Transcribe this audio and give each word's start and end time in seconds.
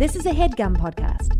This 0.00 0.16
is 0.16 0.24
a 0.24 0.30
headgum 0.30 0.78
podcast. 0.78 1.38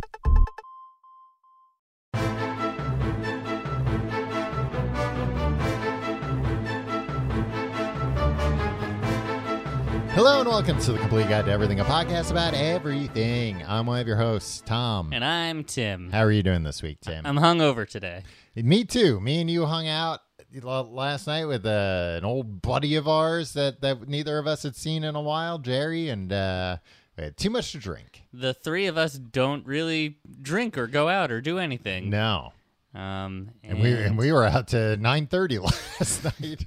Hello 10.11 10.41
and 10.41 10.47
welcome 10.47 10.77
to 10.77 10.91
the 10.91 10.99
Complete 10.99 11.27
Guide 11.27 11.45
to 11.45 11.51
Everything, 11.51 11.79
a 11.79 11.85
podcast 11.85 12.29
about 12.29 12.53
everything. 12.53 13.63
I'm 13.67 13.87
one 13.87 13.99
of 13.99 14.05
your 14.05 14.17
hosts, 14.17 14.61
Tom. 14.63 15.11
And 15.11 15.25
I'm 15.25 15.63
Tim. 15.63 16.11
How 16.11 16.19
are 16.19 16.31
you 16.31 16.43
doing 16.43 16.61
this 16.61 16.83
week, 16.83 16.99
Tim? 17.01 17.25
I'm 17.25 17.37
hungover 17.37 17.89
today. 17.89 18.21
Me 18.55 18.83
too. 18.83 19.19
Me 19.19 19.41
and 19.41 19.49
you 19.49 19.65
hung 19.65 19.87
out 19.87 20.19
last 20.63 21.25
night 21.25 21.45
with 21.45 21.65
uh, 21.65 22.13
an 22.15 22.25
old 22.25 22.61
buddy 22.61 22.95
of 22.95 23.07
ours 23.07 23.53
that, 23.53 23.81
that 23.81 24.07
neither 24.07 24.37
of 24.37 24.45
us 24.45 24.61
had 24.61 24.75
seen 24.75 25.03
in 25.03 25.15
a 25.15 25.21
while, 25.21 25.57
Jerry, 25.57 26.09
and 26.09 26.31
uh, 26.31 26.77
we 27.21 27.25
had 27.25 27.37
too 27.37 27.49
much 27.51 27.71
to 27.73 27.77
drink. 27.77 28.23
The 28.33 28.53
three 28.53 28.87
of 28.87 28.97
us 28.97 29.13
don't 29.13 29.65
really 29.65 30.17
drink 30.41 30.77
or 30.77 30.87
go 30.87 31.07
out 31.07 31.31
or 31.31 31.39
do 31.39 31.59
anything. 31.59 32.09
No. 32.09 32.53
Um, 32.95 33.51
And 33.63 33.79
we 33.79 33.93
and 33.93 34.17
we 34.17 34.31
were 34.31 34.43
out 34.43 34.67
to 34.69 34.97
9:30 34.99 35.59
last 35.99 36.23
night. 36.41 36.65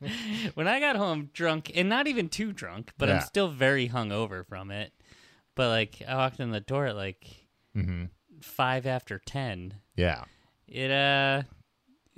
when 0.54 0.68
I 0.68 0.78
got 0.80 0.94
home 0.96 1.30
drunk, 1.34 1.72
and 1.74 1.88
not 1.88 2.06
even 2.06 2.28
too 2.28 2.52
drunk, 2.52 2.92
but 2.96 3.08
Yeah. 3.08 3.16
I'm 3.16 3.20
still 3.22 3.48
very 3.48 3.88
hungover 3.88 4.46
from 4.46 4.70
it. 4.70 4.92
But 5.56 5.68
like, 5.70 6.00
I 6.06 6.14
walked 6.14 6.38
in 6.40 6.52
the 6.52 6.60
door 6.60 6.86
at 6.86 6.96
like 6.96 7.26
hmm 7.74 8.04
five 8.40 8.86
after 8.86 9.18
ten. 9.18 9.74
Yeah. 9.96 10.24
It 10.68 10.90
uh, 10.92 11.42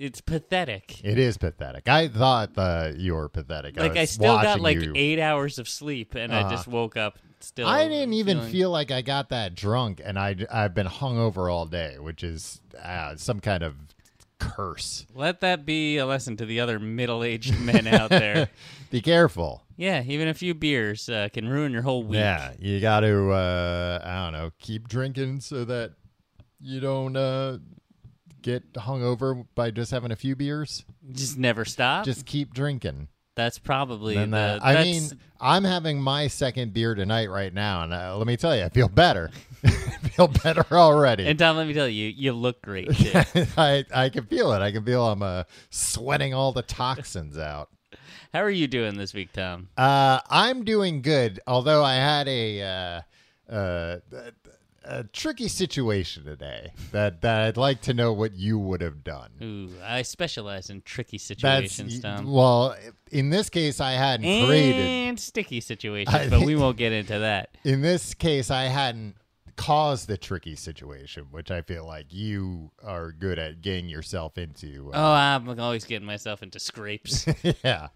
it's 0.01 0.21
pathetic. 0.21 1.01
It 1.05 1.19
is 1.19 1.37
pathetic. 1.37 1.89
I 1.89 2.09
thought 2.09 2.51
uh, 2.57 2.93
you 2.97 3.15
were 3.15 3.29
pathetic. 3.29 3.77
like 3.79 3.97
I 3.97 4.01
was 4.01 4.11
still 4.11 4.37
got 4.41 4.61
like 4.61 4.81
you. 4.81 4.93
eight 4.97 5.21
hours 5.21 5.59
of 5.59 5.69
sleep, 5.69 6.15
and 6.15 6.33
I 6.35 6.41
Uh-huh. 6.41 6.51
just 6.51 6.67
woke 6.67 6.97
up 6.97 7.19
still. 7.41 7.69
I 7.69 7.87
didn't 7.87 8.15
even 8.15 8.39
feeling- 8.39 8.53
feel 8.53 8.71
like 8.71 8.91
I 8.91 9.03
got 9.03 9.29
that 9.29 9.55
drunk, 9.55 10.01
and 10.05 10.19
I 10.19 10.37
I've 10.51 10.75
been 10.75 10.87
hungover 10.87 11.53
all 11.53 11.67
day, 11.67 11.99
which 11.99 12.25
is 12.25 12.61
uh, 12.83 13.15
some 13.17 13.41
kind 13.41 13.63
of 13.63 13.75
curse. 14.39 15.05
Let 15.15 15.41
that 15.43 15.67
be 15.67 15.99
a 15.99 16.07
lesson 16.07 16.37
to 16.39 16.47
the 16.47 16.61
other 16.61 16.79
middle-aged 16.79 17.61
men 17.61 17.87
out 17.87 18.09
there. 18.09 18.49
Be 18.91 19.03
careful. 19.03 19.63
Yeah, 19.77 20.03
even 20.03 20.29
a 20.29 20.35
few 20.35 20.55
beers 20.55 21.09
uh, 21.11 21.29
can 21.33 21.47
ruin 21.49 21.73
your 21.73 21.83
whole 21.83 22.03
week. 22.03 22.19
Yeah, 22.19 22.53
you 22.59 22.81
got 22.81 23.01
to 23.01 23.31
uh, 23.33 24.01
I 24.03 24.25
don't 24.25 24.33
know, 24.33 24.51
keep 24.59 24.89
drinking 24.89 25.41
so 25.43 25.65
that 25.67 25.93
you 26.61 26.81
don't 26.81 27.17
uh, 27.17 27.59
get 28.43 28.73
hungover 28.75 29.47
by 29.55 29.71
just 29.71 29.91
having 29.91 30.11
a 30.13 30.17
few 30.17 30.37
beers. 30.37 30.85
Just 31.13 31.39
never 31.39 31.65
stop. 31.65 32.05
Just 32.05 32.27
keep 32.27 32.53
drinking. 32.55 33.09
that's 33.37 33.59
probably 33.59 34.15
the. 34.17 34.37
uh, 34.37 34.59
I 34.63 34.83
mean, 34.83 35.03
I'm 35.41 35.65
having 35.65 36.01
my 36.01 36.27
second 36.27 36.73
beer 36.75 36.95
tonight 36.95 37.31
right 37.31 37.53
now, 37.53 37.83
and 37.85 37.93
uh, 37.93 38.17
let 38.17 38.27
me 38.27 38.37
tell 38.37 38.55
you, 38.57 38.65
I 38.65 38.69
feel 38.69 38.89
better. 38.89 39.31
I 39.65 39.71
feel 40.09 40.29
better 40.29 40.65
already. 40.73 41.27
and 41.27 41.39
Tom, 41.39 41.57
let 41.57 41.67
me 41.67 41.73
tell 41.75 41.89
you, 41.89 42.09
you 42.09 42.33
look 42.33 42.61
great. 42.63 42.89
I 43.57 43.85
I 43.95 44.09
can 44.09 44.25
feel 44.27 44.53
it. 44.53 44.61
I 44.61 44.73
can 44.73 44.85
feel 44.85 45.07
I'm 45.07 45.23
uh, 45.23 45.45
sweating 45.71 46.35
all 46.35 46.53
the 46.53 46.63
toxins 46.63 47.39
out. 47.39 47.69
How 48.33 48.43
are 48.43 48.51
you 48.51 48.69
doing 48.69 48.97
this 48.97 49.13
week, 49.13 49.33
Tom? 49.33 49.69
Uh, 49.77 50.21
I'm 50.31 50.65
doing 50.65 51.03
good, 51.03 51.41
although 51.49 51.83
I 51.83 51.95
had 51.95 52.29
a 52.29 52.63
uh, 53.51 53.53
uh, 53.53 53.97
a 54.85 55.05
tricky 55.05 55.49
situation 55.49 56.25
today 56.25 56.73
that 56.93 57.21
that 57.23 57.43
I'd 57.43 57.57
like 57.57 57.81
to 57.83 57.95
know 57.95 58.13
what 58.13 58.35
you 58.35 58.59
would 58.59 58.81
have 58.81 59.05
done. 59.05 59.31
Ooh, 59.43 59.71
I 59.85 60.03
specialize 60.03 60.71
in 60.71 60.83
tricky 60.83 61.19
That's 61.19 61.27
situations, 61.27 62.01
Tom. 62.01 62.31
well, 62.31 62.77
in 63.11 63.31
this 63.31 63.51
case, 63.51 63.81
I 63.81 63.93
hadn't 63.93 64.47
created. 64.47 64.81
And 64.81 65.21
sticky 65.21 65.61
situations, 65.61 66.15
I 66.15 66.29
but 66.29 66.43
we 66.43 66.57
won't 66.57 66.77
get 66.77 66.93
into 66.93 67.19
that. 67.19 67.57
In 67.65 67.83
this 67.83 68.15
case, 68.15 68.51
I 68.51 68.65
hadn't 68.65 69.17
caused 69.57 70.09
the 70.09 70.17
tricky 70.17 70.57
situation, 70.57 71.27
which 71.31 71.51
I 71.51 71.61
feel 71.61 71.87
like 71.87 72.07
you 72.15 72.71
are 72.83 73.13
good 73.13 73.39
at 73.39 73.61
getting 73.61 73.91
yourself 73.91 74.39
into. 74.39 74.91
Oh, 74.95 75.13
I'm 75.13 75.61
always 75.61 75.85
getting 75.85 76.07
myself 76.07 76.43
into 76.43 76.59
scrapes. 76.59 77.27
yeah, 77.63 77.89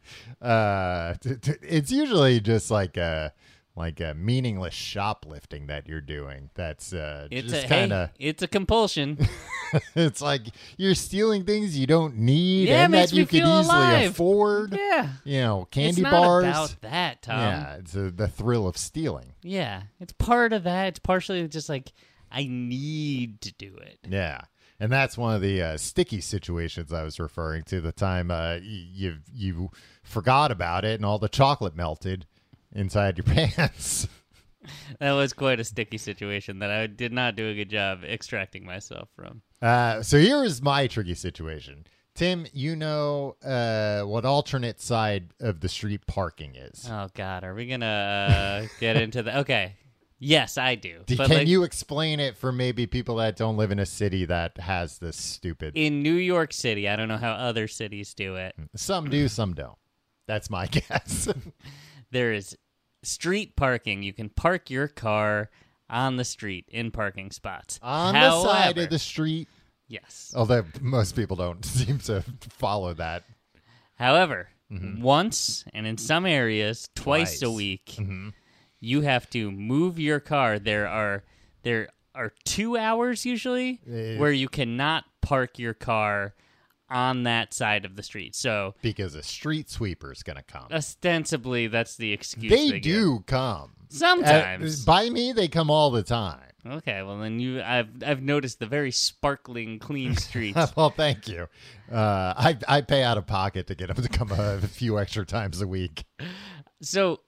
uh, 0.43 1.15
t- 1.15 1.37
t- 1.37 1.53
it's 1.63 1.91
usually 1.91 2.41
just 2.41 2.71
like 2.71 2.99
a 2.99 3.33
like 3.77 3.99
a 4.01 4.15
meaningless 4.15 4.73
shoplifting 4.75 5.67
that 5.67 5.89
you're 5.89 6.01
doing. 6.01 6.51
That's 6.55 6.93
uh, 6.93 7.27
It's 7.31 7.51
just 7.51 7.65
a 7.65 7.69
kind 7.69 7.93
hey, 7.93 7.99
of. 8.05 8.11
it's 8.19 8.43
a 8.43 8.47
compulsion. 8.49 9.19
it's 9.97 10.21
like 10.21 10.43
you're 10.77 10.95
stealing 10.95 11.45
things 11.45 11.77
you 11.77 11.87
don't 11.87 12.17
need 12.17 12.69
Yeah, 12.69 12.85
and 12.85 12.95
that 12.95 13.13
you 13.13 13.27
could 13.27 13.41
easily 13.43 13.49
alive. 13.65 14.11
afford. 14.13 14.75
yeah, 14.75 15.09
You 15.25 15.41
know, 15.41 15.69
candy 15.71 15.89
it's 15.91 15.99
not 16.01 16.13
bars. 16.13 16.45
about 16.45 16.77
that, 16.83 17.23
Tom. 17.23 17.39
yeah, 17.41 17.75
it's 17.77 17.97
uh 17.97 18.11
the 18.15 18.29
thrill 18.29 18.67
of 18.69 18.77
stealing. 18.77 19.33
yeah, 19.43 19.83
it's 19.99 20.13
part 20.13 20.53
of 20.53 20.63
that. 20.65 20.87
It's 20.89 20.99
partially 21.01 21.47
just 21.49 21.69
like 21.69 21.93
I 22.31 22.47
need 22.49 23.41
to 23.43 23.53
do 23.55 23.77
it. 23.77 23.99
Yeah. 24.09 24.41
And 24.81 24.91
that's 24.93 25.17
one 25.17 25.35
of 25.37 25.41
the 25.41 25.63
uh, 25.63 25.77
sticky 25.77 26.21
situations 26.21 26.93
I 26.93 27.05
was 27.05 27.21
referring 27.21 27.63
to. 27.65 27.81
The 27.81 27.93
time 27.93 28.31
uh, 28.33 28.59
you 28.63 29.19
you 29.33 29.71
forgot 30.03 30.51
about 30.51 30.85
it 30.85 30.97
and 30.97 31.05
all 31.07 31.19
the 31.21 31.29
chocolate 31.29 31.77
melted 31.77 32.27
inside 32.75 33.19
your 33.19 33.25
pants. 33.35 34.09
That 34.99 35.13
was 35.13 35.33
quite 35.33 35.61
a 35.61 35.65
sticky 35.65 35.99
situation 35.99 36.61
that 36.61 36.71
I 36.71 36.87
did 36.87 37.13
not 37.13 37.37
do 37.37 37.49
a 37.49 37.55
good 37.55 37.71
job 37.71 38.03
extracting 38.05 38.65
myself 38.65 39.09
from. 39.15 39.43
Uh, 39.61 40.03
so 40.03 40.19
here 40.19 40.43
is 40.43 40.63
my 40.63 40.87
tricky 40.87 41.15
situation. 41.15 41.87
Tim, 42.15 42.47
you 42.53 42.77
know 42.77 43.37
uh, 43.45 44.03
what 44.03 44.25
alternate 44.25 44.81
side 44.81 45.35
of 45.41 45.61
the 45.61 45.69
street 45.69 46.07
parking 46.07 46.55
is. 46.55 46.89
Oh 46.89 47.09
God, 47.15 47.43
are 47.43 47.55
we 47.55 47.67
gonna 47.67 47.87
uh, 47.87 48.67
get 48.79 48.97
into 48.97 49.25
that? 49.25 49.39
Okay, 49.39 49.75
yes, 50.21 50.57
I 50.57 50.77
do. 50.77 51.03
Can 51.09 51.29
like, 51.29 51.49
you 51.49 51.65
explain 51.65 52.21
it 52.21 52.37
for 52.37 52.53
maybe 52.53 52.87
people 52.87 53.17
that 53.17 53.37
don't 53.37 53.57
live 53.57 53.73
in 53.73 53.81
a 53.81 53.87
city 53.87 54.27
that 54.27 54.59
has 54.59 54.99
this 54.99 55.17
stupid? 55.17 55.77
in 55.77 56.05
New 56.05 56.15
York 56.15 56.53
City, 56.53 56.89
I 56.89 56.95
don't 56.95 57.09
know 57.09 57.17
how 57.17 57.33
other 57.33 57.67
cities 57.67 58.15
do 58.15 58.37
it. 58.37 58.55
Some 58.77 59.11
do, 59.11 59.27
some 59.27 59.53
don't. 59.53 59.77
That's 60.29 60.49
my 60.49 60.67
guess. 60.69 61.29
There 62.13 62.33
is 62.33 62.57
street 63.05 63.57
parking. 63.57 64.03
You 64.03 64.13
can 64.13 64.29
park 64.29 64.71
your 64.71 64.89
car 64.89 65.51
on 65.89 66.17
the 66.17 66.25
street 66.25 66.65
in 66.69 66.91
parking 66.91 67.31
spots. 67.31 67.79
On 67.83 68.15
the 68.15 68.43
side 68.43 68.79
of 68.79 68.91
the 68.91 68.99
street, 68.99 69.49
yes. 69.87 70.33
although 70.35 70.65
most 70.81 71.15
people 71.15 71.37
don't 71.37 71.65
seem 71.65 71.99
to 72.01 72.23
follow 72.41 72.95
that. 72.95 73.25
However, 73.97 74.49
once 74.99 75.65
and 75.73 75.87
in 75.87 75.99
some 75.99 76.27
areas 76.27 76.89
twice, 76.97 77.41
a 77.43 77.45
Mm-hmm. 77.47 77.57
Week, 77.57 77.87
Mhm. 77.99 78.33
you 78.81 79.03
have 79.03 79.31
to 79.31 79.51
move 79.53 79.99
your 80.01 80.19
car. 80.21 80.59
There 80.59 80.89
are 80.89 81.23
there 81.63 81.89
are 82.15 82.33
two 82.45 82.77
hours 82.77 83.25
usually 83.25 83.81
Eh. 83.89 84.19
where 84.19 84.33
you 84.33 84.49
cannot 84.49 85.05
park 85.23 85.59
your 85.59 85.75
car 85.75 86.35
on 86.95 87.25
that 87.25 87.53
side 87.53 87.85
of 87.85 87.97
the 87.97 88.03
street. 88.03 88.35
So 88.35 88.75
because 88.81 89.15
a 89.15 89.23
street 89.23 89.69
sweeper 89.69 90.13
is 90.13 90.23
going 90.23 90.37
to 90.37 90.43
come. 90.43 90.69
ostensibly, 90.73 91.67
that's 91.67 91.97
the 91.97 92.13
excuse. 92.13 92.51
They 92.51 92.71
give. 92.81 92.83
do 92.83 93.25
come. 93.27 93.73
sometimes. 93.91 94.83
Uh, 94.83 94.87
by 94.87 95.11
me, 95.11 95.33
they 95.33 95.49
come 95.49 95.71
all 95.71 95.91
the 95.91 96.03
time. 96.05 96.41
okay, 96.67 97.03
well 97.03 97.19
then 97.19 97.41
you, 97.41 97.61
I've 97.61 97.89
I've 98.07 98.23
noticed 98.23 98.59
the 98.61 98.67
very 98.67 98.91
sparkling, 98.93 99.79
clean 99.79 100.17
streets. 100.29 100.73
well, 100.77 100.91
thank 100.91 101.29
you. 101.29 101.49
Uh, 101.93 102.33
I 102.37 102.57
I 102.69 102.81
pay 102.81 103.03
out 103.03 103.19
of 103.19 103.27
pocket 103.27 103.67
to 103.67 103.75
get 103.75 103.89
them 103.95 104.03
to 104.03 104.09
come 104.09 104.31
a, 104.33 104.61
few 104.63 104.99
extra 104.99 105.27
times 105.27 105.61
a 105.61 105.67
week. 105.67 106.05
so 106.81 107.21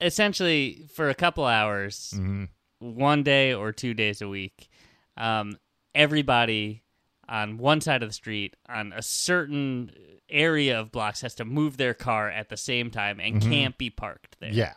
essentially, 0.00 0.86
for 0.94 1.08
a 1.08 1.14
couple 1.14 1.44
hours, 1.44 2.14
Mhm. 2.16 2.48
one 2.78 3.22
day 3.22 3.52
or 3.54 3.72
two 3.72 3.92
days 3.94 4.22
a 4.22 4.28
week, 4.28 4.68
um, 5.16 5.58
everybody 5.94 6.82
on 7.28 7.58
one 7.58 7.80
side 7.80 8.02
of 8.02 8.08
the 8.08 8.14
street 8.14 8.54
on 8.68 8.92
a 8.92 9.02
certain 9.02 9.90
area 10.28 10.80
of 10.80 10.90
blocks 10.90 11.20
has 11.20 11.34
to 11.36 11.44
move 11.44 11.76
their 11.76 11.94
car 11.94 12.28
at 12.30 12.48
the 12.48 12.56
same 12.56 12.90
time 12.90 13.20
and 13.20 13.40
can't 13.42 13.76
be 13.78 13.90
parked 13.90 14.36
there. 14.40 14.50
Mm-hmm. 14.50 14.58
Yeah. 14.58 14.72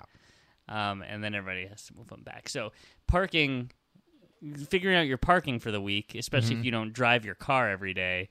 Um, 0.70 1.02
and 1.02 1.24
then 1.24 1.34
everybody 1.34 1.66
has 1.68 1.86
to 1.88 1.96
move 1.96 2.08
them 2.10 2.24
back. 2.24 2.50
So 2.50 2.72
parking, 3.08 3.72
figuring 4.70 4.98
out 4.98 5.08
your 5.08 5.18
parking 5.18 5.60
for 5.60 5.72
the 5.72 5.82
week, 5.82 6.16
especially 6.16 6.52
Mm-hmm. 6.52 6.60
if 6.60 6.66
you 6.66 6.72
don't 6.72 6.94
drive 6.94 7.24
your 7.26 7.36
car 7.36 7.70
every 7.70 7.94
day, 7.94 8.30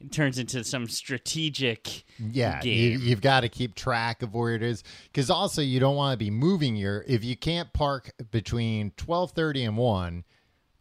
it 0.00 0.10
turns 0.12 0.38
into 0.38 0.64
some 0.64 0.88
strategic. 0.88 2.04
Yeah, 2.18 2.56
you, 2.62 2.98
game. 2.98 3.00
you've 3.02 3.20
got 3.20 3.40
to 3.40 3.48
keep 3.48 3.74
track 3.74 4.22
of 4.22 4.34
where 4.34 4.54
it 4.54 4.62
is 4.62 4.82
because 5.04 5.30
also 5.30 5.62
you 5.62 5.78
don't 5.80 5.96
want 5.96 6.12
to 6.12 6.24
be 6.24 6.30
moving 6.30 6.74
your. 6.76 7.04
If 7.06 7.24
you 7.24 7.36
can't 7.36 7.72
park 7.72 8.10
between 8.32 8.92
twelve 8.96 9.30
thirty 9.32 9.62
and 9.64 9.76
one, 9.76 10.24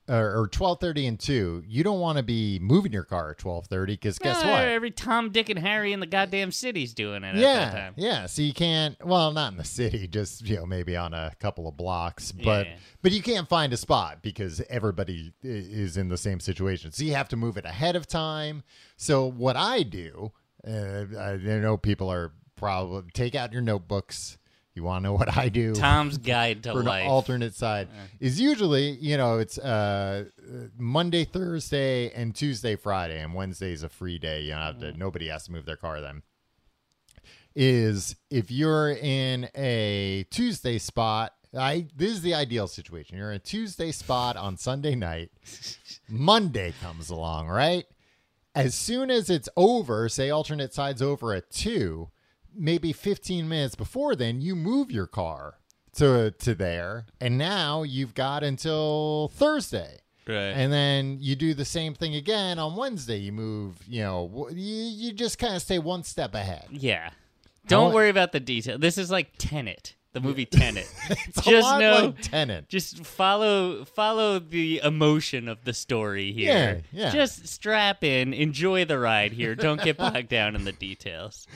or, 0.10 0.42
or 0.42 0.48
twelve 0.48 0.80
thirty 0.80 1.06
and 1.08 1.20
two, 1.20 1.64
you 1.68 1.84
don't 1.84 2.00
want 2.00 2.18
to 2.18 2.24
be 2.24 2.60
moving 2.60 2.92
your 2.92 3.04
car 3.04 3.32
at 3.32 3.38
twelve 3.38 3.68
thirty 3.68 3.94
because 3.94 4.18
guess 4.20 4.44
Uh, 4.44 4.48
what? 4.48 4.68
Every 4.68 4.92
Tom, 4.92 5.32
Dick, 5.32 5.50
and 5.50 5.60
Harry 5.60 5.94
in 5.94 6.00
the 6.00 6.06
goddamn 6.06 6.52
city's 6.52 6.94
doing 6.94 7.24
it 7.24 7.28
at 7.28 7.36
that 7.36 7.42
Yeah, 7.42 7.72
time. 7.72 7.94
yeah. 7.98 8.26
So 8.26 8.42
you 8.42 8.54
can't. 8.54 8.96
Well, 9.06 9.32
not 9.32 9.52
in 9.52 9.58
the 9.58 9.64
city, 9.64 10.08
just 10.08 10.42
you 10.48 10.58
know, 10.58 10.66
maybe 10.66 10.96
on 10.98 11.14
a 11.14 11.32
couple 11.40 11.68
of 11.68 11.78
blocks, 11.78 12.32
but 12.32 12.66
Yeah. 12.68 12.76
but 13.02 13.12
you 13.12 13.22
can't 13.22 13.48
find 13.48 13.72
a 13.74 13.78
spot 13.78 14.22
because 14.22 14.62
everybody 14.70 15.34
is 15.44 15.98
in 15.98 16.10
the 16.10 16.18
same 16.18 16.40
situation. 16.40 16.92
So 16.92 17.04
you 17.04 17.14
have 17.14 17.30
to 17.30 17.36
move 17.36 17.58
it 17.58 17.66
ahead 17.66 17.96
of 17.96 18.08
time. 18.08 18.64
So 18.98 19.26
what 19.26 19.56
I 19.56 19.84
do, 19.84 20.32
uh, 20.68 21.06
I 21.20 21.38
know 21.38 21.78
people 21.78 22.12
are 22.12 22.34
probably 22.56 23.10
take 23.14 23.34
out 23.36 23.54
your 23.54 23.62
notebooks. 23.62 24.38
You 24.82 24.86
want 24.88 25.04
to 25.04 25.10
know 25.10 25.14
what 25.14 25.38
I 25.38 25.50
do? 25.50 25.76
Tom's 25.76 26.18
guide 26.34 26.64
to 26.64 26.72
for 26.74 26.82
life. 26.82 27.04
an 27.04 27.10
alternate 27.12 27.54
side 27.54 27.88
is 28.20 28.42
usually 28.42 28.90
you 28.94 29.16
know 29.16 29.38
it's 29.38 29.60
uh 29.60 30.26
Monday, 30.76 31.24
Thursday, 31.24 32.10
and 32.12 32.34
Tuesday, 32.34 32.76
Friday, 32.76 33.22
and 33.22 33.36
Wednesday's 33.36 33.84
a 33.84 33.90
free 33.90 34.18
day. 34.18 34.42
You 34.42 34.52
don't 34.54 34.62
have 34.62 34.80
to. 34.80 34.98
Nobody 34.98 35.28
has 35.28 35.46
to 35.46 35.52
move 35.52 35.66
their 35.66 35.76
car 35.76 36.02
then. 36.02 36.24
Is 37.56 38.16
if 38.32 38.50
you're 38.50 38.90
in 38.92 39.50
a 39.56 40.26
Tuesday 40.32 40.80
spot. 40.80 41.34
I 41.56 41.88
this 41.96 42.12
is 42.12 42.22
the 42.22 42.34
ideal 42.34 42.66
situation. 42.68 43.18
You're 43.18 43.30
in 43.32 43.36
a 43.36 43.40
Tuesday 43.40 43.92
spot 43.92 44.36
on 44.38 44.56
Sunday 44.58 44.96
night. 44.96 45.32
Monday 46.10 46.74
comes 46.82 47.10
along, 47.10 47.50
right? 47.50 47.86
As 48.56 48.74
soon 48.74 49.12
as 49.12 49.30
it's 49.30 49.50
over, 49.58 50.08
say 50.10 50.30
alternate 50.30 50.74
sides 50.74 51.02
over 51.02 51.34
at 51.34 51.52
two, 51.52 52.10
maybe 52.56 52.94
15 52.94 53.48
minutes 53.48 53.76
before 53.76 54.16
then, 54.16 54.42
you 54.42 54.56
move 54.56 54.92
your 54.92 55.08
car 55.08 55.56
to 55.96 56.32
to 56.32 56.56
there, 56.56 57.06
and 57.20 57.38
now 57.38 57.84
you've 57.84 58.14
got 58.14 58.44
until 58.44 59.32
Thursday. 59.36 60.00
right. 60.28 60.36
And 60.36 60.72
then 60.72 61.18
you 61.20 61.36
do 61.36 61.54
the 61.54 61.66
same 61.66 61.94
thing 61.94 62.16
again 62.16 62.60
on 62.60 62.76
Wednesday. 62.76 63.18
You 63.18 63.32
move, 63.34 63.78
you 63.88 64.02
know, 64.02 64.48
you, 64.52 64.76
you 64.76 65.14
just 65.14 65.38
kind 65.38 65.56
of 65.56 65.62
stay 65.62 65.80
one 65.80 66.04
step 66.04 66.34
ahead. 66.36 66.68
yeah. 66.72 67.10
Don't 67.68 67.94
worry 67.94 68.10
about 68.10 68.32
the 68.32 68.40
detail. 68.40 68.80
This 68.80 68.98
is 68.98 69.12
like 69.12 69.34
Tenet, 69.38 69.96
the 70.14 70.22
movie 70.22 70.46
Tenet. 70.46 70.88
Just 71.42 71.80
know- 71.80 72.14
like 72.16 72.22
Tenant. 72.22 72.68
Just 72.70 73.06
follow 73.06 73.86
follow 73.86 74.40
the 74.40 74.82
emotion 74.84 75.48
of 75.48 75.64
the 75.64 75.74
story 75.74 76.32
here. 76.34 76.84
Yeah, 76.92 77.06
yeah. 77.06 77.12
Just 77.12 77.48
strap 77.48 78.04
in, 78.04 78.34
enjoy 78.34 78.86
the 78.86 79.00
ride 79.00 79.32
here. 79.34 79.56
Don't 79.56 79.82
get 79.82 79.98
bogged 79.98 80.30
down 80.30 80.56
in 80.56 80.66
the 80.66 80.74
details. 80.74 81.48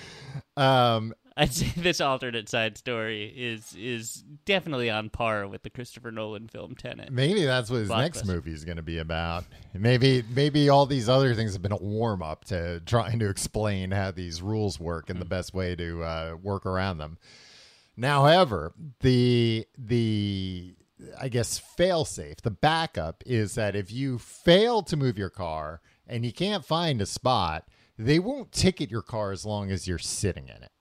Um, 0.57 1.13
I'd 1.37 1.53
say 1.53 1.67
this 1.77 1.99
alternate 1.99 2.47
side 2.47 2.77
story 2.77 3.25
is 3.35 3.75
is 3.77 4.23
definitely 4.45 4.89
on 4.89 5.09
par 5.09 5.47
with 5.47 5.63
the 5.63 5.69
Christopher 5.69 6.11
Nolan 6.11 6.47
film 6.47 6.75
Tenet. 6.75 7.11
maybe 7.11 7.43
that's 7.43 7.69
what 7.69 7.79
his 7.79 7.89
next 7.89 8.25
movie 8.25 8.53
is 8.53 8.63
going 8.63 8.77
to 8.77 8.83
be 8.83 8.99
about. 8.99 9.43
Maybe 9.73 10.23
maybe 10.33 10.69
all 10.69 10.85
these 10.85 11.09
other 11.09 11.35
things 11.35 11.53
have 11.53 11.61
been 11.61 11.73
a 11.73 11.77
warm 11.77 12.23
up 12.23 12.45
to 12.45 12.79
trying 12.85 13.19
to 13.19 13.29
explain 13.29 13.91
how 13.91 14.11
these 14.11 14.41
rules 14.41 14.79
work 14.79 15.09
and 15.09 15.19
the 15.19 15.25
best 15.25 15.53
way 15.53 15.75
to 15.75 16.03
uh, 16.03 16.35
work 16.41 16.65
around 16.65 16.99
them. 16.99 17.17
Now, 17.97 18.23
however, 18.23 18.73
the 19.01 19.65
the 19.77 20.75
I 21.19 21.27
guess 21.29 21.57
fail 21.57 22.05
safe, 22.05 22.37
the 22.41 22.51
backup 22.51 23.23
is 23.25 23.55
that 23.55 23.75
if 23.75 23.91
you 23.91 24.17
fail 24.17 24.81
to 24.83 24.97
move 24.97 25.17
your 25.17 25.29
car 25.29 25.81
and 26.07 26.25
you 26.25 26.31
can't 26.33 26.65
find 26.65 27.01
a 27.01 27.05
spot, 27.05 27.67
they 27.97 28.19
won't 28.19 28.51
ticket 28.51 28.89
your 28.91 29.01
car 29.01 29.31
as 29.31 29.45
long 29.45 29.71
as 29.71 29.87
you're 29.87 29.97
sitting 29.97 30.47
in 30.47 30.63
it. 30.63 30.71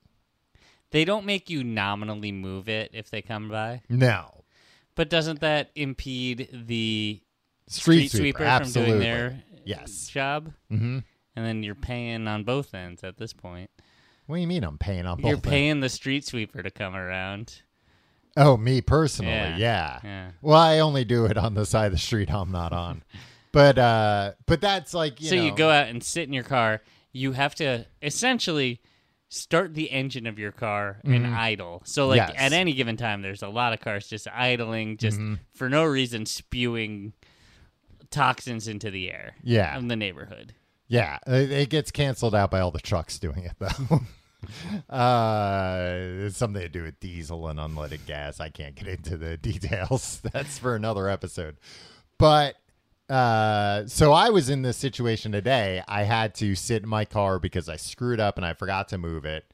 They 0.91 1.05
don't 1.05 1.27
make 1.27 1.51
you 1.51 1.65
nominally 1.65 2.31
move 2.31 2.69
it 2.69 2.91
if 2.95 3.11
they 3.11 3.23
come 3.23 3.49
by, 3.49 3.83
No. 3.89 4.45
but 4.95 5.11
doesn't 5.11 5.41
that 5.41 5.71
impede 5.75 6.49
the 6.53 7.21
Street, 7.67 8.09
street 8.09 8.19
sweeper, 8.21 8.45
absolutely. 8.45 8.93
from 8.93 9.01
doing 9.01 9.11
their 9.11 9.43
Yes. 9.65 10.07
job? 10.09 10.53
hmm 10.69 10.99
And 11.35 11.45
then 11.45 11.63
you're 11.65 11.75
paying 11.75 12.29
on 12.29 12.45
both 12.45 12.75
ends 12.75 13.03
at 13.03 13.17
this 13.17 13.33
point. 13.33 13.71
What 14.27 14.37
do 14.37 14.41
you 14.41 14.47
mean 14.47 14.65
I'm 14.65 14.79
paying 14.79 15.07
on 15.07 15.21
both? 15.21 15.29
You're 15.29 15.39
paying 15.39 15.81
the 15.81 15.89
street 15.89 16.25
sweeper 16.27 16.63
to 16.63 16.71
come 16.71 16.95
around. 16.97 17.61
Oh, 18.37 18.57
me 18.57 18.81
personally, 18.81 19.31
Yeah. 19.33 19.57
yeah. 19.57 20.01
Yeah. 20.03 20.31
Well, 20.43 20.57
I 20.59 20.79
only 20.81 21.05
do 21.05 21.27
it 21.27 21.37
on 21.37 21.55
the 21.55 21.65
side 21.67 21.87
of 21.87 21.93
the 21.93 21.99
street 21.99 22.33
I'm 22.33 22.51
not 22.51 22.73
on. 22.73 23.03
But 23.53 23.79
uh 23.79 24.33
but 24.47 24.61
that's 24.61 24.93
like 24.95 25.21
you 25.21 25.29
so 25.29 25.37
know, 25.37 25.45
you 25.45 25.55
go 25.55 25.71
out 25.71 25.87
and 25.87 26.03
sit 26.03 26.27
in 26.27 26.33
your 26.33 26.43
car. 26.43 26.83
You 27.13 27.31
have 27.31 27.55
to 27.57 27.87
essentially 28.03 28.81
start 29.29 29.75
the 29.75 29.93
engine 29.93 30.27
of 30.27 30.41
your 30.41 30.51
car 30.51 30.99
and 31.05 31.25
idle. 31.25 31.83
So 31.85 32.09
like 32.09 32.21
Mm-hmm. 32.21 32.33
Yes. 32.33 32.41
at 32.41 32.53
any 32.53 32.73
given 32.73 32.97
time, 32.97 33.23
there's 33.23 33.45
a 33.45 33.49
lot 33.49 33.73
of 33.73 33.79
cars 33.79 34.09
just 34.09 34.27
idling, 34.27 34.97
just 34.97 35.21
Mm-hmm. 35.21 35.35
for 35.55 35.69
no 35.69 35.85
reason, 35.85 36.27
spewing 36.27 37.13
toxins 38.11 38.69
into 38.69 38.91
the 38.91 39.11
air. 39.11 39.37
Yeah. 39.45 39.79
In 39.79 39.87
the 39.87 39.97
neighborhood. 39.97 40.55
Yeah, 40.87 41.19
it, 41.27 41.51
it 41.51 41.71
gets 41.71 41.91
canceled 41.91 42.35
out 42.35 42.51
by 42.51 42.61
all 42.61 42.71
the 42.71 42.81
trucks 42.81 43.19
doing 43.19 43.45
it 43.45 43.57
though. 43.59 44.01
uh, 44.95 45.95
it's 46.27 46.37
something 46.37 46.63
to 46.63 46.69
do 46.69 46.83
with 46.83 47.01
diesel 47.01 47.49
and 47.49 47.59
unleaded 47.59 48.07
gas. 48.07 48.41
I 48.41 48.51
can't 48.51 48.75
get 48.75 48.89
into 48.89 49.17
the 49.17 49.37
details. 49.43 50.21
That's 50.33 50.59
for 50.59 50.75
another 50.75 51.09
episode. 51.09 51.57
But 52.19 52.57
uh, 53.09 53.87
so 53.87 54.13
I 54.13 54.31
was 54.31 54.49
in 54.49 54.63
this 54.63 54.77
situation 54.77 55.33
today. 55.33 55.83
I 55.87 56.05
had 56.05 56.35
to 56.37 56.55
sit 56.55 56.83
in 56.83 56.89
my 56.89 57.05
car 57.05 57.39
because 57.39 57.69
I 57.69 57.77
screwed 57.77 58.21
up 58.21 58.37
and 58.37 58.47
I 58.47 58.55
forgot 58.55 58.89
to 58.89 58.99
move 58.99 59.25
it. 59.25 59.45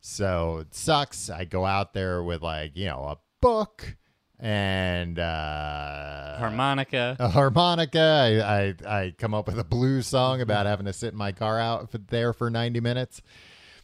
So 0.00 0.58
it 0.58 0.74
sucks. 0.74 1.28
I 1.28 1.44
go 1.44 1.66
out 1.66 1.92
there 1.92 2.22
with 2.22 2.42
like 2.42 2.72
you 2.74 2.86
know 2.86 3.00
a 3.04 3.18
book 3.40 3.96
and 4.40 5.18
uh, 5.18 6.38
Harmonica. 6.38 7.16
a 7.18 7.28
harmonica. 7.28 8.42
I, 8.44 8.58
I 8.88 8.98
I 9.00 9.14
come 9.18 9.34
up 9.34 9.46
with 9.46 9.58
a 9.58 9.64
blues 9.64 10.06
song 10.06 10.40
about 10.40 10.66
having 10.66 10.86
to 10.86 10.92
sit 10.92 11.12
in 11.12 11.18
my 11.18 11.32
car 11.32 11.60
out 11.60 11.90
for, 11.90 11.98
there 11.98 12.32
for 12.32 12.50
90 12.50 12.80
minutes. 12.80 13.20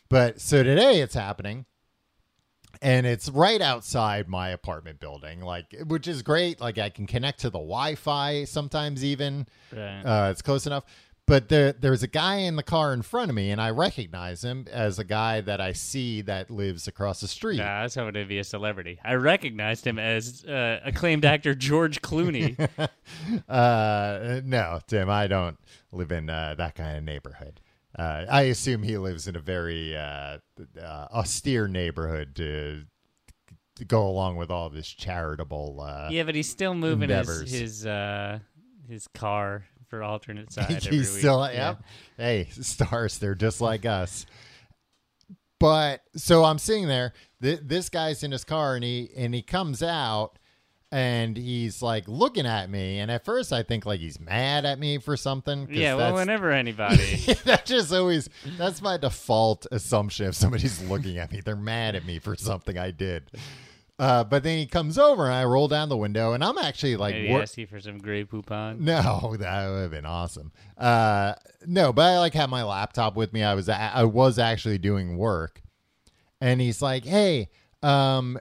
But 0.09 0.41
so 0.41 0.63
today 0.63 1.01
it's 1.01 1.15
happening. 1.15 1.67
And 2.83 3.07
it's 3.07 3.31
right 3.31 3.61
outside 3.63 4.29
my 4.29 4.51
apartment 4.51 5.01
building, 5.01 5.41
like 5.41 5.75
which 5.87 6.07
is 6.07 6.21
great. 6.23 6.61
Like 6.61 6.77
I 6.77 6.91
can 6.91 7.07
connect 7.07 7.41
to 7.41 7.49
the 7.49 7.59
Wi-Fi 7.59 8.45
sometimes 8.45 9.03
even. 9.03 9.47
Right. 9.75 10.03
Uh, 10.03 10.31
it's 10.31 10.43
close 10.43 10.67
enough. 10.67 10.85
But 11.27 11.49
there, 11.49 11.73
there's 11.73 12.05
a 12.05 12.09
guy 12.09 12.37
in 12.37 12.55
the 12.55 12.63
car 12.63 12.93
in 12.93 13.03
front 13.03 13.31
of 13.31 13.35
me, 13.35 13.51
and 13.51 13.61
I 13.61 13.71
recognize 13.71 14.45
him 14.45 14.67
as 14.71 15.01
a 15.01 15.05
guy 15.05 15.41
that 15.41 15.61
I 15.61 15.73
see 15.73 16.23
that 16.23 16.53
lives 16.53 16.87
across 16.87 17.21
the 17.21 17.27
street. 17.27 17.57
Nah, 17.59 17.81
I 17.81 17.83
was 17.83 17.97
hoping 17.97 18.15
to 18.15 18.25
be 18.25 18.39
a 18.39 18.45
celebrity. 18.45 19.01
I 19.05 19.15
recognized 19.15 19.85
him 19.85 19.99
as 19.99 20.45
uh, 20.45 20.79
acclaimed 20.85 21.25
actor 21.25 21.55
George 21.55 22.01
Clooney. 22.03 22.57
Uh, 23.49 24.41
no, 24.45 24.81
Tim, 24.89 25.09
I 25.09 25.29
don't 25.29 25.57
live 25.93 26.11
in 26.11 26.29
uh, 26.29 26.57
that 26.59 26.75
kind 26.75 26.97
of 26.99 27.05
neighborhood. 27.05 27.61
Uh, 27.97 28.25
I 28.29 28.43
assume 28.43 28.83
he 28.83 28.99
lives 28.99 29.29
in 29.29 29.37
a 29.37 29.41
very 29.41 29.97
uh, 29.97 30.39
uh, 30.81 31.07
austere 31.13 31.69
neighborhood 31.69 32.35
to, 32.37 32.83
to 33.77 33.85
go 33.85 34.07
along 34.07 34.37
with 34.37 34.51
all 34.51 34.69
this 34.71 34.89
charitable. 34.89 35.81
Uh, 35.81 36.09
yeah, 36.11 36.25
but 36.25 36.35
he's 36.35 36.49
still 36.49 36.75
moving 36.75 37.05
Endeavors. 37.05 37.51
his 37.51 37.61
his 37.61 37.87
uh, 37.87 38.41
his 38.89 39.07
car 39.09 39.65
for 39.89 40.03
alternate 40.03 40.53
side. 40.53 40.71
every 40.71 40.99
he's 40.99 41.11
week. 41.13 41.19
still, 41.21 41.49
yeah. 41.53 41.77
Hey, 42.17 42.49
stars, 42.51 43.19
they're 43.19 43.35
just 43.35 43.61
like 43.61 43.85
us. 43.87 44.27
But 45.59 46.03
so 46.17 46.45
I'm 46.45 46.59
sitting 46.59 46.87
there. 46.87 47.13
Th- 47.43 47.61
this 47.63 47.89
guy's 47.89 48.23
in 48.23 48.31
his 48.31 48.45
car, 48.45 48.75
and 48.75 48.85
he 48.85 49.11
and 49.17 49.35
he 49.35 49.41
comes 49.41 49.83
out, 49.83 50.39
and 50.93 51.35
he's 51.37 51.81
like 51.81 52.07
looking 52.09 52.45
at 52.47 52.69
me. 52.69 52.99
And 52.99 53.11
at 53.11 53.25
first, 53.25 53.55
I 53.55 53.63
think 53.63 53.87
like 53.87 54.01
he's 54.01 54.21
mad 54.21 54.67
at 54.67 54.79
me 54.79 54.99
for 54.99 55.17
something. 55.17 55.67
'cause 55.67 55.75
Yeah, 55.77 55.95
well, 55.95 56.13
that's- 56.13 56.19
whenever 56.19 56.51
anybody. 56.53 57.17
that 57.45 57.65
just 57.65 57.91
always 57.93 58.29
that's 58.59 58.83
my 58.83 58.99
default 58.99 59.67
assumption 59.73 60.27
if 60.27 60.35
somebody's 60.35 60.83
looking 60.89 61.17
at 61.19 61.33
me 61.33 61.41
they're 61.41 61.57
mad 61.57 61.95
at 61.95 62.05
me 62.05 62.19
for 62.19 62.37
something 62.37 62.77
i 62.79 62.91
did 62.91 63.31
uh, 63.99 64.23
but 64.25 64.43
then 64.43 64.59
he 64.59 64.67
comes 64.67 64.99
over 64.99 65.25
and 65.25 65.35
i 65.35 65.45
roll 65.45 65.69
down 65.69 65.89
the 65.89 65.97
window 65.97 66.33
and 66.33 66.45
i'm 66.45 66.59
actually 66.59 66.97
like 66.97 67.15
Maybe 67.15 67.31
wor- 67.31 67.43
ask 67.43 67.57
you 67.57 67.67
for 67.67 67.81
some 67.81 67.99
Grey 67.99 68.25
Poupon. 68.25 68.79
no 68.81 69.37
that 69.39 69.69
would 69.71 69.81
have 69.81 69.91
been 69.91 70.05
awesome. 70.07 70.53
Uh, 70.77 71.35
no 71.67 71.93
but 71.93 72.03
i 72.03 72.19
like 72.19 72.35
had 72.35 72.51
my 72.51 72.63
laptop 72.63 73.17
with 73.17 73.33
me. 73.33 73.43
I 73.43 73.55
was 73.55 73.69
i 73.69 74.05
was 74.05 74.39
actually 74.39 74.79
doing 74.79 75.17
work. 75.17 75.63
And 76.41 76.61
he's 76.61 76.83
like 76.83 77.05
hey 77.05 77.49
um 77.83 78.39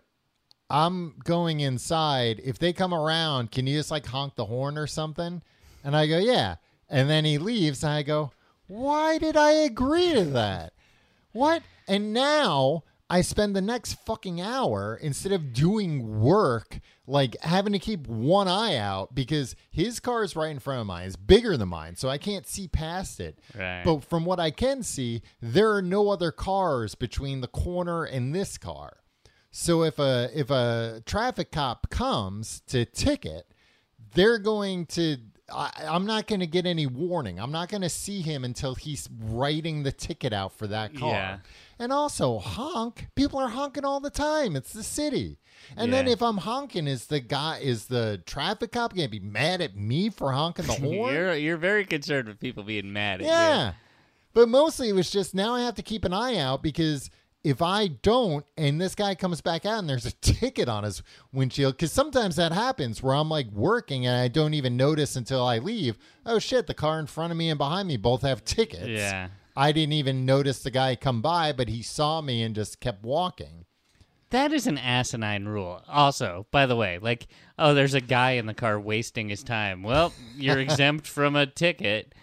i'm 0.70 1.16
going 1.24 1.62
inside. 1.62 2.42
If 2.44 2.60
they 2.60 2.74
come 2.74 2.94
around 2.94 3.52
can 3.52 3.66
you 3.68 3.78
just 3.78 3.92
like 3.92 4.06
honk 4.08 4.36
the 4.36 4.46
horn 4.46 4.78
or 4.78 4.88
something? 4.88 5.42
And 5.84 5.96
i 5.96 6.08
go 6.08 6.18
yeah. 6.18 6.56
And 6.90 7.10
then 7.10 7.24
he 7.26 7.38
leaves 7.38 7.84
and 7.84 7.94
i 7.94 8.04
go 8.04 8.32
why 8.68 9.20
did 9.20 9.38
i 9.38 9.52
agree 9.52 10.14
to 10.14 10.26
that? 10.26 10.74
What? 11.32 11.64
And 11.88 12.14
now 12.14 12.84
i 13.10 13.22
spend 13.22 13.56
the 13.56 13.62
next 13.62 13.94
fucking 14.06 14.42
hour 14.42 14.98
instead 15.02 15.32
of 15.32 15.54
doing 15.54 16.20
work 16.20 16.80
like 17.08 17.36
having 17.42 17.72
to 17.74 17.80
keep 17.80 18.08
one 18.08 18.48
eye 18.48 18.76
out 18.76 19.14
because 19.14 19.56
his 19.70 20.00
car 20.00 20.24
is 20.24 20.36
right 20.36 20.50
in 20.50 20.60
front 20.60 20.82
of 20.82 20.88
mine 20.88 21.06
it's 21.06 21.16
bigger 21.16 21.56
than 21.58 21.70
mine 21.70 21.96
so 21.96 22.10
i 22.10 22.18
can't 22.18 22.48
see 22.48 22.68
past 22.68 23.20
it 23.20 23.38
Right. 23.58 23.84
but 23.86 24.04
from 24.04 24.26
what 24.26 24.40
I 24.40 24.52
can 24.52 24.82
see, 24.84 25.22
there 25.42 25.72
are 25.74 25.82
no 25.82 26.10
other 26.10 26.32
cars 26.32 26.96
between 26.96 27.42
the 27.42 27.48
corner 27.48 28.04
and 28.04 28.34
this 28.34 28.58
car. 28.58 28.98
So 29.52 29.84
if 29.84 29.98
a 30.00 30.30
if 30.34 30.50
a 30.50 31.02
traffic 31.06 31.52
cop 31.52 31.90
comes 31.90 32.62
to 32.68 32.84
ticket, 32.86 33.46
they're 34.14 34.40
going 34.40 34.86
to. 34.88 35.18
I, 35.52 35.72
I'm 35.88 36.06
not 36.06 36.28
going 36.28 36.40
to 36.40 36.48
get 36.48 36.66
any 36.66 36.88
warning. 36.88 37.40
I'm 37.40 37.52
not 37.52 37.70
going 37.70 37.82
to 37.82 37.90
see 37.90 38.22
him 38.22 38.44
until 38.44 38.76
he's 38.76 39.08
writing 39.20 39.84
the 39.84 39.92
ticket 39.92 40.34
out 40.34 40.54
for 40.54 40.66
that 40.68 40.96
car. 40.96 41.12
Yeah. 41.12 41.38
And 41.78 41.94
also 41.94 42.40
honk. 42.40 43.08
People 43.16 43.40
are 43.40 43.50
honking 43.50 43.86
all 43.86 44.00
the 44.00 44.10
time. 44.10 44.56
It's 44.56 44.74
the 44.74 44.84
city. 44.84 45.38
And 45.78 45.92
then 45.92 46.08
if 46.08 46.22
I'm 46.22 46.38
honking, 46.38 46.88
is 46.88 47.08
the 47.08 47.20
guy 47.20 47.60
is 47.60 47.86
the 47.86 48.22
traffic 48.26 48.72
cop 48.72 48.96
going 48.96 49.08
to 49.08 49.12
be 49.12 49.20
mad 49.20 49.62
at 49.62 49.76
me 49.76 50.10
for 50.10 50.32
honking 50.32 50.66
the 50.66 50.74
horn? 50.82 51.14
You're 51.14 51.36
you're 51.36 51.58
very 51.58 51.86
concerned 51.86 52.28
with 52.28 52.40
people 52.40 52.64
being 52.64 52.92
mad 52.94 53.22
at 53.22 53.28
Yeah. 53.28 53.74
But 54.34 54.50
mostly 54.50 54.90
it 54.90 54.94
was 54.94 55.10
just 55.10 55.34
now 55.34 55.54
I 55.54 55.62
have 55.62 55.76
to 55.76 55.82
keep 55.82 56.06
an 56.06 56.14
eye 56.14 56.38
out 56.38 56.62
because 56.62 57.10
if 57.46 57.62
I 57.62 57.86
don't, 57.88 58.44
and 58.58 58.82
this 58.82 58.96
guy 58.96 59.14
comes 59.14 59.40
back 59.40 59.68
out 59.68 59.78
and 59.78 59.88
there's 59.88 60.08
a 60.08 60.12
ticket 60.22 60.68
on 60.68 60.84
his 60.84 61.04
windshield, 61.32 61.76
because 61.76 61.92
sometimes 61.92 62.38
that 62.38 62.52
happens 62.52 63.04
where 63.04 63.14
I'm 63.14 63.30
like 63.30 63.52
working 63.52 64.08
and 64.08 64.18
I 64.18 64.30
don't 64.30 64.56
even 64.56 64.76
notice 64.76 65.16
until 65.16 65.46
I 65.46 65.60
leave. 65.60 66.00
Oh 66.26 66.40
shit, 66.40 66.66
the 66.66 66.74
car 66.74 67.00
in 67.00 67.06
front 67.06 67.32
of 67.32 67.38
me 67.38 67.50
and 67.50 67.60
behind 67.60 67.88
me 67.88 67.98
both 67.98 68.24
have 68.24 68.44
tickets. 68.44 68.88
Yeah. 68.88 69.28
I 69.56 69.72
didn't 69.72 69.94
even 69.94 70.26
notice 70.26 70.64
the 70.64 70.72
guy 70.72 70.96
come 70.96 71.22
by, 71.22 71.54
but 71.54 71.70
he 71.70 71.84
saw 71.84 72.20
me 72.20 72.42
and 72.42 72.56
just 72.56 72.80
kept 72.80 73.04
walking. 73.04 73.66
That 74.32 74.52
is 74.52 74.66
an 74.66 74.80
asinine 74.80 75.46
rule. 75.46 75.84
Also, 75.88 76.48
by 76.50 76.66
the 76.66 76.76
way, 76.76 76.98
like, 76.98 77.28
oh, 77.60 77.76
there's 77.76 77.94
a 77.94 78.02
guy 78.02 78.32
in 78.32 78.48
the 78.48 78.56
car 78.56 78.80
wasting 78.80 79.30
his 79.30 79.44
time. 79.44 79.84
Well, 79.84 80.14
you're 80.36 80.60
exempt 80.60 81.06
from 81.06 81.36
a 81.36 81.46
ticket. 81.46 82.16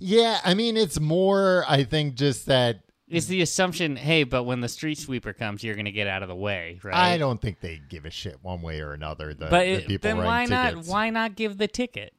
Yeah, 0.00 0.40
I 0.44 0.54
mean, 0.54 0.76
it's 0.76 0.98
more, 0.98 1.64
I 1.68 1.84
think, 1.84 2.16
just 2.16 2.46
that 2.46 2.82
It's 3.10 3.26
the 3.26 3.40
assumption, 3.40 3.96
hey, 3.96 4.24
but 4.24 4.44
when 4.44 4.60
the 4.60 4.68
street 4.68 4.98
sweeper 4.98 5.32
comes, 5.32 5.64
you're 5.64 5.74
going 5.74 5.86
to 5.86 5.90
get 5.92 6.06
out 6.06 6.22
of 6.22 6.28
the 6.28 6.34
way, 6.34 6.78
right? 6.82 6.94
I 6.94 7.18
don't 7.18 7.40
think 7.40 7.60
they 7.60 7.80
give 7.88 8.04
a 8.04 8.10
shit 8.10 8.38
one 8.42 8.60
way 8.62 8.80
or 8.80 8.92
another. 8.92 9.32
The, 9.34 9.46
But 9.46 9.64
the 9.64 9.80
people 9.86 10.08
then 10.08 10.16
why 10.18 10.24
writing 10.24 10.50
not? 10.50 10.70
tickets. 10.70 10.88
Why 10.88 11.10
not 11.10 11.34
give 11.34 11.56
the 11.58 11.68
ticket? 11.68 12.12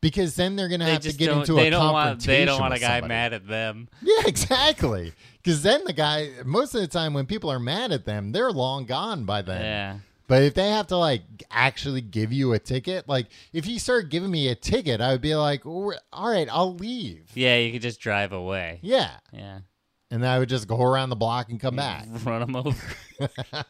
Because 0.00 0.36
then 0.36 0.54
they're 0.54 0.68
going 0.68 0.80
to 0.80 0.86
have 0.86 1.00
to 1.02 1.12
get 1.12 1.30
into 1.32 1.54
they 1.54 1.68
a 1.68 1.70
don't 1.70 1.92
want. 1.92 2.06
confrontation. 2.08 2.40
They 2.40 2.44
don't 2.44 2.60
want 2.60 2.74
a 2.74 2.78
guy 2.78 3.00
somebody. 3.00 3.08
mad 3.08 3.32
at 3.32 3.48
them. 3.48 3.88
Yeah, 4.02 4.22
exactly. 4.26 5.12
Because 5.42 5.62
then 5.62 5.82
the 5.84 5.92
guy, 5.92 6.30
most 6.44 6.74
of 6.74 6.82
the 6.82 6.86
time 6.86 7.14
when 7.14 7.26
people 7.26 7.50
are 7.50 7.58
mad 7.58 7.90
at 7.90 8.04
them, 8.04 8.30
they're 8.32 8.52
long 8.52 8.84
gone 8.84 9.24
by 9.24 9.42
then. 9.42 9.62
Yeah. 9.62 9.98
But 10.28 10.42
if 10.42 10.52
they 10.54 10.68
have 10.68 10.88
to 10.88 10.96
like 10.98 11.22
actually 11.50 12.02
give 12.02 12.32
you 12.34 12.52
a 12.52 12.58
ticket, 12.58 13.08
like 13.08 13.28
if 13.54 13.66
you 13.66 13.78
start 13.78 14.10
giving 14.10 14.30
me 14.30 14.48
a 14.48 14.54
ticket, 14.54 15.00
I 15.00 15.12
would 15.12 15.22
be 15.22 15.34
like, 15.34 15.64
all 15.64 15.94
right, 16.12 16.48
I'll 16.52 16.74
leave. 16.74 17.30
Yeah, 17.34 17.56
you 17.56 17.72
could 17.72 17.80
just 17.82 17.98
drive 17.98 18.32
away. 18.32 18.78
Yeah. 18.82 19.12
Yeah. 19.32 19.60
And 20.10 20.22
then 20.22 20.30
I 20.30 20.38
would 20.38 20.48
just 20.48 20.66
go 20.66 20.80
around 20.82 21.10
the 21.10 21.16
block 21.16 21.50
and 21.50 21.60
come 21.60 21.76
back. 21.76 22.06
Run 22.24 22.40
them 22.40 22.56
over. 22.56 22.76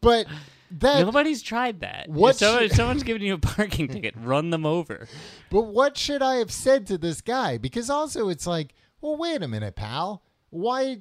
But 0.00 0.26
that, 0.70 1.00
Nobody's 1.04 1.42
tried 1.42 1.80
that. 1.80 2.08
What 2.08 2.30
If 2.30 2.36
someone, 2.36 2.62
if 2.64 2.72
someone's 2.72 3.02
giving 3.02 3.22
you 3.22 3.34
a 3.34 3.38
parking 3.38 3.88
ticket, 3.88 4.14
run 4.16 4.50
them 4.50 4.64
over. 4.64 5.08
but 5.50 5.62
what 5.62 5.98
should 5.98 6.22
I 6.22 6.36
have 6.36 6.50
said 6.50 6.86
to 6.86 6.98
this 6.98 7.20
guy? 7.20 7.58
Because 7.58 7.90
also 7.90 8.28
it's 8.28 8.46
like, 8.46 8.72
well, 9.00 9.16
wait 9.16 9.42
a 9.42 9.48
minute, 9.48 9.76
pal. 9.76 10.22
Why? 10.50 10.98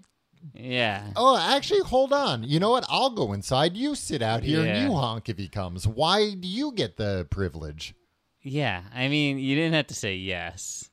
Yeah. 0.53 1.11
Oh, 1.15 1.37
actually, 1.37 1.81
hold 1.81 2.11
on. 2.13 2.43
You 2.43 2.59
know 2.59 2.71
what? 2.71 2.85
I'll 2.89 3.09
go 3.11 3.31
inside. 3.33 3.77
You 3.77 3.95
sit 3.95 4.21
out 4.21 4.43
here 4.43 4.65
Yeah. 4.65 4.73
and 4.75 4.83
you 4.89 4.95
honk 4.95 5.29
if 5.29 5.37
he 5.37 5.47
comes. 5.47 5.87
Why 5.87 6.33
do 6.33 6.47
you 6.47 6.71
get 6.73 6.97
the 6.97 7.27
privilege? 7.29 7.93
Yeah. 8.41 8.83
I 8.93 9.07
mean, 9.07 9.37
you 9.39 9.55
didn't 9.55 9.73
have 9.73 9.87
to 9.87 9.95
say 9.95 10.15
yes. 10.15 10.88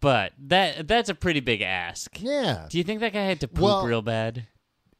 But 0.00 0.32
that 0.38 0.86
that's 0.86 1.08
a 1.08 1.14
pretty 1.14 1.40
big 1.40 1.60
ask. 1.62 2.20
Yeah. 2.20 2.66
Do 2.70 2.78
you 2.78 2.84
think 2.84 3.00
that 3.00 3.12
guy 3.12 3.22
had 3.24 3.40
to 3.40 3.48
poop 3.48 3.60
Well- 3.62 3.84
real 3.86 4.02
bad? 4.02 4.46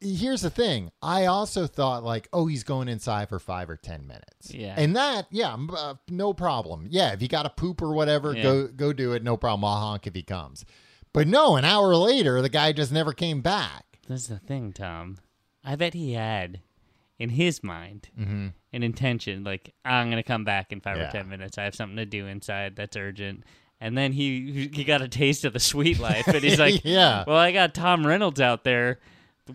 here's 0.01 0.43
the 0.43 0.49
thing. 0.49 0.89
I 1.01 1.25
also 1.25 1.67
thought 1.67 2.05
like, 2.05 2.29
oh, 2.31 2.47
he's 2.47 2.63
going 2.63 2.87
inside 2.87 3.27
for 3.27 3.37
five 3.37 3.69
or 3.69 3.75
ten 3.75 4.07
minutes. 4.07 4.53
Yeah. 4.53 4.73
and 4.77 4.95
that, 4.95 5.27
yeah, 5.29 5.57
uh, 5.75 5.95
no 6.07 6.31
problem. 6.31 6.87
Yeah, 6.89 7.11
if 7.11 7.21
you 7.21 7.27
got 7.27 7.43
to 7.43 7.49
poop 7.49 7.81
or 7.81 7.93
whatever, 7.93 8.33
Yeah. 8.33 8.43
go 8.43 8.67
go 8.67 8.93
do 8.93 9.11
it. 9.11 9.23
No 9.23 9.35
problem. 9.35 9.65
I'll 9.65 9.75
honk 9.79 10.07
if 10.07 10.15
he 10.15 10.23
comes. 10.23 10.63
But 11.11 11.27
no, 11.27 11.57
an 11.57 11.65
hour 11.65 11.95
later, 11.97 12.41
the 12.41 12.47
guy 12.47 12.71
just 12.71 12.93
never 12.93 13.11
came 13.11 13.41
back. 13.41 13.99
That's 14.07 14.27
the 14.27 14.37
thing, 14.39 14.71
Tom. 14.71 15.17
I 15.65 15.75
bet 15.75 15.93
he 15.93 16.13
had 16.13 16.61
in 17.17 17.31
his 17.31 17.61
mind 17.61 18.07
an 18.17 18.53
intention, 18.71 19.43
like 19.43 19.73
I'm 19.83 20.09
gonna 20.09 20.23
come 20.23 20.45
back 20.45 20.71
in 20.71 20.79
five 20.79 20.95
Yeah. 20.97 21.09
or 21.09 21.11
ten 21.11 21.27
minutes. 21.27 21.57
I 21.57 21.63
have 21.65 21.75
something 21.75 21.97
to 21.97 22.05
do 22.05 22.25
inside 22.25 22.77
that's 22.77 22.95
urgent. 22.95 23.43
And 23.81 23.97
then 23.97 24.11
he 24.11 24.69
he 24.73 24.83
got 24.83 25.01
a 25.01 25.07
taste 25.07 25.45
of 25.45 25.53
the 25.53 25.59
sweet 25.59 25.99
life, 25.99 26.27
and 26.27 26.43
he's 26.43 26.59
like, 26.65 26.81
Yeah. 26.83 27.23
well, 27.25 27.37
I 27.37 27.51
got 27.51 27.73
Tom 27.73 28.05
Reynolds 28.05 28.41
out 28.41 28.63
there 28.65 28.99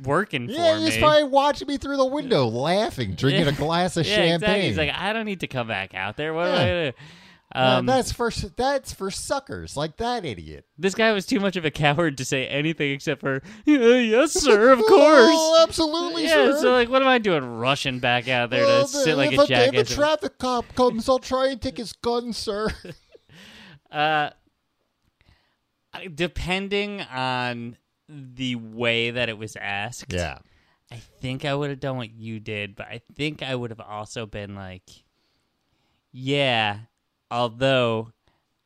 working 0.02 0.46
for 0.46 0.52
me. 0.52 0.56
Yeah, 0.58 0.78
he's 0.78 0.94
me." 0.94 1.00
probably 1.00 1.24
watching 1.24 1.68
me 1.68 1.76
through 1.76 1.98
the 1.98 2.06
window, 2.06 2.46
laughing, 2.48 3.14
drinking 3.14 3.48
a 3.48 3.52
glass 3.52 3.96
of 3.96 4.06
yeah, 4.06 4.16
champagne. 4.16 4.34
exactly. 4.34 4.68
He's 4.68 4.78
like, 4.78 4.90
I 4.94 5.12
don't 5.12 5.26
need 5.26 5.40
to 5.40 5.46
come 5.46 5.68
back 5.68 5.94
out 5.94 6.16
there. 6.16 6.32
What 6.32 6.46
am 6.48 6.54
I 6.54 6.58
gonna 6.58 6.92
do? 6.92 6.98
Um, 7.56 7.86
that's 7.86 8.10
for 8.10 8.32
that's 8.56 8.92
for 8.92 9.12
suckers 9.12 9.76
like 9.76 9.98
that 9.98 10.24
idiot. 10.24 10.64
this 10.76 10.96
guy 10.96 11.12
was 11.12 11.24
too 11.24 11.38
much 11.38 11.54
of 11.54 11.64
a 11.64 11.70
coward 11.70 12.18
to 12.18 12.24
say 12.24 12.48
anything 12.48 12.90
except 12.90 13.20
for, 13.20 13.42
yeah, 13.64 13.78
yes, 13.98 14.32
sir, 14.32 14.72
of 14.72 14.78
course. 14.88 15.30
Oh, 15.32 15.62
absolutely, 15.62 16.24
yeah, 16.24 16.30
sir. 16.30 16.58
so 16.62 16.72
like, 16.72 16.88
what 16.88 17.00
am 17.02 17.06
I 17.06 17.18
doing, 17.18 17.44
rushing 17.44 18.00
back 18.00 18.26
out 18.28 18.50
there 18.50 18.64
Well, 18.64 18.86
to 18.88 18.92
the- 18.92 18.98
sit 19.04 19.16
like 19.16 19.38
a 19.38 19.68
if 19.72 19.90
a 19.90 19.94
traffic 19.94 20.38
cop 20.38 20.74
comes, 20.74 21.08
I'll 21.08 21.20
try 21.20 21.48
and 21.48 21.60
take 21.60 21.76
his 21.76 21.92
gun, 21.92 22.32
sir. 22.32 22.70
Uh, 23.94 24.30
depending 26.14 27.00
on 27.02 27.76
the 28.08 28.56
way 28.56 29.10
that 29.12 29.28
it 29.28 29.38
was 29.38 29.56
asked, 29.56 30.12
yeah. 30.12 30.38
I 30.90 30.96
think 30.96 31.44
I 31.44 31.54
would 31.54 31.70
have 31.70 31.80
done 31.80 31.96
what 31.96 32.12
you 32.12 32.40
did, 32.40 32.74
but 32.76 32.86
I 32.86 33.00
think 33.14 33.42
I 33.42 33.54
would 33.54 33.70
have 33.70 33.80
also 33.80 34.26
been 34.26 34.54
like, 34.54 34.82
yeah, 36.12 36.78
although 37.30 38.12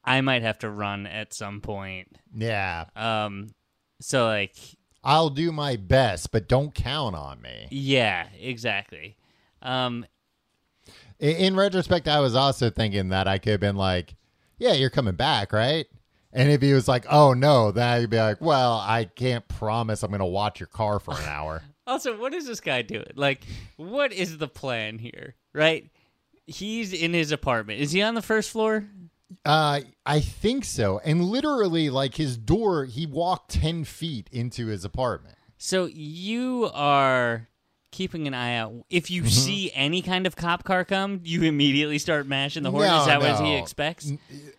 I 0.04 0.20
might 0.22 0.42
have 0.42 0.58
to 0.60 0.70
run 0.70 1.06
at 1.06 1.34
some 1.34 1.60
point. 1.60 2.18
Yeah. 2.34 2.86
Um, 2.96 3.48
so 4.00 4.26
like, 4.26 4.56
I'll 5.04 5.30
do 5.30 5.52
my 5.52 5.76
best, 5.76 6.32
but 6.32 6.48
don't 6.48 6.74
count 6.74 7.14
on 7.14 7.40
me. 7.40 7.68
yeah, 7.70 8.28
exactly. 8.40 9.16
Um, 9.62 10.06
In, 11.20 11.36
in 11.36 11.56
retrospect, 11.56 12.08
I 12.08 12.20
was 12.20 12.34
also 12.34 12.70
thinking 12.70 13.10
that 13.10 13.28
I 13.28 13.38
could 13.38 13.52
have 13.52 13.60
been 13.60 13.76
like, 13.76 14.14
yeah, 14.58 14.72
you're 14.72 14.90
coming 14.90 15.14
back, 15.14 15.52
right? 15.52 15.86
And 16.32 16.50
if 16.50 16.60
he 16.60 16.72
was 16.72 16.88
like, 16.88 17.06
oh 17.10 17.32
no, 17.32 17.72
then 17.72 18.00
you'd 18.00 18.10
be 18.10 18.18
like, 18.18 18.40
well, 18.40 18.74
I 18.74 19.04
can't 19.04 19.46
promise 19.48 20.02
I'm 20.02 20.10
going 20.10 20.20
to 20.20 20.26
watch 20.26 20.60
your 20.60 20.66
car 20.66 20.98
for 20.98 21.14
an 21.14 21.26
hour. 21.26 21.62
also, 21.86 22.18
what 22.18 22.34
is 22.34 22.46
this 22.46 22.60
guy 22.60 22.82
doing? 22.82 23.06
Like, 23.14 23.44
what 23.76 24.12
is 24.12 24.38
the 24.38 24.48
plan 24.48 24.98
here? 24.98 25.34
Right? 25.54 25.90
He's 26.46 26.92
in 26.92 27.14
his 27.14 27.32
apartment. 27.32 27.80
Is 27.80 27.92
he 27.92 28.02
on 28.02 28.14
the 28.14 28.22
first 28.22 28.50
floor? 28.50 28.84
Uh, 29.44 29.80
I 30.06 30.20
think 30.20 30.64
so. 30.64 31.00
And 31.04 31.24
literally, 31.24 31.90
like 31.90 32.14
his 32.14 32.36
door, 32.36 32.84
he 32.84 33.06
walked 33.06 33.50
10 33.52 33.84
feet 33.84 34.28
into 34.32 34.66
his 34.66 34.84
apartment. 34.84 35.36
So 35.58 35.86
you 35.86 36.70
are 36.72 37.48
keeping 37.90 38.26
an 38.26 38.34
eye 38.34 38.56
out. 38.56 38.74
If 38.90 39.04
Mm-hmm. 39.06 39.14
you 39.24 39.30
see 39.30 39.72
any 39.74 40.02
kind 40.02 40.26
of 40.26 40.36
cop 40.36 40.64
car 40.64 40.84
come, 40.84 41.20
you 41.24 41.42
immediately 41.42 41.98
start 41.98 42.26
mashing 42.26 42.62
the 42.62 42.70
horn. 42.70 42.86
No, 42.86 43.00
Is 43.00 43.06
that 43.06 43.20
what 43.20 43.44
he 43.44 43.56
expects? 43.56 44.12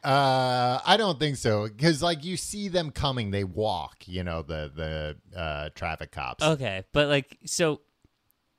Uh, 0.04 0.80
I 0.86 0.96
don't 0.98 1.20
think 1.20 1.36
so. 1.38 1.68
Because, 1.68 2.02
like, 2.02 2.24
you 2.24 2.38
see 2.38 2.68
them 2.70 2.92
coming, 2.92 3.32
they 3.32 3.44
walk, 3.44 4.08
you 4.08 4.24
know, 4.24 4.42
the, 4.42 5.16
the 5.34 5.40
uh, 5.40 5.70
traffic 5.76 6.12
cops. 6.12 6.44
Okay, 6.44 6.84
but 6.94 7.08
like 7.08 7.38
so 7.46 7.82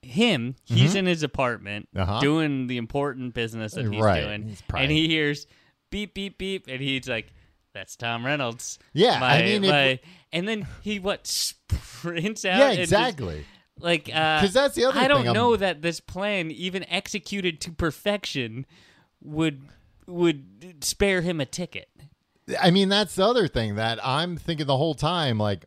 him, 0.02 0.54
he's 0.64 0.94
in 0.94 1.06
his 1.06 1.22
apartment 1.22 1.88
Mm-hmm. 1.94 2.08
Uh-huh. 2.10 2.20
doing 2.20 2.66
the 2.68 2.76
important 2.78 3.34
business 3.34 3.74
that 3.74 3.86
he's 3.90 4.00
Right. 4.02 4.22
doing. 4.22 4.48
He's 4.48 4.62
and 4.74 4.90
he 4.90 5.08
hears 5.08 5.46
beep 5.90 6.14
beep 6.14 6.38
beep 6.38 6.66
and 6.68 6.80
he's 6.80 7.08
like 7.08 7.32
that's 7.74 7.96
Tom 7.96 8.24
Reynolds. 8.24 8.78
Yeah, 8.92 9.18
My, 9.20 9.34
I 9.36 9.42
mean, 9.42 9.62
my, 9.62 10.00
and 10.32 10.46
then 10.48 10.66
he 10.82 10.98
what 11.00 11.26
sprints 11.26 12.44
out 12.44 12.58
yeah, 12.58 12.68
and 12.70 12.78
just- 12.78 12.92
like 13.80 14.08
uh 14.12 14.40
'Cause 14.40 14.52
that's 14.52 14.74
the 14.74 14.84
other 14.86 14.98
I 14.98 15.08
don't 15.08 15.24
I'm- 15.26 15.34
know 15.34 15.56
that 15.56 15.82
this 15.82 16.00
plan 16.00 16.50
even 16.50 16.84
executed 16.88 17.60
to 17.62 17.72
perfection 17.72 18.66
would 19.22 19.62
would 20.06 20.82
spare 20.84 21.22
him 21.22 21.40
a 21.40 21.46
ticket. 21.46 21.88
I 22.60 22.70
mean, 22.70 22.88
that's 22.88 23.14
the 23.14 23.24
other 23.26 23.46
thing 23.46 23.76
that 23.76 24.04
I'm 24.04 24.36
thinking 24.36 24.66
the 24.66 24.76
whole 24.76 24.94
time. 24.94 25.38
Like, 25.38 25.66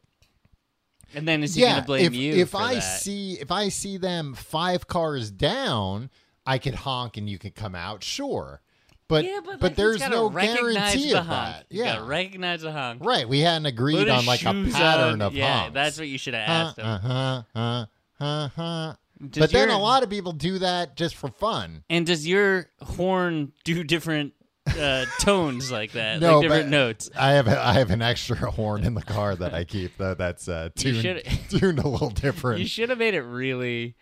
And 1.16 1.28
then 1.28 1.44
is 1.44 1.56
he 1.56 1.62
yeah, 1.62 1.76
gonna 1.76 1.86
blame 1.86 2.06
if 2.08 2.14
you? 2.16 2.34
if 2.34 2.56
I 2.56 2.76
that? 2.76 2.82
see 2.82 3.34
if 3.40 3.52
I 3.52 3.70
see 3.70 3.98
them 3.98 4.34
five 4.34 4.88
cars 4.88 5.32
down, 5.32 6.10
I 6.46 6.58
could 6.58 6.74
honk 6.76 7.16
and 7.18 7.30
you 7.30 7.38
could 7.40 7.56
come 7.56 7.76
out, 7.76 8.04
sure. 8.04 8.62
But 9.08 9.26
yeah, 9.26 9.40
but, 9.46 9.62
like, 9.62 9.76
there's 9.76 10.00
no 10.10 10.30
guarantee 10.30 11.12
the 11.12 11.20
of 11.20 11.28
that. 11.28 11.66
Yeah, 11.70 12.06
recognize 12.06 12.62
the 12.62 12.72
honk. 12.72 13.04
right. 13.06 13.28
We 13.30 13.42
hadn't 13.42 13.66
agreed 13.68 14.10
on 14.10 14.26
like 14.26 14.42
a 14.42 14.54
pattern 14.72 15.14
on. 15.16 15.22
of 15.22 15.34
yeah, 15.36 15.60
honks. 15.60 15.74
that's 15.76 15.98
what 16.00 16.08
you 16.08 16.18
should 16.18 16.34
have 16.34 16.50
uh, 16.50 16.52
asked 16.52 16.78
him. 16.80 16.86
uh, 16.86 17.00
huh, 17.00 17.44
uh, 17.56 17.60
uh, 17.60 17.86
huh. 18.20 18.94
Does 19.30 19.42
But 19.42 19.52
then 19.52 19.70
a 19.70 19.78
lot 19.78 20.04
of 20.04 20.10
people 20.10 20.34
do 20.34 20.60
that 20.60 20.98
just 20.98 21.16
for 21.16 21.30
fun. 21.30 21.84
And 21.90 22.06
does 22.06 22.28
your 22.28 22.70
horn 22.82 23.54
do 23.64 23.84
different 23.84 24.34
uh, 24.78 25.06
tones 25.20 25.72
like 25.72 25.94
that? 25.94 26.20
No, 26.20 26.40
like 26.40 26.42
different 26.44 26.66
but 26.66 26.72
notes. 26.72 27.10
I 27.16 27.34
have 27.34 27.48
a, 27.48 27.66
I 27.66 27.74
have 27.74 27.90
an 27.92 28.02
extra 28.02 28.52
horn 28.52 28.84
in 28.84 28.96
the 28.96 29.02
car 29.02 29.36
that 29.36 29.54
I 29.54 29.64
keep 29.64 29.98
though. 29.98 30.14
That's 30.14 30.50
uh, 30.50 30.70
tuned 30.76 31.22
tuned 31.50 31.80
a 31.80 31.88
little 31.88 32.10
different. 32.10 32.60
You 32.60 32.68
should 32.68 32.90
have 32.90 33.00
made 33.00 33.14
it 33.14 33.22
really 33.22 33.96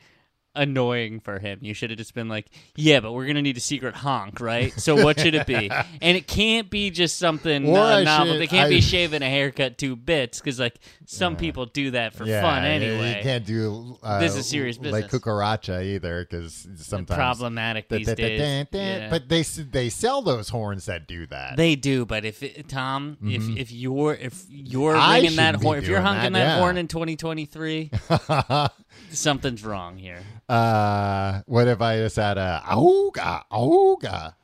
annoying 0.55 1.19
for 1.19 1.39
him. 1.39 1.59
You 1.61 1.73
should 1.73 1.89
have 1.91 1.97
just 1.97 2.13
been 2.13 2.27
like, 2.27 2.47
"Yeah, 2.75 2.99
but 2.99 3.13
we're 3.13 3.25
gonna 3.27 3.41
need 3.41 3.57
a 3.57 3.61
secret 3.61 3.95
honk, 3.95 4.39
right? 4.41 4.71
So 4.79 5.01
what 5.03 5.19
should 5.19 5.33
it 5.35 5.47
be?" 5.47 5.69
and 6.01 6.17
it 6.17 6.27
can't 6.27 6.69
be 6.69 6.89
just 6.89 7.17
something 7.17 7.67
Or 7.69 7.77
uh, 7.79 7.99
I 7.99 8.03
novel. 8.03 8.33
should- 8.33 8.41
They 8.41 8.47
can't 8.47 8.67
I- 8.67 8.69
be 8.69 8.81
shaving 8.81 9.21
a 9.21 9.29
haircut 9.29 9.77
two 9.77 9.95
bits 9.95 10.39
because 10.39 10.59
like 10.59 10.79
some 11.05 11.35
people 11.35 11.65
do 11.65 11.91
that 11.91 12.13
for 12.13 12.25
yeah, 12.25 12.41
fun 12.41 12.63
you- 12.63 12.69
anyway. 12.69 13.17
You 13.17 13.23
can't 13.23 13.45
do 13.45 13.97
uh, 14.03 14.19
This 14.19 14.35
is 14.35 14.45
serious 14.47 14.77
business 14.77 14.93
like 14.93 15.11
business. 15.11 15.21
cucaracha 15.23 15.83
either 15.85 16.27
because 16.29 16.67
sometimes 16.75 17.17
Problematic 17.17 17.87
Da- 17.89 17.97
these 17.97 18.07
da- 18.07 18.15
da- 18.15 18.27
days. 18.27 18.39
da- 18.39 18.63
da- 18.71 18.79
Yeah. 19.01 19.09
But 19.09 19.29
they 19.29 19.41
they 19.43 19.89
sell 19.89 20.21
those 20.21 20.49
horns 20.49 20.85
that 20.85 21.07
do 21.07 21.27
that. 21.27 21.55
They 21.57 21.75
do, 21.75 22.05
but 22.05 22.25
if 22.25 22.43
it, 22.43 22.67
Tom, 22.67 23.17
if 23.23 23.47
if 23.57 23.71
you're 23.71 24.15
if 24.15 24.43
you're 24.49 24.93
Mm-hmm. 24.95 25.01
I 25.01 25.15
ringing 25.19 25.35
that 25.37 25.55
horn, 25.55 25.77
if 25.79 25.87
you're 25.87 26.01
honking 26.01 26.33
that, 26.33 26.39
that, 26.39 26.45
yeah. 26.55 26.59
horn 26.59 26.77
in 26.77 26.87
2023, 26.87 27.91
something's 29.11 29.63
wrong 29.63 29.97
here. 29.97 30.19
Uh, 30.51 31.41
what 31.45 31.67
if 31.67 31.81
I 31.81 31.97
just 31.97 32.17
had 32.17 32.37
a 32.37 32.61
auga 32.65 33.43
auga 33.51 34.35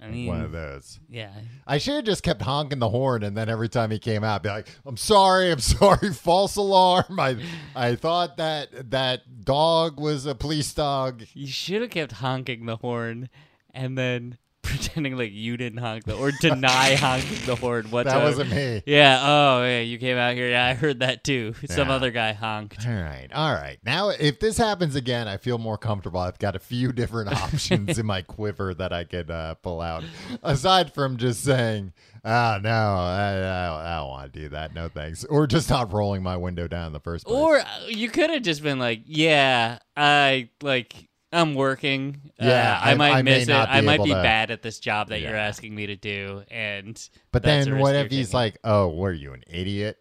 I 0.00 0.08
mean, 0.08 0.26
one 0.26 0.40
of 0.40 0.52
those? 0.52 1.00
yeah, 1.08 1.32
I 1.66 1.78
should 1.78 1.94
have 1.96 2.04
just 2.04 2.22
kept 2.22 2.42
honking 2.42 2.78
the 2.78 2.88
horn, 2.88 3.22
and 3.22 3.36
then 3.36 3.48
every 3.48 3.68
time 3.68 3.90
he 3.90 3.98
came 3.98 4.22
out, 4.24 4.42
be 4.42 4.48
like, 4.48 4.68
"I'm 4.84 4.96
sorry, 4.96 5.50
I'm 5.50 5.58
sorry, 5.60 6.12
false 6.12 6.56
alarm. 6.56 7.18
I 7.18 7.36
I 7.74 7.96
thought 7.96 8.36
that 8.36 8.90
that 8.90 9.44
dog 9.44 9.98
was 10.00 10.26
a 10.26 10.34
police 10.34 10.72
dog." 10.74 11.24
you 11.34 11.46
should 11.48 11.82
have 11.82 11.90
kept 11.90 12.12
honking 12.12 12.66
the 12.66 12.76
horn, 12.76 13.28
and 13.74 13.98
then 13.98 14.38
pretending 14.76 15.16
like 15.16 15.32
you 15.32 15.56
didn't 15.56 15.78
honk 15.78 16.04
the 16.04 16.16
or 16.16 16.32
deny 16.40 16.94
honking 16.96 17.44
the 17.46 17.54
horn. 17.56 17.86
What 17.90 18.06
That 18.06 18.22
wasn't 18.22 18.50
me. 18.50 18.82
Yeah. 18.86 19.20
Oh, 19.22 19.62
yeah. 19.64 19.80
You 19.80 19.98
came 19.98 20.16
out 20.16 20.34
here. 20.34 20.48
Yeah, 20.50 20.66
I 20.66 20.74
heard 20.74 21.00
that 21.00 21.24
too. 21.24 21.54
Some 21.68 21.88
Yeah. 21.88 21.94
other 21.94 22.10
guy 22.10 22.32
honked. 22.32 22.86
All 22.86 22.92
right, 22.92 23.28
all 23.32 23.52
right. 23.54 23.78
Now, 23.84 24.08
if 24.10 24.40
this 24.40 24.56
happens 24.58 24.96
again, 24.96 25.28
I 25.28 25.36
feel 25.36 25.58
more 25.58 25.78
comfortable. 25.78 26.20
I've 26.20 26.38
got 26.38 26.56
a 26.56 26.60
few 26.60 26.92
different 26.92 27.30
options 27.42 27.98
in 27.98 28.06
my 28.06 28.22
quiver 28.22 28.74
that 28.74 28.92
I 28.92 29.04
could 29.04 29.30
uh, 29.30 29.54
pull 29.56 29.80
out, 29.80 30.04
aside 30.42 30.92
from 30.94 31.16
just 31.16 31.42
saying, 31.44 31.92
"Oh 32.24 32.58
no, 32.62 32.70
I, 32.70 33.30
I, 33.30 33.66
don't- 33.66 33.86
I 33.86 33.96
don't 33.98 34.08
want 34.08 34.32
to 34.32 34.40
do 34.40 34.48
that. 34.50 34.74
No 34.74 34.88
thanks," 34.88 35.24
or 35.24 35.46
just 35.46 35.68
not 35.70 35.92
rolling 35.92 36.22
my 36.22 36.36
window 36.36 36.66
down 36.68 36.88
in 36.88 36.92
the 36.92 37.00
first 37.00 37.26
place. 37.26 37.36
Or 37.36 37.58
uh, 37.58 37.64
you 37.88 38.08
could 38.08 38.30
have 38.30 38.42
just 38.42 38.62
been 38.62 38.78
like, 38.78 39.02
"Yeah, 39.06 39.78
I 39.96 40.48
like." 40.62 41.08
I'm 41.32 41.54
working. 41.54 42.30
Yeah, 42.40 42.78
uh, 42.80 42.86
I, 42.86 42.90
I- 42.92 42.94
might 42.94 43.12
I 43.14 43.22
miss 43.22 43.48
it. 43.48 43.52
I 43.52 43.80
might 43.80 44.02
be 44.02 44.10
to- 44.10 44.14
bad 44.16 44.50
at 44.50 44.62
this 44.62 44.78
job 44.78 45.08
that 45.08 45.20
you're 45.20 45.34
asking 45.36 45.74
me 45.74 45.86
to 45.86 45.96
do, 45.96 46.42
and 46.50 47.00
but 47.30 47.42
then, 47.42 47.78
what 47.78 47.94
if 47.94 48.10
he's 48.10 48.34
like, 48.34 48.58
"Oh, 48.64 48.88
were 48.88 49.12
you, 49.12 49.32
an 49.32 49.42
idiot?" 49.46 49.98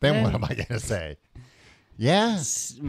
Then 0.00 0.22
what 0.22 0.34
am 0.34 0.44
I 0.44 0.54
gonna 0.54 0.80
say? 0.80 1.16
Yeah, 1.96 2.42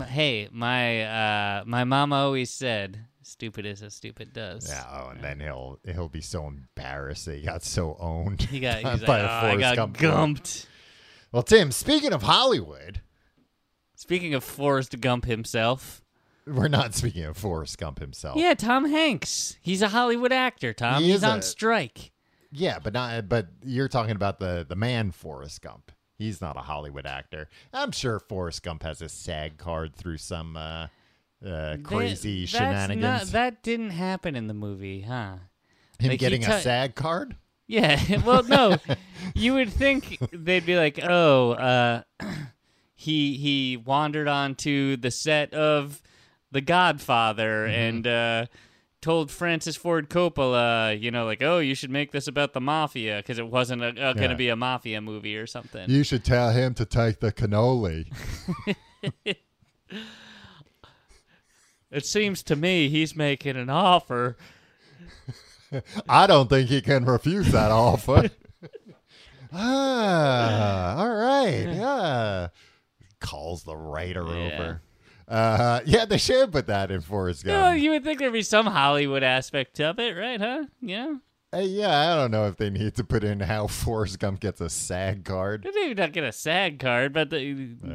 "Hey, 0.08 0.50
my 0.52 1.04
uh, 1.04 1.64
my 1.66 1.84
mom 1.84 2.12
always 2.12 2.50
said, 2.50 3.00
stupid 3.22 3.66
is 3.66 3.84
as 3.84 3.94
stupid 3.94 4.34
does." 4.34 4.68
yeah. 4.68 4.84
Oh, 4.92 5.10
and 5.10 5.24
then 5.24 5.40
he'll 5.40 5.80
he'll 5.86 6.10
be 6.10 6.22
so 6.22 6.48
embarrassed 6.48 7.26
that 7.28 7.36
he 7.36 7.42
got 7.44 7.64
so 7.64 7.96
owned. 8.00 8.42
He 8.42 8.60
got. 8.60 8.82
By 8.84 8.92
like, 8.94 9.08
oh, 9.10 9.48
I 9.48 9.58
got 9.58 9.76
Gump 9.76 9.98
gumped. 9.98 10.66
Well, 11.32 11.44
Tim, 11.44 11.72
speaking 11.72 12.14
of 12.14 12.24
Hollywood, 12.24 13.02
Speaking 13.96 14.34
of 14.34 14.44
Forrest 14.44 15.00
Gump 15.02 15.26
himself, 15.26 16.04
we're 16.54 16.68
not 16.68 16.94
speaking 16.94 17.24
of 17.26 17.38
Forrest 17.38 17.78
Gump 17.78 18.00
himself. 18.00 18.38
yeah, 18.38 18.54
Tom 18.54 18.86
Hanks. 18.86 19.58
He's 19.62 19.82
a 19.82 19.90
Hollywood 19.90 20.32
actor. 20.32 20.74
Tom. 20.74 21.02
He 21.02 21.08
He's 21.10 21.18
is 21.18 21.24
on 21.24 21.40
a- 21.40 21.44
strike. 21.44 22.12
Yeah, 22.52 22.80
but 22.80 22.94
not. 22.94 23.28
But 23.28 23.48
you're 23.64 23.88
talking 23.90 24.16
about 24.16 24.40
the 24.40 24.66
the 24.68 24.76
man 24.76 25.12
Forrest 25.12 25.62
Gump. 25.62 25.92
He's 26.18 26.40
not 26.40 26.56
a 26.56 26.62
Hollywood 26.62 27.06
actor. 27.06 27.50
I'm 27.74 27.92
sure 27.92 28.20
Forrest 28.20 28.64
Gump 28.64 28.84
has 28.84 29.02
a 29.02 29.10
SAG 29.10 29.58
card 29.58 29.94
through 29.96 30.18
some 30.18 30.56
uh, 30.56 30.88
uh, 31.46 31.76
crazy 31.84 32.46
That- 32.46 32.52
that's 32.52 32.52
shenanigans. 32.52 33.02
not- 33.04 33.26
that 33.34 33.64
didn't 33.64 33.90
happen 33.90 34.36
in 34.38 34.48
the 34.48 34.54
movie, 34.54 35.02
huh? 35.02 35.34
Him 36.00 36.10
like, 36.10 36.12
he 36.12 36.18
getting 36.18 36.46
a 36.46 36.62
SAG 36.62 36.96
card. 36.96 37.36
Yeah. 37.68 38.00
Well, 38.26 38.44
no. 38.44 38.78
you 39.36 39.56
would 39.56 39.74
think 39.74 40.18
they'd 40.32 40.66
be 40.66 40.78
like, 40.78 41.00
"Oh, 41.04 41.52
uh, 41.52 42.04
he 42.96 43.36
he 43.38 43.76
wandered 43.78 44.28
onto 44.28 44.98
the 44.98 45.12
set 45.12 45.54
of 45.54 46.02
The 46.52 46.62
Godfather 46.62 47.66
Mm-hmm. 47.68 47.80
and 47.80 48.08
uh, 48.08 48.46
told 49.02 49.30
Francis 49.30 49.76
Ford 49.76 50.10
Coppola, 50.10 51.00
you 51.00 51.12
know, 51.12 51.26
like, 51.26 51.42
oh, 51.44 51.60
you 51.60 51.76
should 51.76 51.92
make 51.92 52.12
this 52.12 52.28
about 52.28 52.54
the 52.54 52.62
mafia 52.62 53.18
because 53.18 53.38
it 53.40 53.48
wasn't 53.48 53.82
uh, 53.84 54.14
going 54.14 54.30
to 54.30 54.36
be 54.36 54.50
a 54.50 54.56
mafia 54.56 55.02
movie 55.02 55.38
or 55.38 55.46
something." 55.48 55.90
You 55.90 56.04
should 56.04 56.24
tell 56.24 56.52
him 56.52 56.74
to 56.76 56.86
take 56.86 57.20
the 57.20 57.32
cannoli. 57.32 58.06
It 61.92 62.06
seems 62.06 62.44
to 62.44 62.56
me 62.56 62.90
he's 62.90 63.16
making 63.16 63.56
an 63.56 63.70
offer. 63.70 64.36
I 66.10 66.28
don't 66.28 66.50
think 66.50 66.70
he 66.70 66.82
can 66.82 67.06
refuse 67.06 67.52
that 67.54 67.72
offer. 67.72 68.30
ah, 69.54 70.98
all 70.98 71.16
right. 71.16 71.68
Yeah. 71.74 72.48
Calls 73.22 73.64
the 73.64 73.78
writer 73.78 74.26
Yeah. 74.26 74.32
over. 74.56 74.82
Uh, 75.28 75.82
yeah, 75.86 76.06
they 76.06 76.18
should 76.18 76.52
put 76.52 76.68
that 76.68 76.92
in 76.92 77.02
Forrest 77.02 77.46
You, 77.46 77.52
know, 77.52 77.72
you 77.72 77.92
would 77.92 78.04
think 78.04 78.20
there'd 78.20 78.32
be 78.34 78.42
some 78.44 78.68
Hollywood 78.68 79.24
aspect 79.24 79.80
of 79.80 80.00
it, 80.00 80.16
right? 80.16 80.40
Huh? 80.40 80.66
Yeah. 80.82 81.16
Uh, 81.54 81.60
yeah, 81.60 82.12
I 82.12 82.16
don't 82.16 82.32
know 82.32 82.48
if 82.48 82.58
they 82.58 82.70
need 82.70 82.96
to 82.96 83.04
put 83.04 83.24
in 83.24 83.40
how 83.40 83.68
Forrest 83.68 84.20
Gump 84.20 84.40
gets 84.40 84.62
a 84.62 84.70
SAG 84.70 85.24
card. 85.24 85.64
They 85.64 85.72
maybe 85.72 85.94
not 85.96 86.12
get 86.12 86.24
a 86.24 86.32
SAG 86.32 86.80
card, 86.80 87.14
but 87.14 87.30
the 87.30 87.38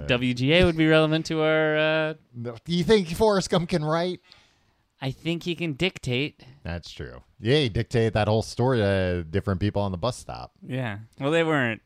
WGA 0.06 0.64
would 0.64 0.76
be 0.76 0.86
relevant 0.88 1.26
to 1.26 1.42
our. 1.42 1.76
Uh, 1.76 2.14
Do 2.42 2.54
you 2.66 2.84
think 2.84 3.08
Forrest 3.14 3.50
Gump 3.50 3.68
can 3.68 3.84
write? 3.84 4.20
I 5.02 5.10
think 5.10 5.44
he 5.44 5.54
can 5.54 5.74
dictate. 5.74 6.44
That's 6.62 6.90
true. 6.90 7.22
Yeah, 7.40 7.56
he 7.56 7.68
dictated 7.68 8.12
that 8.14 8.28
whole 8.28 8.42
story 8.42 8.78
to 8.78 9.24
different 9.24 9.60
people 9.60 9.80
on 9.82 9.92
the 9.92 9.98
bus 9.98 10.16
stop. 10.16 10.52
Yeah. 10.66 10.98
Well, 11.18 11.30
they 11.30 11.42
weren't. 11.44 11.80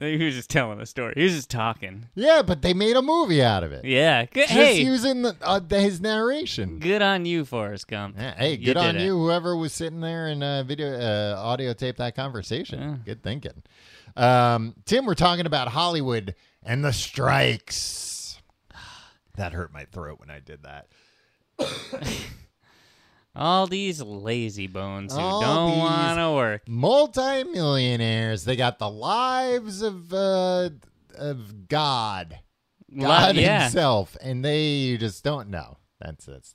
He 0.00 0.24
was 0.24 0.34
just 0.34 0.48
telling 0.50 0.80
a 0.80 0.86
story. 0.86 1.14
He 1.16 1.24
was 1.24 1.34
just 1.34 1.50
talking. 1.50 2.06
Yeah, 2.14 2.42
but 2.42 2.62
they 2.62 2.72
made 2.72 2.96
a 2.96 3.02
movie 3.02 3.42
out 3.42 3.64
of 3.64 3.72
it. 3.72 3.84
Yeah. 3.84 4.26
Good. 4.26 4.42
Just 4.48 4.52
hey, 4.52 4.80
using 4.82 5.22
the, 5.22 5.34
uh, 5.42 5.60
his 5.68 6.00
narration. 6.00 6.78
good 6.78 7.02
on 7.02 7.24
you, 7.24 7.44
Forrest 7.44 7.88
Gump. 7.88 8.16
Yeah, 8.16 8.34
hey, 8.36 8.52
You 8.52 8.66
good 8.66 8.74
did 8.74 8.76
on 8.76 8.96
it. 8.96 9.02
you, 9.02 9.18
whoever 9.18 9.56
was 9.56 9.72
sitting 9.72 10.00
there 10.00 10.28
and 10.28 10.42
uh, 10.44 10.62
video 10.62 10.92
uh, 10.98 11.34
audio 11.36 11.72
tape 11.72 11.96
that 11.96 12.14
conversation. 12.14 13.02
Good 13.04 13.22
thinking. 13.24 13.62
Um, 14.16 14.74
Tim, 14.84 15.04
we're 15.04 15.14
talking 15.14 15.46
about 15.46 15.68
Hollywood 15.68 16.34
and 16.62 16.84
the 16.84 16.92
strikes. 16.92 18.40
That 19.36 19.52
hurt 19.52 19.72
my 19.72 19.84
throat 19.84 20.18
when 20.18 20.30
I 20.30 20.40
did 20.40 20.64
that. 20.64 20.88
All 23.38 23.66
these 23.66 24.02
lazy 24.02 24.66
bones 24.66 25.12
who 25.14 25.20
All 25.20 25.40
don't 25.40 25.70
these- 25.70 25.78
want 25.78 26.18
to 26.18 26.32
work. 26.32 26.62
Multi-millionaires. 26.68 28.44
They 28.44 28.56
got 28.56 28.78
the 28.78 28.90
lives 28.90 29.82
of 29.82 30.12
uh, 30.12 30.70
of 31.16 31.68
God, 31.68 32.38
Li- 32.90 33.02
God 33.02 33.36
yeah. 33.36 33.64
Himself, 33.64 34.16
and 34.20 34.44
they 34.44 34.96
just 34.98 35.24
don't 35.24 35.48
know. 35.50 35.78
That's 36.00 36.26
that's 36.26 36.54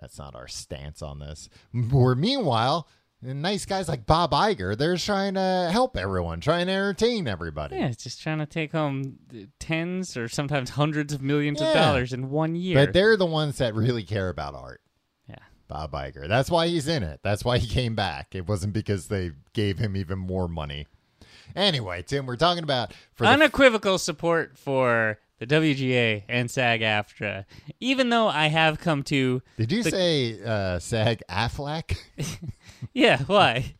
that's 0.00 0.18
not 0.18 0.34
our 0.34 0.48
stance 0.48 1.02
on 1.02 1.18
this. 1.18 1.48
Or 1.92 2.14
meanwhile, 2.14 2.88
nice 3.22 3.66
guys 3.66 3.88
like 3.88 4.06
Bob 4.06 4.30
Iger, 4.32 4.76
they're 4.78 4.96
trying 4.96 5.34
to 5.34 5.68
help 5.72 5.96
everyone, 5.96 6.40
trying 6.40 6.66
to 6.66 6.72
entertain 6.72 7.26
everybody. 7.26 7.76
Yeah, 7.76 7.88
it's 7.88 8.02
just 8.04 8.22
trying 8.22 8.38
to 8.38 8.46
take 8.46 8.72
home 8.72 9.18
tens 9.58 10.16
or 10.16 10.28
sometimes 10.28 10.70
hundreds 10.70 11.12
of 11.12 11.20
millions 11.22 11.60
Yeah. 11.60 11.68
of 11.68 11.74
dollars 11.74 12.12
in 12.12 12.30
one 12.30 12.54
year. 12.54 12.76
But 12.76 12.92
they're 12.92 13.16
the 13.16 13.26
ones 13.26 13.58
that 13.58 13.74
really 13.74 14.04
care 14.04 14.28
about 14.28 14.54
art. 14.54 14.80
Bob 15.68 15.92
Iger. 15.92 16.26
That's 16.28 16.50
why 16.50 16.66
he's 16.68 16.88
in 16.88 17.02
it. 17.02 17.20
That's 17.22 17.44
why 17.44 17.58
he 17.58 17.68
came 17.68 17.94
back. 17.94 18.34
It 18.34 18.46
wasn't 18.48 18.72
because 18.72 19.08
they 19.08 19.32
gave 19.52 19.78
him 19.78 19.96
even 19.96 20.18
more 20.18 20.48
money. 20.48 20.86
Anyway, 21.54 22.02
Tim, 22.02 22.26
we're 22.26 22.36
talking 22.36 22.62
about 22.64 22.92
unequivocal 23.20 23.98
support 23.98 24.58
for 24.58 25.18
the 25.38 25.46
WGA 25.46 26.24
and 26.28 26.50
SAG-AFTRA, 26.50 27.44
even 27.80 28.10
though 28.10 28.26
I 28.28 28.48
have 28.48 28.78
come 28.80 29.02
to 29.04 29.40
Did 29.56 29.70
you 29.72 29.82
the- 29.82 29.90
say 29.90 30.42
uh, 30.44 30.78
SAG 30.78 31.22
Aflac? 31.30 31.96
yeah, 32.92 33.18
why 33.22 33.74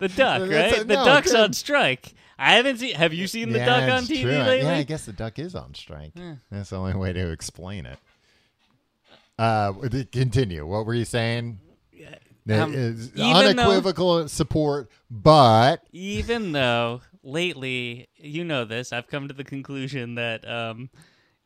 the 0.00 0.08
duck, 0.16 0.42
right? 0.50 0.78
a- 0.80 0.84
the 0.84 0.94
no, 0.94 1.04
duck's 1.04 1.34
on 1.34 1.52
strike. 1.52 2.14
I 2.38 2.54
haven't 2.54 2.78
seen. 2.78 2.94
Have 2.96 3.14
you 3.14 3.26
seen 3.28 3.50
the 3.52 3.58
Yeah, 3.58 3.66
duck 3.66 3.90
on 3.92 4.02
TV 4.04 4.22
true. 4.22 4.30
lately? 4.32 4.66
Yeah, 4.66 4.76
I 4.76 4.82
guess 4.82 5.04
the 5.06 5.12
duck 5.12 5.38
is 5.38 5.54
on 5.54 5.74
strike. 5.74 6.12
Yeah. 6.16 6.36
That's 6.50 6.70
the 6.70 6.76
only 6.78 6.94
way 6.94 7.12
to 7.12 7.30
explain 7.30 7.86
it. 7.86 7.98
Uh, 9.38 9.72
continue. 10.12 10.66
What 10.66 10.86
were 10.86 10.94
you 10.94 11.04
saying? 11.04 11.60
Um, 12.46 12.74
even 12.74 13.10
though- 13.14 13.38
unequivocal 13.48 14.28
support, 14.28 14.90
but 15.10 15.82
Even 15.92 16.52
though 16.52 17.00
lately, 17.22 18.08
you 18.16 18.44
know 18.44 18.64
this, 18.66 18.92
I've 18.92 19.06
come 19.08 19.28
to 19.28 19.34
the 19.34 19.44
conclusion 19.44 20.16
that 20.16 20.46
um, 20.46 20.90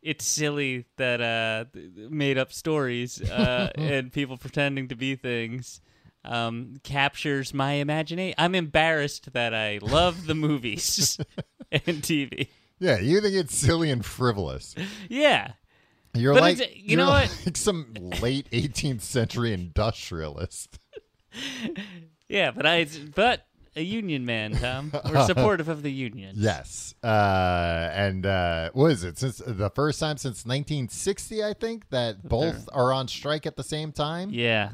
it's 0.02 0.26
silly 0.26 0.86
that 0.96 1.20
uh, 1.20 1.66
made 2.10 2.36
up 2.36 2.52
stories 2.52 3.22
uh, 3.22 3.70
and 3.76 4.12
people 4.12 4.36
pretending 4.36 4.88
to 4.88 4.96
be 4.96 5.14
things 5.14 5.80
um, 6.24 6.74
captures 6.82 7.54
my 7.54 7.74
imagination. 7.74 8.34
I'm 8.36 8.56
embarrassed 8.56 9.32
that 9.34 9.54
I 9.54 9.78
love 9.80 10.26
the 10.26 10.34
movies 10.34 11.16
and 11.70 12.02
TV. 12.02 12.48
yeah, 12.80 12.98
you 12.98 13.20
think 13.20 13.34
it's 13.36 13.54
silly 13.54 13.90
and 13.92 14.04
frivolous. 14.04 14.74
Yeah. 15.08 15.52
You're 16.18 16.34
But 16.34 16.42
like 16.42 16.58
you 16.58 16.66
you're 16.76 16.98
know 16.98 17.10
what? 17.10 17.42
like 17.46 17.56
some 17.56 17.92
late 18.20 18.48
18th 18.52 19.00
century 19.02 19.52
industrialist. 19.52 20.78
Yeah, 22.28 22.50
but 22.50 22.66
I 22.66 22.86
but 23.14 23.46
a 23.74 23.80
union 23.80 24.26
man, 24.26 24.52
Tom. 24.52 24.92
We're 25.08 25.24
supportive 25.26 25.68
of 25.70 25.82
the 25.82 25.90
union. 25.90 26.34
Yes. 26.36 26.94
Uh, 27.02 27.88
and 27.92 28.26
uh, 28.26 28.68
what 28.74 28.90
is 28.92 29.02
it? 29.02 29.16
Since 29.18 29.38
the 29.38 29.70
first 29.70 29.98
time 29.98 30.18
since 30.18 30.44
1960, 30.44 31.42
I 31.42 31.54
think 31.54 31.88
that 31.88 32.28
both 32.28 32.68
are 32.72 32.92
on 32.92 33.08
strike 33.08 33.46
at 33.46 33.56
the 33.56 33.62
same 33.62 33.92
time. 33.92 34.28
Yeah. 34.30 34.72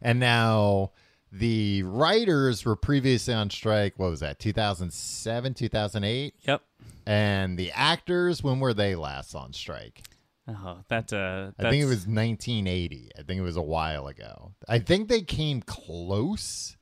And 0.00 0.18
now 0.18 0.92
the 1.30 1.82
writers 1.82 2.64
were 2.64 2.76
previously 2.76 3.34
on 3.34 3.50
strike. 3.50 3.98
What 3.98 4.08
was 4.10 4.20
that? 4.20 4.38
2007, 4.38 5.52
2008. 5.52 6.34
Yep. 6.46 6.62
And 7.06 7.58
the 7.58 7.70
actors, 7.72 8.42
when 8.42 8.60
were 8.60 8.72
they 8.72 8.94
last 8.94 9.34
on 9.34 9.52
strike? 9.52 10.02
Oh, 10.48 10.78
that's 10.88 11.12
a. 11.12 11.52
I 11.58 11.70
think 11.70 11.82
it 11.82 11.86
was 11.86 12.06
1980. 12.06 13.10
I 13.18 13.22
think 13.22 13.38
it 13.38 13.42
was 13.42 13.56
a 13.56 13.62
while 13.62 14.06
ago. 14.06 14.52
I 14.68 14.78
think 14.78 15.08
they 15.08 15.22
came 15.22 15.60
close 15.62 16.76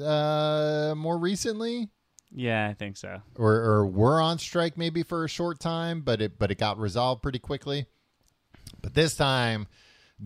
uh 0.00 0.94
more 0.96 1.18
recently 1.18 1.88
Yeah, 2.30 2.68
I 2.68 2.74
think 2.74 2.96
so. 2.96 3.22
or 3.34 3.54
or 3.54 3.86
were 3.86 4.20
on 4.20 4.38
strike 4.38 4.76
maybe 4.78 5.02
for 5.02 5.24
a 5.24 5.28
short 5.28 5.58
time, 5.58 6.02
but 6.02 6.20
it 6.22 6.38
but 6.38 6.50
it 6.52 6.58
got 6.58 6.78
resolved 6.78 7.22
pretty 7.22 7.40
quickly. 7.40 7.86
But 8.82 8.94
this 8.94 9.16
time 9.16 9.66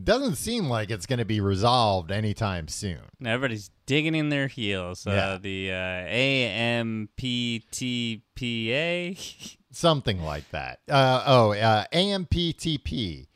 doesn't 0.03 0.37
seem 0.37 0.69
like 0.69 0.91
it's 0.91 1.07
going 1.07 1.19
to 1.21 1.25
be 1.25 1.41
resolved 1.41 2.11
anytime 2.11 2.67
soon. 2.69 3.01
Now 3.21 3.35
everybody's 3.35 3.71
digging 3.87 4.15
in 4.15 4.29
their 4.29 4.49
heels. 4.49 5.05
Yeah. 5.07 5.13
Uh, 5.13 5.39
the 5.39 5.71
uh, 5.71 5.75
AMPTPA. 8.35 9.57
Something 9.71 10.23
like 10.23 10.49
that. 10.51 10.81
Uh, 10.89 11.23
oh, 11.27 11.53
uh, 11.53 11.85
AMPTP, 11.93 13.27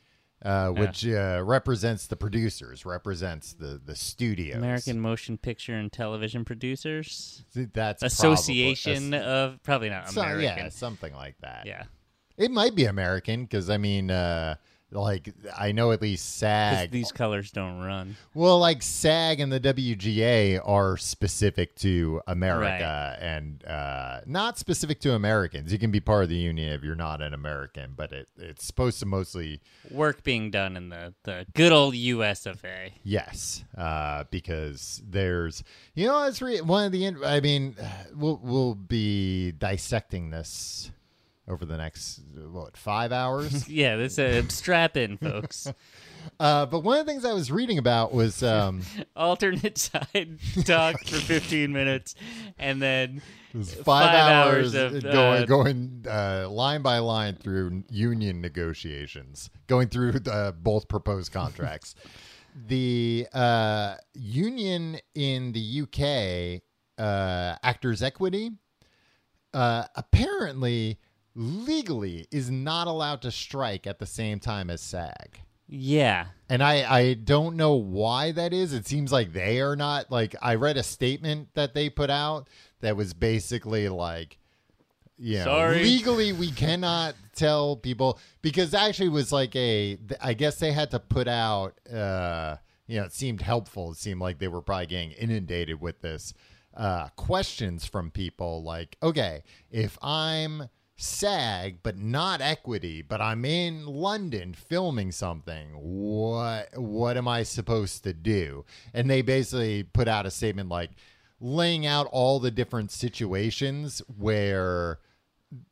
uh, 0.43 0.69
which 0.69 1.05
uh, 1.05 1.41
represents 1.45 2.07
the 2.07 2.15
producers, 2.15 2.85
represents 2.85 3.53
the 3.53 3.79
the 3.83 3.95
studios. 3.95 4.55
American 4.57 4.99
Motion 5.01 5.37
Picture 5.37 5.75
and 5.75 5.91
Television 5.91 6.45
Producers 6.45 7.43
That's 7.53 8.03
Association 8.03 9.11
probably- 9.11 9.27
of 9.27 9.63
probably 9.63 9.89
not 9.89 10.09
so- 10.09 10.21
American. 10.21 10.57
yeah, 10.65 10.69
something 10.69 11.13
like 11.13 11.35
that. 11.41 11.65
yeah. 11.65 11.83
It 12.37 12.51
might 12.51 12.73
be 12.73 12.85
American 12.85 13.43
because 13.43 13.69
I 13.69 13.77
mean, 13.77 14.09
uh, 14.09 14.55
like 14.91 15.33
I 15.57 15.71
know 15.71 15.91
at 15.91 16.01
least 16.01 16.37
SAG. 16.37 16.91
these 16.91 17.11
colors 17.11 17.51
don't 17.51 17.79
run. 17.79 18.15
well, 18.33 18.57
like 18.59 18.81
SAG 18.81 19.39
and 19.39 19.51
the 19.51 19.59
WGA 19.59 20.59
are 20.65 20.97
specific 20.97 21.75
to 21.77 22.21
America 22.27 23.17
and 23.21 23.63
uh, 23.65 24.21
not 24.25 24.57
specific 24.57 24.99
to 25.01 25.13
Americans. 25.13 25.71
You 25.71 25.79
can 25.79 25.91
be 25.91 25.99
part 25.99 26.23
of 26.23 26.29
the 26.29 26.35
union 26.35 26.73
if 26.73 26.83
you're 26.83 26.95
not 26.95 27.21
an 27.21 27.33
American, 27.33 27.93
but 27.95 28.11
it 28.11 28.27
it's 28.37 28.65
supposed 28.65 28.99
to 28.99 29.05
mostly 29.05 29.61
Work 29.91 30.23
being 30.23 30.51
done 30.51 30.75
in 30.77 30.89
the, 30.89 31.13
the 31.23 31.45
good 31.53 31.71
old 31.71 31.95
US 31.95 32.45
of 32.45 32.63
A. 32.65 32.93
Yes, 33.03 33.63
uh, 33.77 34.23
because 34.31 35.01
there's, 35.07 35.63
you 35.95 36.05
know, 36.07 36.23
it's 36.27 36.41
re- 36.41 36.61
one 36.61 36.85
of 36.85 36.91
the. 36.91 37.05
in- 37.05 37.23
I 37.23 37.39
mean, 37.39 37.75
we'll 38.15 38.39
we'll 38.41 38.75
be 38.75 39.51
dissecting 39.51 40.29
this 40.31 40.91
over 41.49 41.65
the 41.65 41.77
next 41.77 42.21
what 42.51 42.77
five 42.77 43.11
hours. 43.11 43.67
Yeah, 43.79 43.97
this 43.97 44.17
uh, 44.19 44.43
strap 44.49 44.97
in, 44.97 45.17
folks. 45.17 45.67
uh, 46.39 46.65
but 46.65 46.81
one 46.81 46.99
of 46.99 47.05
the 47.05 47.11
things 47.11 47.25
I 47.25 47.33
was 47.33 47.51
reading 47.51 47.77
about 47.77 48.13
was 48.13 48.41
um, 48.43 48.81
Alternate 49.15 49.77
side 49.77 50.39
talk 50.65 50.99
for 51.05 51.17
15 51.17 51.71
minutes, 51.71 52.15
and 52.57 52.81
then 52.81 53.21
five, 53.53 53.83
Five 53.83 54.15
hours, 54.15 54.75
hours 54.75 54.95
of, 54.95 55.03
going 55.03 55.43
uh, 55.43 55.45
going 55.45 56.05
uh, 56.09 56.49
line 56.49 56.81
by 56.81 56.99
line 56.99 57.35
through 57.35 57.83
union 57.89 58.41
negotiations, 58.41 59.49
going 59.67 59.87
through 59.89 60.13
uh, 60.29 60.51
both 60.51 60.87
proposed 60.87 61.31
contracts. 61.31 61.95
the 62.67 63.27
uh, 63.33 63.95
union 64.13 64.99
in 65.15 65.51
the 65.53 65.81
UK, 65.83 66.61
uh, 67.03 67.55
Actors 67.63 68.01
Equity, 68.03 68.51
uh, 69.53 69.85
apparently 69.95 70.99
legally 71.35 72.27
is 72.31 72.49
not 72.49 72.87
allowed 72.87 73.21
to 73.21 73.31
strike 73.31 73.87
at 73.87 73.99
the 73.99 74.05
same 74.05 74.39
time 74.39 74.69
as 74.69 74.81
SAG. 74.81 75.39
yeah, 75.67 76.27
And 76.49 76.63
I, 76.63 76.91
I 76.99 77.13
don't 77.13 77.55
know 77.55 77.75
why 77.75 78.31
that 78.31 78.53
is. 78.53 78.73
It 78.73 78.87
seems 78.87 79.11
like 79.11 79.33
they 79.33 79.61
are 79.61 79.75
not 79.75 80.11
like 80.11 80.35
I 80.41 80.55
read 80.55 80.77
a 80.77 80.83
statement 80.83 81.49
that 81.53 81.73
they 81.73 81.89
put 81.89 82.09
out 82.09 82.49
that 82.81 82.97
was 82.97 83.13
basically 83.13 83.87
like 83.89 84.37
you 85.21 85.37
know, 85.39 85.43
Sorry. 85.43 85.83
legally 85.83 86.31
we 86.31 86.49
cannot 86.49 87.13
tell 87.35 87.75
people 87.75 88.17
because 88.41 88.73
actually 88.73 89.07
it 89.07 89.11
was 89.11 89.31
like 89.33 89.53
a 89.55 89.97
I 90.21 90.33
guess 90.33 90.59
they 90.59 90.71
had 90.71 90.91
to 90.91 90.99
put 90.99 91.27
out 91.27 91.77
uh 91.91 92.55
you 92.87 92.99
know, 92.99 93.05
it 93.05 93.13
seemed 93.13 93.41
helpful. 93.41 93.91
It 93.91 93.97
seemed 93.97 94.21
like 94.21 94.39
they 94.39 94.47
were 94.47 94.61
probably 94.61 94.87
getting 94.87 95.11
inundated 95.11 95.79
with 95.81 96.01
this 96.01 96.33
uh 96.75 97.09
questions 97.17 97.85
from 97.85 98.11
people 98.11 98.63
like, 98.63 98.97
okay, 99.03 99.43
if 99.69 99.97
I'm 100.01 100.69
SAG, 101.01 101.79
but 101.81 101.97
not 101.97 102.41
equity, 102.41 103.01
but 103.01 103.21
I'm 103.21 103.45
in 103.45 103.85
London 103.85 104.53
filming 104.53 105.11
something. 105.11 105.69
What 105.73 106.69
what 106.77 107.17
am 107.17 107.27
I 107.27 107.43
supposed 107.43 108.03
to 108.03 108.13
do? 108.13 108.65
And 108.93 109.09
they 109.09 109.21
basically 109.21 109.83
put 109.83 110.07
out 110.07 110.25
a 110.25 110.31
statement 110.31 110.69
like 110.69 110.91
laying 111.39 111.85
out 111.85 112.07
all 112.11 112.39
the 112.39 112.51
different 112.51 112.91
situations 112.91 114.01
where 114.17 114.99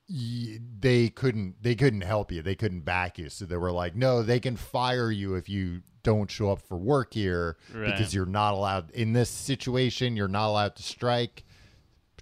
y- 0.10 0.60
they 0.80 1.10
couldn't 1.10 1.62
they 1.62 1.76
couldn't 1.76 2.02
help 2.02 2.32
you. 2.32 2.42
They 2.42 2.56
couldn't 2.56 2.82
back 2.86 3.18
you. 3.18 3.30
So 3.30 3.46
they 3.46 3.58
were 3.58 3.72
like, 3.72 3.96
"No, 3.96 4.24
they 4.24 4.40
can 4.40 4.56
fire 4.56 5.12
you 5.12 5.36
if 5.36 5.50
you 5.50 5.82
don't 6.04 6.32
show 6.32 6.52
up 6.52 6.62
for 6.62 6.78
work 6.78 7.13
here 7.13 7.58
Right. 7.74 7.88
because 7.92 8.13
you're 8.13 8.26
not 8.26 8.54
allowed 8.54 8.92
in 8.92 9.12
this 9.12 9.30
situation, 9.30 10.16
you're 10.16 10.30
not 10.30 10.48
allowed 10.50 10.76
to 10.78 10.84
strike." 10.84 11.44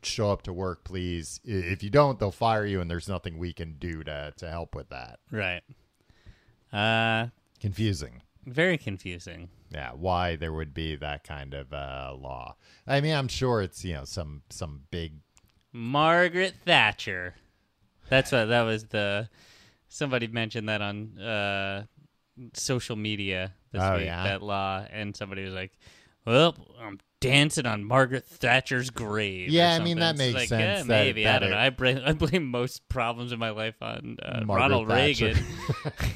Show 0.10 0.32
up 0.32 0.42
to 0.44 0.54
work, 0.54 0.84
please. 0.84 1.40
If 1.44 1.84
you 1.84 1.90
don't, 1.90 2.20
they'll 2.20 2.32
fire 2.32 2.66
you, 2.66 2.82
and 2.82 2.90
there's 2.90 3.08
nothing 3.10 3.38
we 3.38 3.54
can 3.54 3.74
do 3.80 4.04
to 4.04 4.34
to 4.38 4.50
help 4.50 4.76
with 4.76 4.90
that. 4.90 5.20
right. 5.32 5.62
Uh, 6.74 7.28
Confusing. 7.62 8.22
very 8.46 8.78
confusing. 8.78 9.50
Yeah, 9.72 9.92
why 9.94 10.36
there 10.36 10.54
would 10.54 10.74
be 10.74 10.96
that 10.96 11.24
kind 11.24 11.54
of 11.54 11.74
uh, 11.74 12.14
law? 12.20 12.56
I 12.86 13.02
mean, 13.02 13.14
I'm 13.16 13.28
sure 13.28 13.62
it's 13.62 13.84
you 13.84 13.94
know 13.96 14.06
some 14.06 14.44
some 14.50 14.84
big. 14.92 15.14
Margaret 15.72 16.54
Thatcher. 16.66 17.36
That's 18.10 18.32
what 18.32 18.46
that 18.46 18.62
was 18.64 18.86
the. 18.86 19.30
Somebody 19.90 20.28
mentioned 20.28 20.68
that 20.70 20.82
on 20.82 21.18
uh, 21.20 21.86
social 22.54 22.96
media 22.96 23.54
this 23.72 23.82
Oh, 23.82 23.96
week. 23.98 24.06
yeah? 24.06 24.24
That 24.24 24.42
law, 24.42 24.86
and 24.92 25.16
somebody 25.16 25.44
was 25.46 25.54
like, 25.54 25.72
"Well, 26.26 26.56
I'm 26.80 27.00
dancing 27.22 27.66
on 27.66 27.84
Margaret 27.84 28.26
Thatcher's 28.26 28.90
grave." 28.90 29.50
or 29.50 29.52
Yeah, 29.52 29.74
I 29.76 29.80
mean, 29.84 30.00
that 30.00 30.18
makes 30.18 30.36
like, 30.36 30.50
sense 30.50 30.62
Yeah, 30.62 30.78
that- 30.84 30.88
maybe 30.88 31.28
I 31.28 31.40
don't 31.40 31.50
it- 31.50 31.52
know. 31.52 31.58
I 31.60 31.70
blame 31.70 32.02
I 32.06 32.14
blame 32.14 32.46
most 32.46 32.88
problems 32.90 33.32
in 33.32 33.40
my 33.40 33.50
life 33.52 33.82
on 33.82 34.18
uh, 34.22 34.42
Ronald 34.46 34.88
Thatcher. 34.88 35.28
Reagan. 35.28 35.44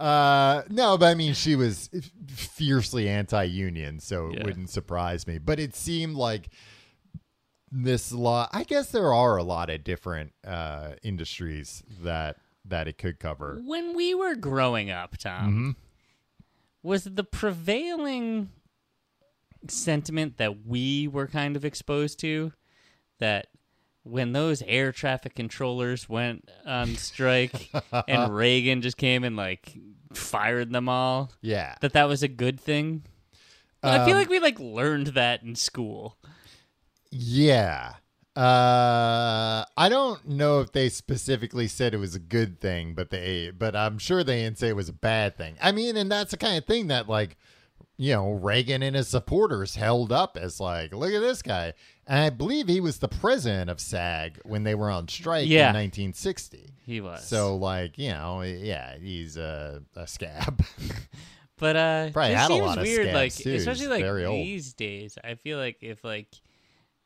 Uh, 0.00 0.62
no, 0.70 0.96
but 0.96 1.06
I 1.06 1.14
mean, 1.14 1.34
she 1.34 1.56
was 1.56 1.90
fiercely 2.28 3.08
anti-union, 3.08 3.98
so 3.98 4.28
it 4.28 4.38
Yeah. 4.38 4.44
wouldn't 4.44 4.70
surprise 4.70 5.26
me. 5.26 5.38
But 5.38 5.58
it 5.58 5.74
seemed 5.74 6.14
like 6.14 6.50
this 7.72 8.12
law. 8.12 8.48
I 8.52 8.62
guess 8.62 8.92
there 8.92 9.12
are 9.12 9.36
a 9.36 9.42
lot 9.42 9.70
of 9.70 9.82
different 9.82 10.34
uh, 10.46 10.92
industries 11.02 11.82
that 12.02 12.36
that 12.64 12.86
it 12.86 12.96
could 12.98 13.18
cover. 13.18 13.60
when 13.64 13.96
we 13.96 14.14
were 14.14 14.36
growing 14.36 14.88
up, 14.90 15.16
Tom, 15.16 15.48
Mm-hmm. 15.50 15.70
was 16.82 17.02
the 17.04 17.24
prevailing 17.24 18.50
sentiment 19.68 20.36
that 20.38 20.66
we 20.66 21.08
were 21.08 21.26
kind 21.26 21.56
of 21.56 21.64
exposed 21.64 22.20
to 22.20 22.52
that 23.18 23.48
when 24.04 24.32
those 24.32 24.62
air 24.62 24.92
traffic 24.92 25.34
controllers 25.34 26.08
went 26.08 26.48
on 26.64 26.94
strike 26.96 27.70
and 28.06 28.32
Reagan 28.34 28.80
just 28.80 28.96
came 28.96 29.24
and 29.24 29.36
like 29.36 29.76
fired 30.14 30.72
them 30.72 30.88
all, 30.88 31.32
Yeah, 31.42 31.74
that 31.80 31.92
that 31.94 32.08
was 32.08 32.22
a 32.22 32.28
good 32.28 32.60
thing? 32.60 33.02
I 33.82 34.04
feel 34.04 34.14
Um, 34.14 34.20
like 34.20 34.28
we 34.30 34.38
like 34.40 34.58
learned 34.58 35.08
that 35.08 35.42
in 35.42 35.54
school. 35.54 36.16
Yeah. 37.10 37.94
Uh, 38.36 39.64
I 39.76 39.88
don't 39.88 40.26
know 40.28 40.60
if 40.60 40.70
they 40.72 40.88
specifically 40.88 41.66
said 41.66 41.92
it 41.92 41.98
was 41.98 42.14
a 42.14 42.20
good 42.20 42.60
thing, 42.60 42.94
but 42.94 43.10
they, 43.10 43.50
but 43.50 43.74
I'm 43.74 43.98
sure 43.98 44.22
they 44.22 44.42
didn't 44.42 44.58
say 44.58 44.68
it 44.68 44.76
was 44.76 44.88
a 44.88 44.92
bad 44.92 45.36
thing. 45.36 45.56
I 45.60 45.72
mean, 45.72 45.96
and 45.96 46.10
that's 46.10 46.30
the 46.30 46.36
kind 46.36 46.56
of 46.56 46.64
thing 46.64 46.86
that 46.86 47.08
like, 47.08 47.36
you 47.98 48.14
know, 48.14 48.30
Reagan 48.32 48.82
and 48.82 48.94
his 48.96 49.08
supporters 49.08 49.74
held 49.74 50.12
up 50.12 50.36
as 50.40 50.60
like, 50.60 50.94
look 50.94 51.12
at 51.12 51.20
this 51.20 51.42
guy. 51.42 51.74
And 52.06 52.20
I 52.20 52.30
believe 52.30 52.68
he 52.68 52.80
was 52.80 52.98
the 53.00 53.08
president 53.08 53.68
of 53.68 53.80
SAG 53.80 54.38
when 54.44 54.62
they 54.62 54.74
were 54.74 54.88
on 54.88 55.08
strike 55.08 55.46
Yeah. 55.48 55.68
in 55.70 55.74
1960. 55.74 56.70
He 56.86 57.00
was. 57.02 57.26
So 57.26 57.56
like, 57.56 57.98
you 57.98 58.10
know, 58.12 58.40
yeah, 58.42 58.96
he's 58.98 59.36
a, 59.36 59.82
a 59.96 60.06
scab. 60.06 60.64
But 61.58 61.74
uh 61.76 62.10
Probably 62.12 62.34
had 62.34 62.50
a 62.52 62.54
lot 62.54 62.78
of 62.78 62.84
weird, 62.84 63.06
scabs, 63.08 63.14
like 63.14 63.34
too. 63.34 63.54
especially 63.56 63.88
like 63.88 64.02
very 64.04 64.24
old. 64.24 64.36
these 64.36 64.72
days. 64.74 65.18
I 65.24 65.34
feel 65.34 65.58
like 65.58 65.78
if 65.80 66.04
like 66.04 66.28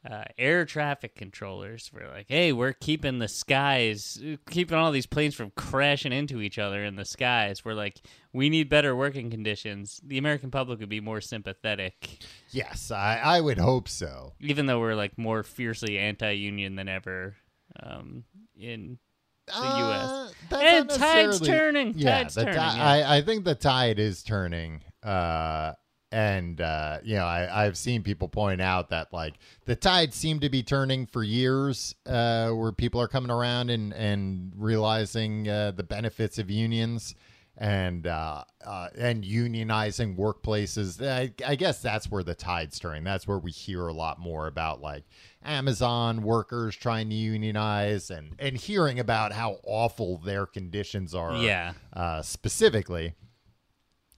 uh, 0.08 0.24
air 0.36 0.64
traffic 0.64 1.14
controllers 1.14 1.90
were 1.92 2.08
like, 2.12 2.26
"Hey, 2.28 2.52
we're 2.52 2.72
keeping 2.72 3.18
the 3.20 3.28
skies, 3.28 4.20
keeping 4.50 4.76
all 4.76 4.90
these 4.90 5.06
planes 5.06 5.34
from 5.34 5.50
crashing 5.56 6.12
into 6.12 6.40
each 6.40 6.58
other 6.58 6.84
in 6.84 6.96
the 6.96 7.04
skies." 7.04 7.64
We're 7.64 7.74
like, 7.74 8.00
"We 8.32 8.48
need 8.50 8.68
better 8.68 8.96
working 8.96 9.30
conditions." 9.30 10.00
The 10.04 10.18
American 10.18 10.50
public 10.50 10.80
would 10.80 10.88
be 10.88 11.00
more 11.00 11.20
sympathetic, 11.20 12.18
Yes, 12.50 12.90
I, 12.90 13.20
I 13.22 13.40
would 13.40 13.58
hope 13.58 13.88
so. 13.88 14.32
even 14.40 14.66
though 14.66 14.80
we're 14.80 14.94
like 14.96 15.16
more 15.18 15.42
fiercely 15.42 15.98
anti-union 15.98 16.74
than 16.76 16.88
ever 16.88 17.36
um, 17.82 18.24
in 18.58 18.98
the 19.46 19.52
Uh, 19.54 20.28
that's 20.50 20.62
And 20.92 21.00
tide's 21.00 21.40
turning. 21.40 21.94
Yeah, 21.96 22.18
Tide's 22.22 22.34
the 22.34 22.44
turning, 22.44 22.58
ti- 22.60 22.76
yeah. 22.78 22.84
I, 22.88 23.16
I 23.18 23.22
think 23.22 23.44
the 23.44 23.54
tide 23.54 23.98
is 23.98 24.22
turning. 24.22 24.82
Uh, 25.02 25.72
and 26.12 26.60
uh, 26.60 26.98
you 27.02 27.16
know, 27.16 27.24
I, 27.24 27.64
I've 27.64 27.76
seen 27.76 28.02
people 28.02 28.28
point 28.28 28.60
out 28.60 28.90
that 28.90 29.12
like 29.12 29.34
the 29.64 29.74
tide 29.74 30.12
seemed 30.12 30.42
to 30.42 30.50
be 30.50 30.62
turning 30.62 31.06
for 31.06 31.24
years, 31.24 31.94
uh, 32.06 32.50
where 32.50 32.70
people 32.70 33.00
are 33.00 33.08
coming 33.08 33.30
around 33.30 33.70
and 33.70 33.92
and 33.94 34.52
realizing 34.54 35.48
uh, 35.48 35.72
the 35.72 35.82
benefits 35.82 36.38
of 36.38 36.50
unions 36.50 37.14
and 37.56 38.06
uh, 38.06 38.44
uh, 38.64 38.88
and 38.96 39.24
unionizing 39.24 40.16
workplaces. 40.16 41.06
I, 41.06 41.32
I 41.46 41.54
guess 41.54 41.80
that's 41.80 42.10
where 42.10 42.22
the 42.22 42.34
tide's 42.34 42.78
turning. 42.78 43.04
That's 43.04 43.26
where 43.26 43.38
we 43.38 43.50
hear 43.50 43.86
a 43.86 43.92
lot 43.92 44.18
more 44.18 44.46
about 44.46 44.80
like 44.80 45.04
Amazon 45.44 46.22
workers 46.22 46.76
trying 46.76 47.08
to 47.08 47.14
unionize 47.14 48.10
and 48.10 48.34
and 48.38 48.56
hearing 48.56 49.00
about 49.00 49.32
how 49.32 49.58
awful 49.64 50.18
their 50.18 50.44
conditions 50.46 51.14
are. 51.14 51.36
Yeah. 51.36 51.72
uh, 51.92 52.22
specifically, 52.22 53.14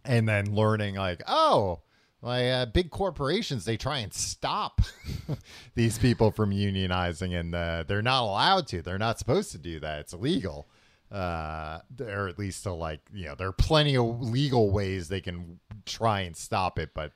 and 0.04 0.28
then 0.28 0.54
learning 0.54 0.96
like 0.96 1.22
oh. 1.26 1.80
Like 2.22 2.46
uh, 2.46 2.64
big 2.64 2.88
corporations, 2.88 3.66
they 3.66 3.76
try 3.76 3.98
and 3.98 4.10
stop 4.10 4.80
these 5.74 5.98
people 5.98 6.30
from 6.30 6.52
unionizing, 6.52 7.38
and 7.38 7.54
uh, 7.54 7.84
they're 7.86 8.00
not 8.00 8.22
allowed 8.22 8.66
to. 8.68 8.80
They're 8.80 8.96
not 8.96 9.18
supposed 9.18 9.52
to 9.52 9.58
do 9.58 9.78
that. 9.80 9.98
It's 9.98 10.14
illegal 10.14 10.66
uh 11.12 11.78
or 12.00 12.28
at 12.28 12.38
least 12.38 12.64
to 12.64 12.72
like 12.72 13.00
you 13.12 13.26
know 13.26 13.34
there 13.36 13.46
are 13.46 13.52
plenty 13.52 13.96
of 13.96 14.20
legal 14.20 14.70
ways 14.70 15.08
they 15.08 15.20
can 15.20 15.60
try 15.86 16.20
and 16.20 16.36
stop 16.36 16.78
it 16.78 16.90
but 16.94 17.12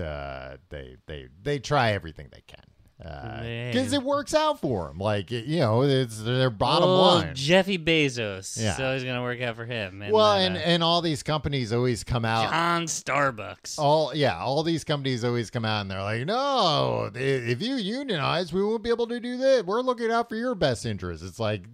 uh 0.00 0.56
they 0.68 0.96
they 1.06 1.26
they 1.42 1.58
try 1.58 1.92
everything 1.92 2.28
they 2.30 2.42
can 2.46 2.62
because 2.96 3.92
it 3.92 4.02
works 4.02 4.34
out 4.34 4.60
for 4.60 4.86
them 4.88 4.98
like 4.98 5.32
it- 5.32 5.46
you 5.46 5.58
know 5.58 5.82
it's 5.82 6.22
their 6.22 6.48
bottom 6.50 6.88
oh, 6.88 7.00
line 7.16 7.34
Jeffy 7.34 7.76
Bezos. 7.78 8.60
Yeah. 8.60 8.76
So 8.76 8.92
it's 8.92 9.04
gonna 9.04 9.22
work 9.22 9.40
out 9.42 9.56
for 9.56 9.64
him. 9.64 10.00
And, 10.02 10.12
well 10.12 10.24
uh, 10.26 10.38
and 10.38 10.56
and 10.56 10.82
all 10.82 11.02
these 11.02 11.22
companies 11.22 11.72
always 11.72 12.04
come 12.04 12.24
out 12.24 12.50
John 12.50 12.84
Starbucks. 12.84 13.78
all 13.78 14.12
yeah 14.14 14.38
all 14.38 14.62
these 14.62 14.84
companies 14.84 15.24
always 15.24 15.50
come 15.50 15.64
out 15.64 15.80
and 15.80 15.90
they're 15.90 16.02
like 16.02 16.24
no 16.24 17.10
i- 17.14 17.18
if 17.18 17.60
you 17.60 17.74
unionize 17.76 18.52
we 18.52 18.62
won't 18.64 18.82
be 18.84 18.90
able 18.90 19.08
to 19.08 19.18
do 19.20 19.36
that 19.38 19.66
we're 19.66 19.80
looking 19.82 20.10
out 20.10 20.28
for 20.28 20.36
your 20.36 20.54
best 20.54 20.86
interest. 20.86 21.22
it's 21.24 21.40
like 21.40 21.64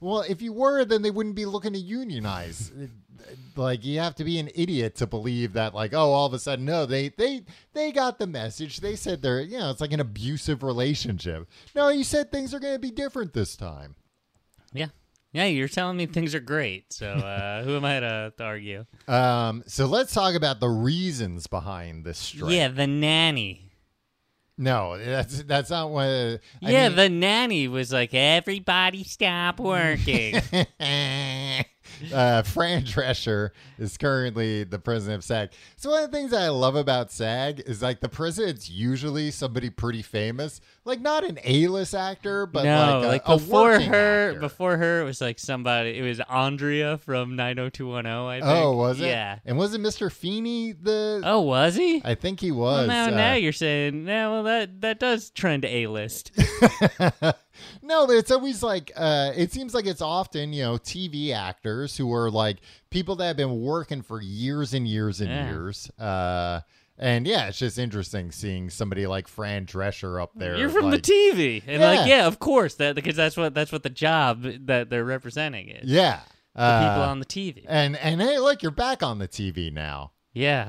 well 0.00 0.20
if 0.28 0.42
you 0.42 0.52
were 0.52 0.84
then 0.84 1.00
they 1.02 1.10
wouldn't 1.10 1.34
be 1.34 1.46
looking 1.46 1.72
to 1.72 1.78
unionize 1.78 2.70
like 3.56 3.84
you 3.84 3.98
have 4.00 4.14
to 4.16 4.24
be 4.24 4.38
an 4.38 4.48
idiot 4.54 4.94
to 4.96 5.06
believe 5.06 5.52
that 5.54 5.74
like 5.74 5.92
oh 5.94 6.12
all 6.12 6.26
of 6.26 6.32
a 6.34 6.38
sudden 6.38 6.64
no 6.64 6.86
they 6.86 7.08
they 7.10 7.42
they 7.72 7.92
got 7.92 8.18
the 8.18 8.26
message 8.26 8.80
they 8.80 8.96
said 8.96 9.22
they're 9.22 9.40
you 9.40 9.58
know 9.58 9.70
it's 9.70 9.80
like 9.80 9.92
an 9.92 10.00
abusive 10.00 10.62
relationship 10.62 11.48
no 11.74 11.88
you 11.88 12.04
said 12.04 12.30
things 12.32 12.52
are 12.54 12.60
going 12.60 12.74
to 12.74 12.78
be 12.78 12.90
different 12.90 13.32
this 13.32 13.56
time 13.56 13.94
Yeah. 14.72 14.88
Yeah, 15.34 15.46
you're 15.46 15.66
telling 15.68 15.96
me 15.96 16.04
things 16.04 16.34
are 16.34 16.40
great. 16.40 16.92
So 16.92 17.08
uh, 17.08 17.62
who 17.64 17.74
am 17.76 17.86
I 17.86 18.00
to, 18.00 18.34
to 18.36 18.44
argue? 18.44 18.84
um 19.08 19.62
so 19.66 19.86
let's 19.86 20.12
talk 20.12 20.34
about 20.34 20.60
the 20.60 20.68
reasons 20.68 21.46
behind 21.46 22.04
this 22.04 22.18
strike 22.18 22.52
Yeah, 22.52 22.68
the 22.68 22.86
nanny. 22.86 23.72
no 24.58 24.98
that's 24.98 25.42
that's 25.44 25.70
not 25.70 25.88
what 25.90 26.04
I 26.04 26.38
yeah, 26.60 26.88
mean- 26.88 26.96
the 26.96 27.08
nanny 27.08 27.66
was 27.68 27.92
like, 27.94 28.12
everybody 28.12 29.04
stop 29.04 29.58
working. 29.58 30.34
uh, 32.14 32.42
Fran 32.42 32.82
Drescher 32.82 33.50
is 33.78 33.96
currently 33.96 34.64
the 34.64 34.78
president 34.78 35.18
of 35.18 35.24
SAG. 35.24 35.50
So 35.76 35.90
one 35.90 36.04
of 36.04 36.10
the 36.10 36.16
things 36.16 36.32
I 36.32 36.48
love 36.48 36.76
about 36.76 37.10
SAG 37.10 37.60
is 37.66 37.82
like 37.82 38.00
the 38.00 38.08
president's 38.08 38.70
usually 38.70 39.30
somebody 39.30 39.70
pretty 39.70 40.02
famous, 40.02 40.60
like 40.84 41.00
not 41.00 41.24
an 41.24 41.38
A-list 41.44 41.94
actor, 41.94 42.46
but 42.46 42.64
no, 42.64 43.00
like, 43.00 43.04
a, 43.04 43.08
like 43.08 43.24
before 43.26 43.80
her, 43.80 44.28
actor. 44.30 44.40
before 44.40 44.76
her, 44.76 45.00
it 45.02 45.04
was 45.04 45.20
like 45.20 45.38
somebody. 45.38 45.98
It 45.98 46.02
was 46.02 46.20
Andrea 46.20 46.98
from 46.98 47.36
90210. 47.36 48.12
I 48.12 48.40
think. 48.40 48.64
Oh, 48.64 48.76
was 48.76 49.00
it? 49.00 49.06
Yeah. 49.06 49.38
And 49.44 49.58
was 49.58 49.74
it 49.74 49.80
Mr. 49.80 50.10
Feeney? 50.10 50.72
The 50.72 51.22
Oh, 51.24 51.40
was 51.40 51.74
he? 51.74 52.02
I 52.04 52.14
think 52.14 52.40
he 52.40 52.50
well, 52.52 52.78
was. 52.78 52.88
now, 52.88 53.06
uh, 53.06 53.10
now 53.10 53.34
you're 53.34 53.52
saying, 53.52 54.04
no, 54.04 54.32
well, 54.32 54.42
that 54.44 54.80
that 54.80 55.00
does 55.00 55.30
trend 55.30 55.64
A 55.64 55.86
list. 55.86 56.32
no, 57.82 58.06
but 58.06 58.16
it's 58.16 58.30
always 58.30 58.62
like 58.62 58.92
uh, 58.96 59.32
it 59.36 59.52
seems 59.52 59.74
like 59.74 59.86
it's 59.86 60.00
often 60.02 60.52
you 60.52 60.62
know 60.62 60.74
TV 60.74 61.32
actors 61.34 61.96
who 61.96 62.12
are 62.12 62.30
like 62.30 62.58
people 62.90 63.16
that 63.16 63.26
have 63.26 63.36
been 63.36 63.60
working 63.60 64.02
for 64.02 64.20
years 64.22 64.72
and 64.74 64.86
years 64.86 65.20
and 65.20 65.30
Yeah. 65.30 65.50
years. 65.50 65.90
Uh, 65.98 66.60
and 66.98 67.26
yeah, 67.26 67.48
it's 67.48 67.58
just 67.58 67.78
interesting 67.78 68.30
seeing 68.30 68.70
somebody 68.70 69.06
like 69.06 69.26
Fran 69.26 69.66
Drescher 69.66 70.22
up 70.22 70.30
there. 70.36 70.56
You're 70.56 70.68
from 70.68 70.90
like- 70.90 71.02
the 71.02 71.12
TV, 71.12 71.62
and 71.66 71.80
Yeah. 71.80 71.90
like, 71.90 72.06
yeah, 72.08 72.26
of 72.26 72.38
course, 72.38 72.74
that 72.76 72.94
because 72.94 73.16
that's 73.16 73.36
what 73.36 73.54
that's 73.54 73.72
what 73.72 73.82
the 73.82 73.90
job 73.90 74.42
that 74.66 74.88
they're 74.90 75.04
representing 75.04 75.68
is. 75.68 75.88
Yeah. 75.90 76.20
the 76.54 76.60
Uh, 76.62 76.80
people 76.90 77.02
on 77.08 77.18
the 77.18 77.24
TV. 77.24 77.64
and 77.66 77.96
and 77.96 78.20
hey, 78.20 78.38
look, 78.38 78.62
you're 78.62 78.70
back 78.70 79.02
on 79.02 79.18
the 79.18 79.26
TV 79.26 79.72
now. 79.72 80.11
Yeah, 80.34 80.64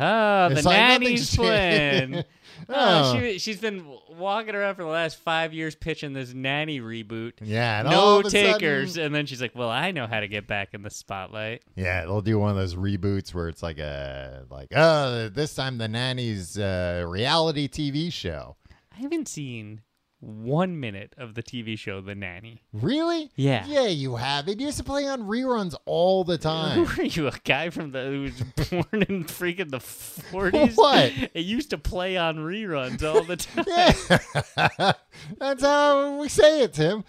oh, 0.48 0.50
the 0.50 0.58
It's 0.58 0.66
like 0.66 0.76
nanny's 0.78 1.38
nothing's 1.38 1.38
changed. 1.38 2.14
twin. 2.14 2.26
Oh. 2.70 3.14
oh, 3.16 3.20
she, 3.20 3.40
she's 3.40 3.60
been 3.62 3.86
walking 4.10 4.56
around 4.56 4.76
for 4.76 4.84
the 4.84 4.90
last 4.90 5.18
five 5.20 5.54
years 5.54 5.74
pitching 5.76 6.12
this 6.14 6.34
nanny 6.34 6.82
reboot. 6.82 7.34
Yeah, 7.42 7.80
and 7.80 7.88
all 7.88 7.94
No 8.16 8.20
of 8.20 8.26
a 8.26 8.30
sudden- 8.30 8.54
takers, 8.54 8.98
and 8.98 9.14
then 9.16 9.26
she's 9.26 9.42
like, 9.42 9.56
"Well, 9.56 9.70
I 9.70 9.92
know 9.92 10.06
how 10.08 10.20
to 10.20 10.28
get 10.28 10.48
back 10.48 10.74
in 10.74 10.82
the 10.82 10.90
spotlight." 10.90 11.64
yeah, 11.76 12.02
they'll 12.02 12.22
do 12.22 12.38
one 12.40 12.50
of 12.52 12.56
those 12.58 12.76
reboots 12.76 13.34
where 13.34 13.48
it's 13.48 13.64
like 13.64 13.80
a 13.80 14.46
like, 14.50 14.68
oh, 14.76 15.30
this 15.30 15.56
time 15.56 15.78
the 15.78 15.88
nanny's 15.88 16.58
uh, 16.60 17.06
reality 17.08 17.68
TV 17.70 18.12
show. 18.12 18.56
I 18.96 19.02
haven't 19.02 19.28
seen 19.28 19.82
one 20.24 20.80
minute 20.80 21.14
of 21.18 21.36
the 21.36 21.44
TV 21.44 21.78
show 21.78 22.00
The 22.00 22.16
Nanny. 22.16 22.62
Really? 22.72 23.30
Yeah. 23.36 23.66
Yeah, 23.68 23.88
you 23.88 24.16
have. 24.16 24.48
It 24.48 24.60
used 24.60 24.78
to 24.78 24.84
play 24.84 25.06
on 25.06 25.24
reruns 25.24 25.76
all 25.86 26.24
the 26.24 26.38
time. 26.54 26.86
Who 26.86 27.02
are 27.02 27.06
you, 27.06 27.28
a 27.28 27.34
guy 27.44 27.70
from 27.70 27.92
the 27.92 28.04
who 28.04 28.22
was 28.24 28.42
born 28.70 29.04
in 29.04 29.26
freaking 29.26 29.70
the 29.70 29.80
forties? 29.80 30.76
What? 30.76 31.12
It 31.34 31.46
used 31.46 31.72
to 31.72 31.78
play 31.78 32.16
on 32.18 32.38
reruns 32.38 33.04
all 33.04 33.24
the 33.24 33.38
time. 33.38 33.66
Yeah. 33.68 34.94
That's 35.40 35.64
how 35.64 36.20
we 36.20 36.30
say 36.30 36.64
it, 36.64 36.74
Tim. 36.74 37.04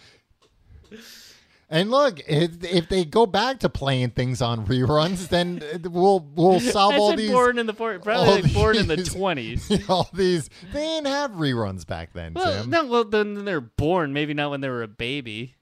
And 1.71 1.91
look, 1.91 2.21
if, 2.29 2.63
if 2.63 2.89
they 2.89 3.05
go 3.05 3.27
back 3.27 3.61
to 3.61 3.69
playing 3.69 4.11
things 4.11 4.43
on 4.43 4.67
reruns, 4.67 5.29
then 5.29 5.63
we'll 5.91 6.21
we'll 6.35 6.61
solve 6.61 6.95
all 6.95 7.17
these 7.17 7.31
born 7.31 7.59
in 7.59 7.67
the 7.67 7.73
all 7.73 7.99
probably 7.99 8.43
like 8.43 8.53
born 8.55 8.77
in 8.77 8.87
the 8.87 9.03
twenties. 9.03 9.71
all 9.89 10.09
these. 10.13 10.51
They 10.73 10.81
didn't 10.81 11.07
have 11.07 11.33
reruns 11.33 11.87
back 11.87 12.13
then, 12.13 12.35
Well, 12.35 12.63
Tim. 12.63 12.71
no, 12.71 12.87
well 12.87 13.05
then 13.05 13.45
they're 13.45 13.61
born. 13.61 14.13
Maybe 14.13 14.35
not 14.35 14.51
when 14.51 14.61
they 14.61 14.69
were 14.69 14.83
a 14.83 14.89
baby. 14.89 15.55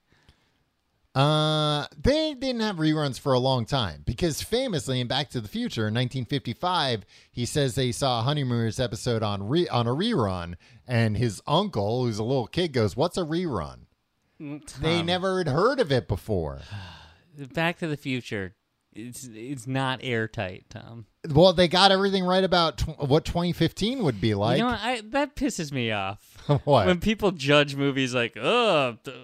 Uh, 1.14 1.86
they 2.00 2.32
didn't 2.32 2.62
have 2.62 2.76
reruns 2.76 3.20
for 3.20 3.34
a 3.34 3.38
long 3.38 3.66
time 3.66 4.02
because 4.06 4.40
famously 4.40 4.98
in 4.98 5.06
Back 5.06 5.28
to 5.30 5.42
the 5.42 5.48
Future 5.48 5.82
in 5.82 5.94
1955, 5.94 7.04
he 7.30 7.44
says 7.44 7.74
they 7.74 7.92
saw 7.92 8.20
a 8.20 8.22
Honeymooners 8.22 8.80
episode 8.80 9.22
on 9.22 9.46
re- 9.46 9.68
on 9.68 9.86
a 9.86 9.90
rerun, 9.90 10.54
and 10.86 11.18
his 11.18 11.42
uncle, 11.46 12.04
who's 12.04 12.18
a 12.18 12.24
little 12.24 12.46
kid, 12.46 12.72
goes, 12.72 12.96
"What's 12.96 13.18
a 13.18 13.24
rerun?" 13.24 13.80
They 14.80 15.02
never 15.02 15.38
had 15.38 15.48
heard 15.48 15.80
of 15.80 15.92
it 15.92 16.08
before. 16.08 16.60
Back 17.54 17.78
to 17.78 17.86
the 17.86 17.96
Future. 17.96 18.54
It's 18.94 19.26
it's 19.32 19.66
not 19.66 20.00
airtight, 20.02 20.66
Tom. 20.68 21.06
Well, 21.30 21.54
they 21.54 21.66
got 21.66 21.92
everything 21.92 22.24
right 22.24 22.44
about 22.44 22.76
tw- 22.78 23.08
what 23.08 23.24
2015 23.24 24.02
would 24.04 24.20
be 24.20 24.34
like. 24.34 24.58
you 24.58 24.64
know? 24.64 24.70
I, 24.70 25.00
that 25.12 25.34
pisses 25.34 25.72
me 25.72 25.90
off. 25.92 26.36
what? 26.64 26.86
when 26.86 27.00
people 27.00 27.30
judge 27.30 27.74
movies 27.74 28.14
like 28.14 28.36
oh 28.36 28.98
the, 29.04 29.14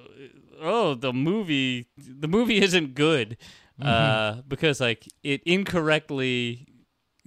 oh 0.61 0.94
the 0.94 1.12
movie 1.12 1.88
the 1.98 2.28
movie 2.28 2.61
isn't 2.62 2.94
good 2.94 3.37
Mm-hmm. 3.81 3.88
uh 3.88 4.42
because 4.48 4.81
like 4.81 5.07
it 5.22 5.40
incorrectly 5.46 6.66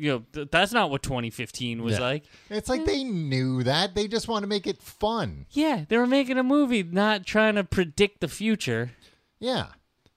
you 0.01 0.11
know 0.11 0.23
th- 0.33 0.47
that's 0.51 0.71
not 0.73 0.89
what 0.89 1.03
2015 1.03 1.83
was 1.83 1.93
Yeah. 1.93 1.99
like 2.01 2.23
It's 2.49 2.67
like 2.69 2.85
they 2.85 3.03
knew 3.03 3.63
that. 3.63 3.93
They 3.95 4.07
just 4.07 4.27
want 4.27 4.43
to 4.43 4.47
make 4.47 4.65
it 4.67 4.81
fun. 4.81 5.45
yeah 5.51 5.85
they 5.87 5.97
were 5.97 6.07
making 6.07 6.37
a 6.37 6.43
movie 6.43 6.83
not 6.83 7.25
trying 7.25 7.55
to 7.55 7.63
predict 7.63 8.19
the 8.21 8.27
future 8.27 8.91
Yeah. 9.39 9.67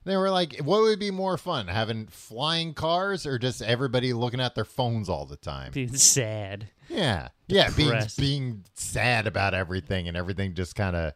They 0.07 0.19
were 0.19 0.29
like, 0.31 0.59
what 0.59 0.83
would 0.83 0.99
be 0.99 1.11
more 1.11 1.39
fun, 1.39 1.67
having 1.69 2.09
flying 2.09 2.75
cars 2.75 3.25
or 3.25 3.39
just 3.39 3.63
everybody 3.63 4.13
looking 4.13 4.39
at 4.41 4.55
their 4.55 4.67
phones 4.67 5.09
all 5.09 5.25
the 5.25 5.37
time? 5.39 5.73
being 5.73 5.97
sad 5.97 6.69
Yeah. 6.91 7.29
Yeah, 7.49 7.71
being 7.71 7.89
Depressed. 7.89 8.19
being 8.19 8.65
sad 8.75 9.27
about 9.27 9.55
everything 9.55 10.07
and 10.09 10.15
everything 10.17 10.55
just 10.55 10.75
kind 10.77 10.95
of 10.97 11.13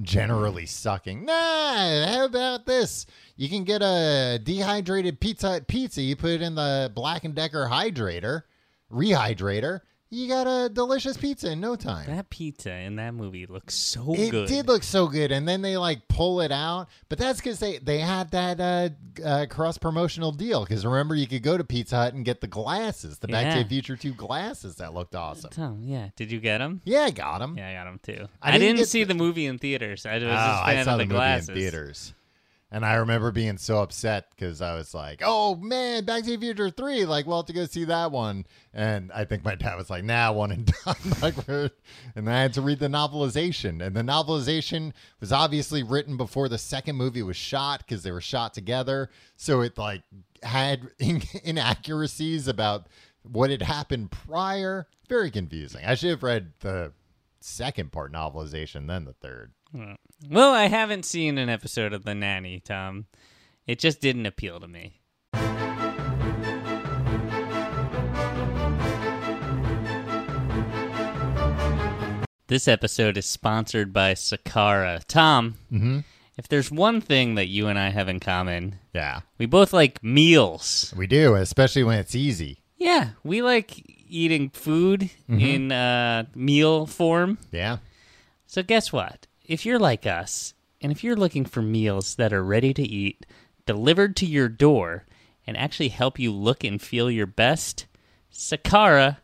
generally 0.00 0.66
sucking. 0.66 1.24
Nah, 1.24 2.06
how 2.06 2.24
about 2.24 2.66
this? 2.66 3.06
You 3.42 3.48
can 3.48 3.64
get 3.64 3.82
a 3.82 4.38
dehydrated 4.40 5.18
pizza 5.18 5.64
pizza, 5.66 6.00
you 6.00 6.14
put 6.14 6.30
it 6.30 6.42
in 6.42 6.54
the 6.54 6.92
Black 6.94 7.24
and 7.24 7.34
Decker 7.34 7.66
hydrator, 7.68 8.42
rehydrator, 8.88 9.80
you 10.10 10.28
got 10.28 10.46
a 10.46 10.68
delicious 10.68 11.16
pizza 11.16 11.50
in 11.50 11.58
no 11.60 11.74
time. 11.74 12.06
That 12.06 12.30
pizza 12.30 12.70
in 12.70 12.94
that 12.96 13.14
movie 13.14 13.46
looks 13.46 13.74
so 13.74 14.14
it 14.14 14.30
good. 14.30 14.44
It 14.44 14.54
did 14.54 14.68
look 14.68 14.84
so 14.84 15.08
good, 15.08 15.32
and 15.32 15.48
then 15.48 15.60
they 15.60 15.76
like 15.76 16.06
pull 16.06 16.40
it 16.40 16.52
out, 16.52 16.86
but 17.08 17.18
that's 17.18 17.40
because 17.40 17.58
they 17.58 17.78
they 17.78 17.98
had 17.98 18.30
that 18.30 18.60
uh, 18.60 18.90
uh, 19.26 19.46
cross 19.46 19.76
promotional 19.76 20.30
deal. 20.30 20.62
Because 20.64 20.86
remember, 20.86 21.16
you 21.16 21.26
could 21.26 21.42
go 21.42 21.58
to 21.58 21.64
Pizza 21.64 21.96
Hut 21.96 22.14
and 22.14 22.24
get 22.24 22.42
the 22.42 22.46
glasses, 22.46 23.18
the 23.18 23.26
Back 23.26 23.50
to 23.54 23.56
Yeah. 23.56 23.62
the 23.64 23.68
Future 23.68 23.96
Two 23.96 24.12
glasses 24.14 24.76
that 24.76 24.94
looked 24.94 25.16
awesome. 25.16 25.50
Tom, 25.50 25.80
yeah. 25.82 26.10
Did 26.14 26.30
you 26.30 26.38
get 26.38 26.58
them? 26.58 26.80
Yeah, 26.84 27.04
I 27.06 27.10
got 27.10 27.38
them. 27.40 27.56
Yeah, 27.58 27.70
I 27.70 27.72
got 27.72 27.84
them 27.86 27.98
too. 28.04 28.28
I 28.40 28.50
I, 28.50 28.58
didn't 28.58 28.76
didn't, 28.76 28.88
see 28.88 29.02
the- 29.02 29.14
the 29.14 29.18
movie 29.18 29.46
in 29.46 29.58
theaters. 29.58 30.06
I 30.06 30.14
was 30.14 30.22
Oh, 30.22 30.26
just 30.28 30.64
fan 30.64 30.78
I 30.78 30.82
saw 30.84 30.92
of 30.92 30.98
the, 30.98 31.04
the, 31.04 31.08
movie 31.08 31.16
glasses. 31.16 31.48
in 31.48 31.54
theaters. 31.56 32.14
And 32.74 32.86
I 32.86 32.94
remember 32.94 33.30
being 33.30 33.58
so 33.58 33.82
upset 33.82 34.30
because 34.30 34.62
I 34.62 34.74
was 34.74 34.94
like, 34.94 35.20
"Oh 35.22 35.56
man, 35.56 36.06
Back 36.06 36.24
to 36.24 36.30
the 36.30 36.38
Future 36.38 36.70
three! 36.70 37.04
Like, 37.04 37.26
we'll 37.26 37.36
have 37.36 37.46
to 37.46 37.52
go 37.52 37.66
see 37.66 37.84
that 37.84 38.10
one." 38.10 38.46
And 38.72 39.12
I 39.12 39.26
think 39.26 39.44
my 39.44 39.54
dad 39.54 39.76
was 39.76 39.90
like, 39.90 40.04
"Nah, 40.04 40.32
one 40.32 40.52
and 40.52 40.72
done." 40.86 41.70
and 42.16 42.30
I 42.30 42.40
had 42.40 42.54
to 42.54 42.62
read 42.62 42.78
the 42.78 42.88
novelization, 42.88 43.84
and 43.84 43.94
the 43.94 44.00
novelization 44.00 44.94
was 45.20 45.32
obviously 45.32 45.82
written 45.82 46.16
before 46.16 46.48
the 46.48 46.56
second 46.56 46.96
movie 46.96 47.22
was 47.22 47.36
shot 47.36 47.80
because 47.80 48.04
they 48.04 48.10
were 48.10 48.22
shot 48.22 48.54
together. 48.54 49.10
So 49.36 49.60
it 49.60 49.76
like 49.76 50.02
had 50.42 50.88
in- 50.98 51.22
inaccuracies 51.44 52.48
about 52.48 52.86
what 53.22 53.50
had 53.50 53.60
happened 53.60 54.12
prior. 54.12 54.86
Very 55.10 55.30
confusing. 55.30 55.84
I 55.84 55.94
should 55.94 56.08
have 56.08 56.22
read 56.22 56.54
the 56.60 56.92
second 57.40 57.92
part 57.92 58.14
novelization, 58.14 58.86
then 58.86 59.04
the 59.04 59.12
third. 59.12 59.52
Well, 59.74 60.52
I 60.52 60.66
haven't 60.66 61.04
seen 61.04 61.38
an 61.38 61.48
episode 61.48 61.92
of 61.92 62.04
The 62.04 62.14
Nanny, 62.14 62.60
Tom. 62.60 63.06
It 63.66 63.78
just 63.78 64.00
didn't 64.00 64.26
appeal 64.26 64.60
to 64.60 64.68
me. 64.68 65.00
This 72.48 72.68
episode 72.68 73.16
is 73.16 73.24
sponsored 73.24 73.94
by 73.94 74.12
Sakara. 74.12 75.02
Tom, 75.08 75.54
Mm-hmm. 75.72 76.00
if 76.36 76.48
there's 76.48 76.70
one 76.70 77.00
thing 77.00 77.34
that 77.36 77.46
you 77.46 77.66
and 77.68 77.78
I 77.78 77.88
have 77.88 78.10
in 78.10 78.20
common, 78.20 78.78
Yeah. 78.92 79.20
we 79.38 79.46
both 79.46 79.72
like 79.72 80.02
meals. 80.04 80.92
We 80.94 81.06
do, 81.06 81.34
especially 81.34 81.82
when 81.82 81.98
it's 81.98 82.14
easy. 82.14 82.58
Yeah, 82.76 83.10
we 83.24 83.40
like 83.40 83.82
eating 84.06 84.50
food 84.50 85.08
in 85.28 85.72
uh, 85.72 86.24
meal 86.34 86.84
form. 86.86 87.38
Yeah. 87.52 87.78
So, 88.46 88.62
guess 88.62 88.92
what? 88.92 89.26
If 89.44 89.66
you're 89.66 89.78
like 89.78 90.06
us, 90.06 90.54
and 90.80 90.92
if 90.92 91.02
you're 91.04 91.16
looking 91.16 91.44
for 91.44 91.62
meals 91.62 92.16
that 92.16 92.32
are 92.32 92.44
ready 92.44 92.74
to 92.74 92.82
eat, 92.82 93.26
delivered 93.66 94.16
to 94.16 94.26
your 94.26 94.48
door, 94.48 95.04
and 95.46 95.56
actually 95.56 95.88
help 95.88 96.18
you 96.18 96.32
look 96.32 96.64
and 96.64 96.80
feel 96.80 97.10
your 97.10 97.26
best, 97.26 97.86
Sakara 98.32 99.18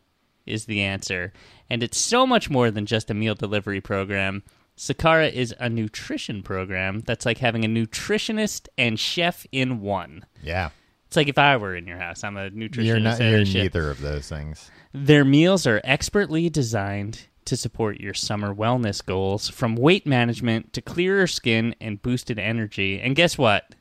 is 0.45 0.65
the 0.65 0.81
answer. 0.81 1.31
And 1.69 1.83
it's 1.83 1.99
so 1.99 2.25
much 2.25 2.49
more 2.49 2.71
than 2.71 2.85
just 2.85 3.09
a 3.09 3.13
meal 3.13 3.35
delivery 3.35 3.81
program. 3.81 4.43
Sakara 4.77 5.31
is 5.31 5.53
a 5.59 5.69
nutrition 5.69 6.41
program 6.41 7.01
that's 7.01 7.25
like 7.25 7.37
having 7.37 7.65
a 7.65 7.67
nutritionist 7.67 8.67
and 8.77 8.99
chef 8.99 9.45
in 9.51 9.81
one. 9.81 10.25
Yeah. 10.41 10.69
It's 11.07 11.17
like 11.17 11.27
if 11.27 11.37
I 11.37 11.57
were 11.57 11.75
in 11.75 11.87
your 11.87 11.97
house, 11.97 12.23
I'm 12.23 12.37
a 12.37 12.49
nutritionist 12.49 12.85
You're 12.85 12.99
not 12.99 13.19
you're 13.19 13.43
neither 13.43 13.89
of 13.89 13.99
those 13.99 14.29
things. 14.29 14.69
Their 14.93 15.25
meals 15.25 15.65
are 15.67 15.81
expertly 15.83 16.49
designed 16.49 17.27
to 17.49 17.57
support 17.57 17.99
your 17.99 18.13
summer 18.13 18.53
wellness 18.55 19.05
goals, 19.05 19.49
from 19.49 19.75
weight 19.75 20.07
management 20.07 20.73
to 20.73 20.81
clearer 20.81 21.27
skin 21.27 21.75
and 21.81 22.01
boosted 22.01 22.39
energy. 22.39 22.99
And 22.99 23.15
guess 23.15 23.37
what? 23.37 23.75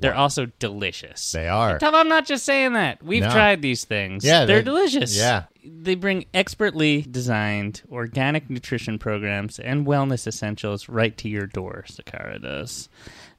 They're 0.00 0.16
also 0.16 0.46
delicious. 0.58 1.30
They 1.32 1.46
are. 1.46 1.78
Tom, 1.78 1.94
I'm 1.94 2.08
not 2.08 2.24
just 2.24 2.46
saying 2.46 2.72
that. 2.72 3.02
We've 3.02 3.22
No. 3.22 3.30
tried 3.30 3.60
these 3.60 3.84
things. 3.84 4.24
Yeah, 4.24 4.46
they're 4.46 4.60
they- 4.60 4.64
delicious. 4.64 5.14
yeah. 5.16 5.44
They 5.62 5.94
bring 5.94 6.24
expertly 6.32 7.02
designed 7.02 7.82
organic 7.92 8.48
nutrition 8.48 8.98
programs 8.98 9.58
and 9.58 9.86
wellness 9.86 10.26
essentials 10.26 10.88
right 10.88 11.14
to 11.18 11.28
your 11.28 11.46
door, 11.46 11.84
Sakara 11.86 12.40
does. 12.40 12.88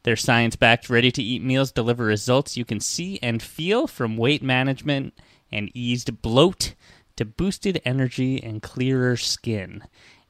Their 0.04 0.15
science 0.15 0.56
backed, 0.56 0.88
ready 0.88 1.12
to 1.12 1.24
eat 1.24 1.41
meals 1.44 1.72
deliver 1.72 2.06
results 2.06 2.56
you 2.58 2.65
can 2.65 2.80
see 2.80 3.17
and 3.24 3.41
feel 3.41 3.88
from 3.88 4.15
weight 4.17 4.44
management 4.44 5.15
and 5.52 5.72
eased 5.74 6.22
bloat 6.22 6.76
to 7.21 7.25
boosted 7.25 7.79
energy 7.86 8.41
and 8.41 8.63
clearer 8.63 9.15
skin. 9.15 9.84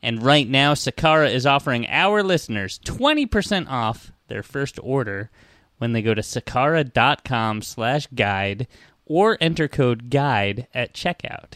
And 0.04 0.22
right 0.22 0.48
now, 0.50 0.74
Sakara 0.74 1.32
is 1.34 1.46
offering 1.46 1.88
our 1.88 2.22
listeners 2.22 2.80
20% 2.80 3.70
off 3.70 4.12
their 4.28 4.44
first 4.44 4.78
order 4.84 5.32
when 5.78 5.94
they 5.94 6.02
go 6.02 6.14
to 6.14 6.22
sakara.com 6.22 7.62
slash 7.62 8.08
guide 8.08 8.68
or 9.06 9.38
enter 9.40 9.70
code 9.70 10.10
guide 10.10 10.68
at 10.74 10.94
checkout. 10.94 11.54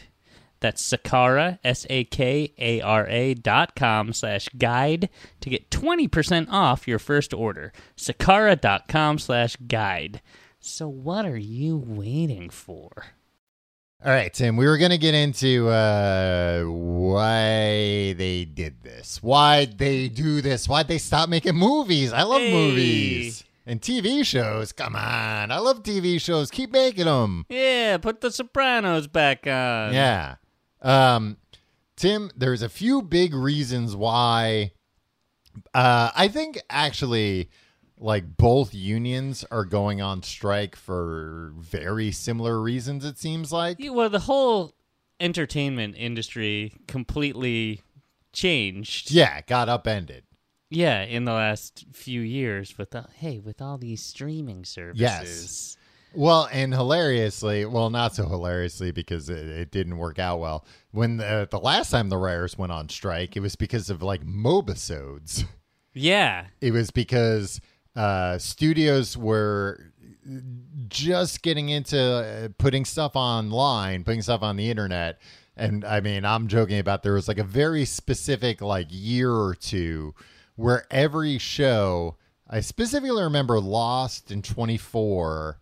That's 0.60 0.82
Sakara, 0.82 1.58
S-A-K-A-R-A 1.62 3.34
dot 3.34 3.76
com 3.76 4.12
slash 4.14 4.48
guide 4.56 5.10
to 5.42 5.50
get 5.50 5.70
20% 5.70 6.48
off 6.50 6.88
your 6.88 6.98
first 6.98 7.34
order. 7.34 7.72
Sakara.com 7.96 9.18
slash 9.18 9.56
guide. 9.56 10.22
So 10.60 10.88
what 10.88 11.26
are 11.26 11.36
you 11.36 11.76
waiting 11.76 12.48
for? 12.48 12.90
All 14.04 14.12
right, 14.12 14.32
Tim, 14.32 14.56
we 14.56 14.66
were 14.66 14.76
going 14.78 14.90
to 14.90 14.98
get 14.98 15.14
into 15.14 15.68
uh, 15.68 16.62
why 16.64 18.12
they 18.12 18.44
did 18.44 18.82
this, 18.82 19.22
why 19.22 19.64
they 19.64 20.08
do 20.08 20.40
this, 20.42 20.68
why 20.68 20.82
they 20.82 20.98
stop 20.98 21.28
making 21.28 21.56
movies. 21.56 22.12
I 22.12 22.22
love 22.22 22.40
Hey. 22.42 22.52
movies 22.52 23.42
and 23.64 23.80
TV 23.80 24.24
shows. 24.24 24.70
Come 24.72 24.94
on. 24.94 25.50
I 25.50 25.58
love 25.58 25.82
TV 25.82 26.20
shows. 26.20 26.50
Keep 26.50 26.72
making 26.72 27.06
them. 27.06 27.46
Yeah, 27.48 27.96
put 27.96 28.20
the 28.20 28.30
Sopranos 28.30 29.06
back 29.06 29.46
on. 29.46 29.94
Yeah. 29.94 30.36
Um, 30.82 31.38
Tim, 31.96 32.30
there's 32.36 32.62
a 32.62 32.68
few 32.68 33.00
big 33.02 33.34
reasons 33.34 33.96
why. 33.96 34.72
Uh, 35.72 36.10
I 36.14 36.28
think 36.28 36.60
actually, 36.68 37.48
like 37.98 38.36
both 38.36 38.74
unions 38.74 39.44
are 39.50 39.64
going 39.64 40.00
on 40.02 40.22
strike 40.22 40.76
for 40.76 41.52
very 41.58 42.12
similar 42.12 42.60
reasons. 42.60 43.04
It 43.04 43.18
seems 43.18 43.52
like. 43.52 43.78
Yeah, 43.78 43.90
Well, 43.90 44.10
the 44.10 44.20
whole 44.20 44.74
entertainment 45.20 45.96
industry 45.96 46.74
completely 46.86 47.82
changed. 48.32 49.10
Yeah, 49.10 49.40
got 49.42 49.68
upended. 49.68 50.24
Yeah, 50.68 51.02
in 51.02 51.24
the 51.24 51.32
last 51.32 51.86
few 51.92 52.20
years 52.20 52.76
with 52.76 52.90
the, 52.90 53.06
hey, 53.14 53.38
with 53.38 53.62
all 53.62 53.78
these 53.78 54.02
streaming 54.02 54.64
services. 54.64 55.00
Yes. 55.00 55.76
Well, 56.12 56.48
and 56.50 56.72
hilariously, 56.74 57.66
well, 57.66 57.90
not 57.90 58.14
so 58.14 58.26
hilariously 58.26 58.90
because 58.90 59.28
it, 59.28 59.46
it 59.48 59.70
didn't 59.70 59.98
work 59.98 60.18
out 60.18 60.40
well. 60.40 60.64
When 60.90 61.18
the 61.18 61.46
the 61.50 61.58
last 61.58 61.90
time 61.90 62.08
the 62.08 62.16
writers 62.16 62.56
went 62.56 62.72
on 62.72 62.88
strike, 62.88 63.36
it 63.36 63.40
was 63.40 63.54
because 63.54 63.90
of 63.90 64.02
like 64.02 64.24
mobisodes. 64.24 65.44
Yeah. 65.98 66.46
It 66.60 66.72
was 66.72 66.90
because 66.90 67.60
uh, 67.96 68.38
studios 68.38 69.16
were 69.16 69.92
just 70.88 71.42
getting 71.42 71.68
into 71.68 71.98
uh, 71.98 72.48
putting 72.58 72.84
stuff 72.84 73.16
online, 73.16 74.04
putting 74.04 74.22
stuff 74.22 74.42
on 74.42 74.56
the 74.56 74.70
internet. 74.70 75.18
And 75.56 75.84
I 75.84 76.00
mean, 76.00 76.24
I'm 76.24 76.48
joking 76.48 76.78
about 76.78 77.02
there 77.02 77.14
was 77.14 77.28
like 77.28 77.38
a 77.38 77.44
very 77.44 77.84
specific 77.84 78.60
like 78.60 78.88
year 78.90 79.32
or 79.32 79.54
two 79.54 80.14
where 80.56 80.86
every 80.90 81.38
show, 81.38 82.16
I 82.48 82.60
specifically 82.60 83.22
remember 83.22 83.60
Lost 83.60 84.30
and 84.30 84.44
24 84.44 85.60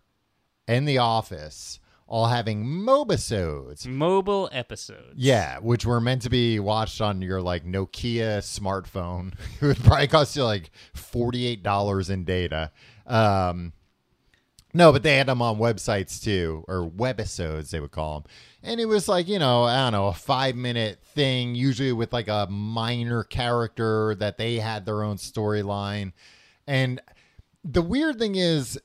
and 0.67 0.87
The 0.87 0.97
Office 0.97 1.79
all 2.07 2.27
having 2.27 2.63
mobisodes. 2.65 3.87
Mobile 3.87 4.49
episodes. 4.51 5.13
Yeah, 5.15 5.57
which 5.59 5.85
were 5.85 5.99
meant 5.99 6.21
to 6.23 6.29
be 6.29 6.59
watched 6.59 7.01
on 7.01 7.21
your 7.21 7.41
like 7.41 7.65
Nokia 7.65 8.39
smartphone. 8.39 9.33
It 9.61 9.65
would 9.65 9.83
probably 9.83 10.07
cost 10.07 10.35
you 10.35 10.43
like 10.43 10.69
forty 10.93 11.45
eight 11.47 11.63
dollars 11.63 12.09
in 12.09 12.25
data. 12.25 12.71
Um, 13.07 13.73
no, 14.73 14.91
but 14.91 15.03
they 15.03 15.17
had 15.17 15.27
them 15.27 15.41
on 15.41 15.57
websites 15.57 16.21
too, 16.21 16.65
or 16.67 16.89
webisodes 16.89 17.69
they 17.69 17.79
would 17.79 17.91
call 17.91 18.19
them. 18.19 18.31
And 18.61 18.79
it 18.79 18.85
was 18.85 19.07
like 19.07 19.27
you 19.27 19.39
know 19.39 19.63
I 19.63 19.77
don't 19.77 19.93
know 19.93 20.07
a 20.07 20.13
five 20.13 20.55
minute 20.55 20.99
thing, 21.03 21.55
usually 21.55 21.93
with 21.93 22.13
like 22.13 22.27
a 22.27 22.47
minor 22.49 23.23
character 23.23 24.15
that 24.15 24.37
they 24.37 24.55
had 24.57 24.85
their 24.85 25.01
own 25.01 25.17
storyline. 25.17 26.13
And 26.67 27.01
the 27.63 27.81
weird 27.81 28.19
thing 28.19 28.35
is, 28.35 28.79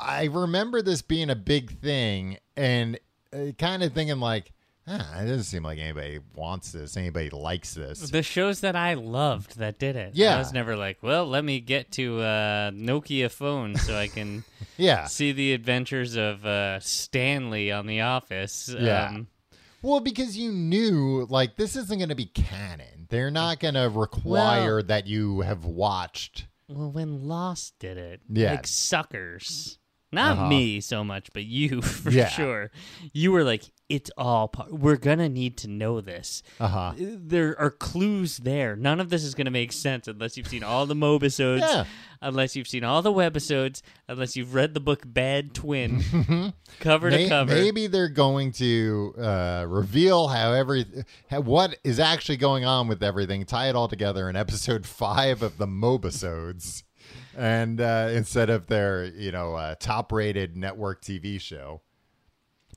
I 0.00 0.24
remember 0.32 0.82
this 0.82 1.02
being 1.02 1.30
a 1.30 1.36
big 1.36 1.78
thing, 1.80 2.38
and 2.56 2.98
uh, 3.32 3.52
kind 3.58 3.82
of 3.82 3.92
thinking 3.92 4.20
like, 4.20 4.52
ah, 4.88 5.20
it 5.20 5.26
doesn't 5.26 5.44
seem 5.44 5.62
like 5.62 5.78
anybody 5.78 6.20
wants 6.34 6.72
this, 6.72 6.96
anybody 6.96 7.30
likes 7.30 7.74
this. 7.74 8.10
The 8.10 8.22
shows 8.22 8.60
that 8.60 8.76
I 8.76 8.94
loved 8.94 9.58
that 9.58 9.78
did 9.78 9.96
it. 9.96 10.12
Yeah. 10.14 10.36
I 10.36 10.38
was 10.38 10.52
never 10.52 10.76
like, 10.76 11.02
well, 11.02 11.26
let 11.26 11.44
me 11.44 11.60
get 11.60 11.90
to 11.92 12.20
a 12.20 12.70
Nokia 12.74 13.30
phone 13.30 13.76
so 13.76 13.96
I 13.96 14.08
can 14.08 14.44
Yeah, 14.78 15.06
see 15.06 15.32
the 15.32 15.52
adventures 15.54 16.16
of 16.16 16.44
uh, 16.46 16.80
Stanley 16.80 17.72
on 17.72 17.86
The 17.86 18.02
Office. 18.02 18.74
Yeah. 18.78 19.08
Um, 19.08 19.26
well, 19.82 20.00
because 20.00 20.36
you 20.36 20.52
knew 20.52 21.26
like 21.30 21.56
this 21.56 21.76
isn't 21.76 21.98
going 21.98 22.08
to 22.10 22.14
be 22.14 22.26
canon. 22.26 23.06
They're 23.08 23.30
not 23.30 23.60
going 23.60 23.74
to 23.74 23.88
require 23.88 24.82
that 24.82 25.06
you 25.06 25.40
have 25.42 25.64
watched. 25.64 26.46
well, 26.68 26.90
when 26.90 27.26
Lost 27.28 27.78
did 27.78 27.96
it, 27.96 28.20
Yeah. 28.28 28.52
like 28.52 28.66
suckers. 28.66 29.78
Not 30.12 30.38
Uh-huh. 30.38 30.48
me 30.48 30.80
so 30.80 31.02
much, 31.04 31.28
but 31.34 31.44
you 31.44 31.82
for 31.82 32.10
Yeah. 32.10 32.28
sure. 32.28 32.70
You 33.12 33.32
were 33.32 33.44
like 33.44 33.64
it's 33.88 34.10
all 34.18 34.48
part. 34.48 34.72
We're 34.72 34.96
gonna 34.96 35.28
need 35.28 35.56
to 35.58 35.68
know 35.68 36.00
this. 36.00 36.42
Uh 36.58 36.66
huh. 36.68 36.92
There 36.98 37.56
are 37.60 37.70
clues 37.70 38.38
there. 38.38 38.74
None 38.74 38.98
of 39.00 39.10
this 39.10 39.22
is 39.22 39.34
gonna 39.36 39.50
make 39.52 39.70
sense 39.72 40.08
unless 40.08 40.36
you've 40.36 40.48
seen 40.48 40.64
all 40.64 40.86
the 40.86 40.94
mobisodes, 40.96 41.60
Yeah. 41.60 41.84
unless 42.20 42.56
you've 42.56 42.66
seen 42.66 42.82
all 42.82 43.00
the 43.00 43.12
webisodes, 43.12 43.82
unless 44.08 44.36
you've 44.36 44.54
read 44.54 44.74
the 44.74 44.80
book 44.80 45.02
Bad 45.06 45.54
Twin, 45.54 46.02
cover 46.80 47.10
to 47.10 47.28
cover. 47.28 47.54
Maybe 47.54 47.86
they're 47.86 48.08
going 48.08 48.50
to 48.52 49.14
uh, 49.20 49.66
reveal 49.68 50.26
how 50.28 50.52
every 50.52 50.84
how, 51.30 51.40
what 51.42 51.78
is 51.84 52.00
actually 52.00 52.38
going 52.38 52.64
on 52.64 52.88
with 52.88 53.04
everything, 53.04 53.44
tie 53.44 53.68
it 53.68 53.76
all 53.76 53.86
together 53.86 54.28
in 54.28 54.34
episode 54.34 54.84
five 54.84 55.42
of 55.42 55.58
the 55.58 55.66
Mobisodes, 55.66 56.82
and 57.36 57.80
uh, 57.80 58.08
instead 58.12 58.50
of 58.50 58.66
their 58.66 59.04
you 59.04 59.30
know 59.30 59.54
uh, 59.54 59.74
top-rated 59.78 60.56
network 60.56 61.02
TV 61.02 61.40
show. 61.40 61.82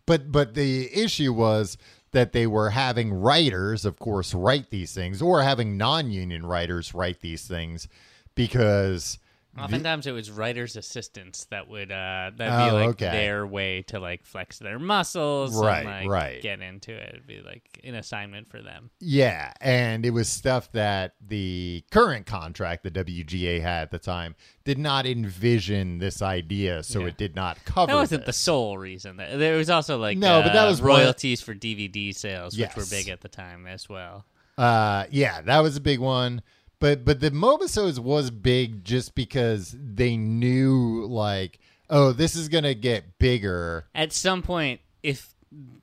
But 0.06 0.32
but 0.32 0.54
the 0.54 0.90
issue 0.94 1.34
was 1.34 1.78
that 2.12 2.34
they 2.34 2.48
were 2.48 2.72
having 2.72 3.14
writers, 3.14 3.86
of 3.86 4.00
course, 4.00 4.34
write 4.34 4.70
these 4.72 4.94
things, 4.94 5.22
or 5.22 5.44
having 5.44 5.78
non-union 5.78 6.46
writers 6.46 6.94
write 6.94 7.22
these 7.22 7.48
things 7.48 7.88
because 8.36 9.20
Oftentimes 9.64 10.08
it 10.08 10.12
was 10.12 10.32
writers' 10.32 10.76
assistants 10.76 11.46
that 11.52 11.68
would 11.68 11.92
uh 11.92 12.32
that'd 12.36 12.54
Oh, 12.54 12.66
be 12.66 12.72
like 12.86 12.90
okay. 12.90 13.12
their 13.12 13.46
way 13.46 13.82
to 13.84 14.00
like 14.00 14.26
flex 14.26 14.60
their 14.60 14.80
muscles 14.80 15.56
Right, 15.56 15.80
and 15.80 15.86
like 15.88 16.10
right. 16.10 16.42
get 16.42 16.62
into 16.62 16.92
it. 16.94 17.10
It'd 17.16 17.28
be 17.28 17.42
like 17.42 17.64
an 17.84 17.96
assignment 17.96 18.50
for 18.50 18.62
them. 18.62 18.90
Yeah, 19.00 19.52
and 19.62 20.06
it 20.06 20.12
was 20.12 20.30
stuff 20.30 20.72
that 20.74 21.14
the 21.26 21.84
current 21.92 22.26
contract 22.26 22.84
the 22.84 22.92
WGA 22.92 23.62
had 23.62 23.84
at 23.84 23.92
the 23.92 24.00
time 24.00 24.36
did 24.64 24.78
not 24.78 25.06
envision 25.06 25.98
this 26.00 26.22
idea, 26.22 26.84
so 26.84 27.02
Yeah. 27.02 27.08
it 27.08 27.18
did 27.18 27.36
not 27.36 27.64
cover. 27.66 27.88
That 27.92 27.96
wasn't 27.96 28.22
the 28.24 28.28
this. 28.28 28.38
sole 28.38 28.78
reason. 28.78 29.18
There 29.18 29.38
there 29.38 29.58
was 29.58 29.70
also 29.70 29.98
like 29.98 30.18
No, 30.18 30.42
but 30.42 30.54
that 30.54 30.66
uh, 30.66 30.70
was 30.70 30.82
one- 30.82 30.90
royalties 31.00 31.42
for 31.42 31.54
DVD 31.56 32.14
sales, 32.14 32.58
which 32.58 32.76
were 32.76 32.86
big 32.90 33.10
at 33.10 33.22
the 33.22 33.30
time 33.30 33.68
as 33.68 33.88
well. 33.90 34.26
Uh, 34.58 35.06
yeah, 35.10 35.42
that 35.42 35.60
was 35.60 35.78
a 35.78 35.82
big 35.82 36.00
one. 36.00 36.42
But 36.80 37.04
but 37.06 37.20
the 37.20 37.32
Mobisodes 37.32 38.00
was 38.00 38.32
big 38.32 38.84
just 38.86 39.16
because 39.16 39.76
they 39.78 40.16
knew 40.18 41.06
like, 41.08 41.60
oh, 41.90 42.12
this 42.14 42.36
is 42.36 42.48
gonna 42.50 42.74
get 42.74 43.18
bigger. 43.20 43.86
At 43.94 44.14
some 44.14 44.42
point, 44.42 44.80
if 45.04 45.34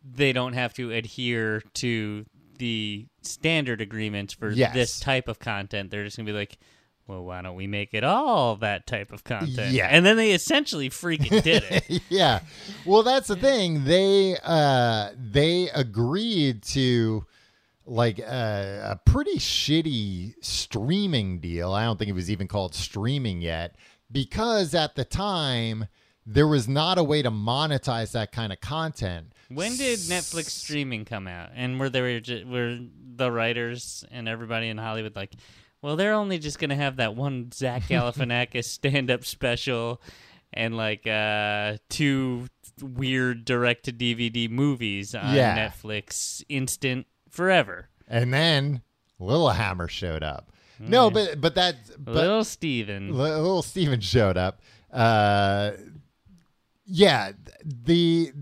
they 0.04 0.32
don't 0.32 0.54
have 0.54 0.72
to 0.74 0.90
adhere 0.92 1.62
to 1.74 2.24
the 2.58 3.06
standard 3.20 3.80
agreements 3.82 4.32
for 4.32 4.50
Yes. 4.50 4.72
this 4.72 5.00
type 5.00 5.28
of 5.28 5.38
content, 5.38 5.90
they're 5.90 6.04
just 6.04 6.16
gonna 6.16 6.26
be 6.26 6.32
like. 6.32 6.58
Well, 7.08 7.24
why 7.24 7.40
don't 7.40 7.54
we 7.54 7.68
make 7.68 7.94
it 7.94 8.02
all 8.02 8.56
that 8.56 8.88
type 8.88 9.12
of 9.12 9.22
content? 9.22 9.70
Yeah. 9.70 9.86
and 9.86 10.04
then 10.04 10.16
they 10.16 10.32
essentially 10.32 10.90
freaking 10.90 11.40
did 11.40 11.62
it. 11.70 12.02
yeah. 12.08 12.40
Well, 12.84 13.04
that's 13.04 13.28
the 13.28 13.36
thing. 13.36 13.84
They 13.84 14.36
uh 14.42 15.10
they 15.16 15.68
agreed 15.72 16.64
to 16.64 17.24
like 17.86 18.18
a, 18.18 18.98
a 18.98 19.10
pretty 19.10 19.38
shitty 19.38 20.34
streaming 20.40 21.38
deal. 21.40 21.72
I 21.72 21.84
don't 21.84 21.98
think 21.98 22.08
it 22.10 22.14
was 22.14 22.30
even 22.30 22.48
called 22.48 22.74
streaming 22.74 23.40
yet 23.40 23.76
because 24.10 24.74
at 24.74 24.96
the 24.96 25.04
time 25.04 25.86
there 26.24 26.48
was 26.48 26.66
not 26.66 26.98
a 26.98 27.04
way 27.04 27.22
to 27.22 27.30
monetize 27.30 28.12
that 28.12 28.32
kind 28.32 28.52
of 28.52 28.60
content. 28.60 29.32
When 29.48 29.76
did 29.76 30.00
Netflix 30.00 30.46
streaming 30.50 31.04
come 31.04 31.28
out? 31.28 31.50
And 31.54 31.78
were 31.78 31.88
there 31.88 32.20
were 32.46 32.78
the 33.14 33.30
writers 33.30 34.04
and 34.10 34.28
everybody 34.28 34.68
in 34.68 34.78
Hollywood 34.78 35.14
like, 35.14 35.34
well, 35.82 35.94
they're 35.94 36.14
only 36.14 36.38
just 36.38 36.58
gonna 36.58 36.74
have 36.74 36.96
that 36.96 37.14
one 37.14 37.52
Zach 37.52 37.82
Galifianakis 37.88 38.64
stand 38.64 39.08
up 39.12 39.24
special, 39.24 40.02
and 40.52 40.76
like 40.76 41.06
uh, 41.06 41.76
two 41.88 42.46
weird 42.82 43.44
direct 43.44 43.84
to 43.84 43.92
DVD 43.92 44.50
movies 44.50 45.14
on 45.14 45.32
Yeah. 45.34 45.68
Netflix 45.68 46.42
instant 46.48 47.06
forever. 47.36 47.88
And 48.08 48.32
then 48.32 48.82
Lilyhammer 49.20 49.88
showed 49.88 50.22
up. 50.22 50.50
No, 50.78 51.10
but 51.10 51.40
but 51.40 51.54
that 51.54 51.76
but 51.98 52.14
Little 52.14 52.44
Steven. 52.44 53.12
Li- 53.12 53.30
little 53.30 53.62
Steven 53.62 54.00
showed 54.00 54.36
up. 54.36 54.60
Uh, 54.92 55.72
yeah, 56.86 57.32
the 57.64 58.32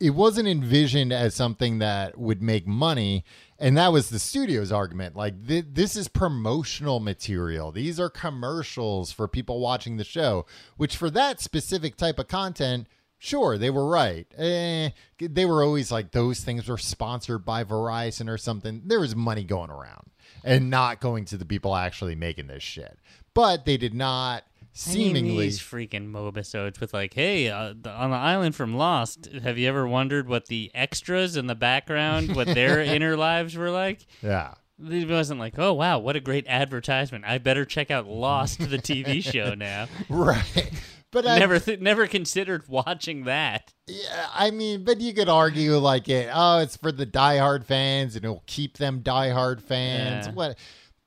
it 0.00 0.10
wasn't 0.10 0.48
envisioned 0.48 1.12
as 1.12 1.34
something 1.34 1.78
that 1.78 2.18
would 2.18 2.42
make 2.42 2.66
money, 2.66 3.24
and 3.58 3.76
that 3.76 3.92
was 3.92 4.10
the 4.10 4.18
studio's 4.18 4.72
argument. 4.72 5.14
Like 5.14 5.46
th- 5.46 5.66
this 5.72 5.94
is 5.94 6.08
promotional 6.08 6.98
material; 6.98 7.70
these 7.70 8.00
are 8.00 8.10
commercials 8.10 9.12
for 9.12 9.28
people 9.28 9.60
watching 9.60 9.96
the 9.96 10.04
show. 10.04 10.46
Which 10.76 10.96
for 10.96 11.10
that 11.10 11.40
specific 11.40 11.96
type 11.96 12.18
of 12.18 12.28
content. 12.28 12.86
Sure, 13.22 13.58
they 13.58 13.68
were 13.68 13.86
right. 13.86 14.26
Eh, 14.38 14.88
they 15.20 15.44
were 15.44 15.62
always 15.62 15.92
like 15.92 16.12
those 16.12 16.40
things 16.40 16.66
were 16.66 16.78
sponsored 16.78 17.44
by 17.44 17.62
Verizon 17.64 18.30
or 18.30 18.38
something. 18.38 18.80
There 18.86 18.98
was 18.98 19.14
money 19.14 19.44
going 19.44 19.68
around 19.70 20.10
and 20.42 20.70
not 20.70 21.00
going 21.00 21.26
to 21.26 21.36
the 21.36 21.44
people 21.44 21.76
actually 21.76 22.14
making 22.14 22.46
this 22.46 22.62
shit. 22.62 22.98
But 23.34 23.66
they 23.66 23.76
did 23.76 23.92
not 23.92 24.44
seemingly. 24.72 25.44
these 25.44 25.60
freaking 25.60 26.10
mobisodes 26.10 26.80
with 26.80 26.94
like, 26.94 27.12
hey, 27.12 27.50
uh, 27.50 27.74
the, 27.78 27.90
on 27.90 28.10
the 28.10 28.16
island 28.16 28.54
from 28.54 28.74
Lost, 28.74 29.28
have 29.42 29.58
you 29.58 29.68
ever 29.68 29.86
wondered 29.86 30.26
what 30.26 30.46
the 30.46 30.70
extras 30.72 31.36
in 31.36 31.46
the 31.46 31.54
background, 31.54 32.34
what 32.34 32.46
their 32.46 32.80
inner 32.80 33.18
lives 33.18 33.54
were 33.54 33.70
like? 33.70 34.06
Yeah. 34.22 34.54
It 34.82 35.10
wasn't 35.10 35.40
like, 35.40 35.58
oh 35.58 35.74
wow, 35.74 35.98
what 35.98 36.16
a 36.16 36.20
great 36.20 36.46
advertisement! 36.48 37.26
I 37.26 37.36
better 37.36 37.66
check 37.66 37.90
out 37.90 38.06
Lost, 38.06 38.60
the 38.60 38.78
TV 38.78 39.22
show 39.22 39.52
now. 39.58 39.88
Right. 40.08 40.70
But 41.12 41.26
I 41.26 41.38
never, 41.38 41.58
th- 41.58 41.80
never 41.80 42.06
considered 42.06 42.68
watching 42.68 43.24
that. 43.24 43.72
Yeah, 43.86 44.28
I 44.32 44.50
mean, 44.52 44.84
but 44.84 45.00
you 45.00 45.12
could 45.12 45.28
argue 45.28 45.76
like 45.78 46.08
it. 46.08 46.30
Oh, 46.32 46.58
it's 46.58 46.76
for 46.76 46.92
the 46.92 47.06
diehard 47.06 47.64
fans, 47.64 48.14
and 48.14 48.24
it'll 48.24 48.44
keep 48.46 48.78
them 48.78 49.02
diehard 49.02 49.60
fans. 49.60 50.28
Yeah. 50.28 50.32
What? 50.32 50.58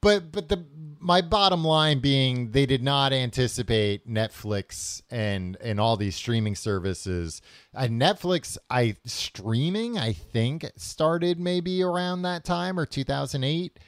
But 0.02 0.34
but 0.34 0.50
the 0.50 0.66
my 1.00 1.22
bottom 1.22 1.64
line 1.64 2.00
being 2.00 2.52
they 2.52 2.66
did 2.66 2.84
not 2.84 3.14
anticipate 3.14 4.06
Netflix 4.06 5.02
and 5.10 5.56
and 5.62 5.80
all 5.80 5.96
these 5.96 6.18
streaming 6.18 6.56
services. 6.56 7.42
Uh, 7.74 7.84
Netflix, 7.84 8.58
I 8.70 8.98
streaming, 9.06 9.98
I 9.98 10.12
think 10.12 10.70
started 10.76 11.40
maybe 11.40 11.82
around 11.82 12.24
that 12.24 12.44
time 12.44 12.78
or 12.78 12.86
two 12.86 13.06
thousand 13.06 13.46
eight. 13.46 13.80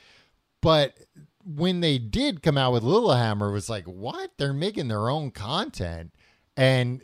But 0.62 0.98
when 1.46 1.80
they 1.80 1.98
did 1.98 2.42
come 2.42 2.58
out 2.58 2.74
with 2.74 2.84
Lilyhammer, 2.84 3.50
it 3.50 3.54
was 3.54 3.70
like, 3.70 3.86
what? 3.86 4.32
They're 4.38 4.54
making 4.54 4.88
their 4.88 5.10
own 5.10 5.32
content, 5.32 6.14
and 6.58 7.02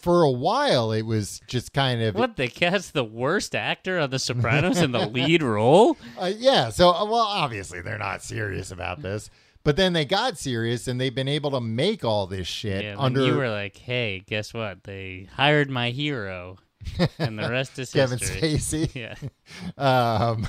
for 0.00 0.22
a 0.22 0.30
while 0.30 0.92
it 0.92 1.02
was 1.02 1.42
just 1.46 1.74
kind 1.74 2.00
of 2.00 2.14
What 2.14 2.36
they 2.36 2.48
cast 2.48 2.94
the 2.94 3.04
worst 3.04 3.54
actor 3.54 3.98
on 3.98 4.08
The 4.08 4.18
Sopranos 4.18 4.78
in 4.80 4.92
the 4.92 5.06
lead 5.06 5.42
role? 5.42 5.98
Uh, 6.18 6.32
yeah. 6.34 6.70
So, 6.70 6.88
uh, 6.90 7.04
well, 7.04 7.16
obviously 7.26 7.82
they're 7.82 7.98
not 7.98 8.22
serious 8.22 8.70
about 8.70 9.02
this, 9.02 9.28
but 9.62 9.76
then 9.76 9.92
they 9.92 10.06
got 10.06 10.38
serious 10.38 10.88
and 10.88 10.98
they've 10.98 11.14
been 11.14 11.28
able 11.28 11.50
to 11.50 11.60
make 11.60 12.02
all 12.02 12.26
this 12.26 12.46
shit 12.46 12.82
Yeah, 12.82 12.94
under 12.98 13.20
and 13.20 13.28
you 13.28 13.36
were 13.36 13.50
like, 13.50 13.76
hey, 13.76 14.22
guess 14.26 14.54
what? 14.54 14.84
They 14.84 15.28
hired 15.34 15.68
my 15.68 15.90
hero, 15.90 16.56
and 17.18 17.38
the 17.38 17.50
rest 17.50 17.78
is 17.78 17.90
Kevin 17.92 18.18
history. 18.18 18.54
Spacey. 18.54 18.94
Yeah. 18.94 19.16
Um, 19.76 20.48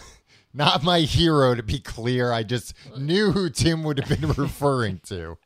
not 0.56 0.84
my 0.84 1.02
hero, 1.02 1.54
to 1.56 1.62
be 1.64 1.80
clear. 1.80 2.32
I 2.32 2.44
just 2.44 2.74
knew 2.98 3.32
who 3.32 3.50
Tim 3.50 3.84
would 3.84 4.00
have 4.00 4.20
been 4.22 4.32
referring 4.38 5.00
to. 5.06 5.38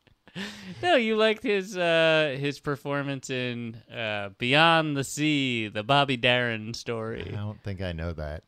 No, 0.82 0.96
you 0.96 1.16
liked 1.18 1.44
his 1.44 1.76
uh, 1.76 2.38
his 2.40 2.60
performance 2.60 3.30
in 3.30 3.76
uh, 3.94 4.30
Beyond 4.38 4.96
the 4.96 5.04
Sea, 5.04 5.68
the 5.68 5.84
Bobby 5.84 6.18
Darin 6.18 6.74
story. 6.74 7.28
I 7.34 7.36
don't 7.36 7.62
think 7.64 7.82
I 7.82 7.92
know 7.92 8.14
that. 8.14 8.44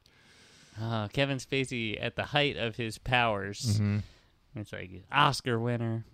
Uh, 0.81 1.07
Kevin 1.09 1.37
Spacey 1.37 1.97
at 2.01 2.15
the 2.15 2.23
height 2.23 2.55
of 2.55 2.75
his 2.75 2.97
powers. 2.97 3.79
Mm-hmm. 3.79 3.97
It's 4.55 4.71
like 4.71 4.89
Oscar 5.11 5.59
winner. 5.59 6.05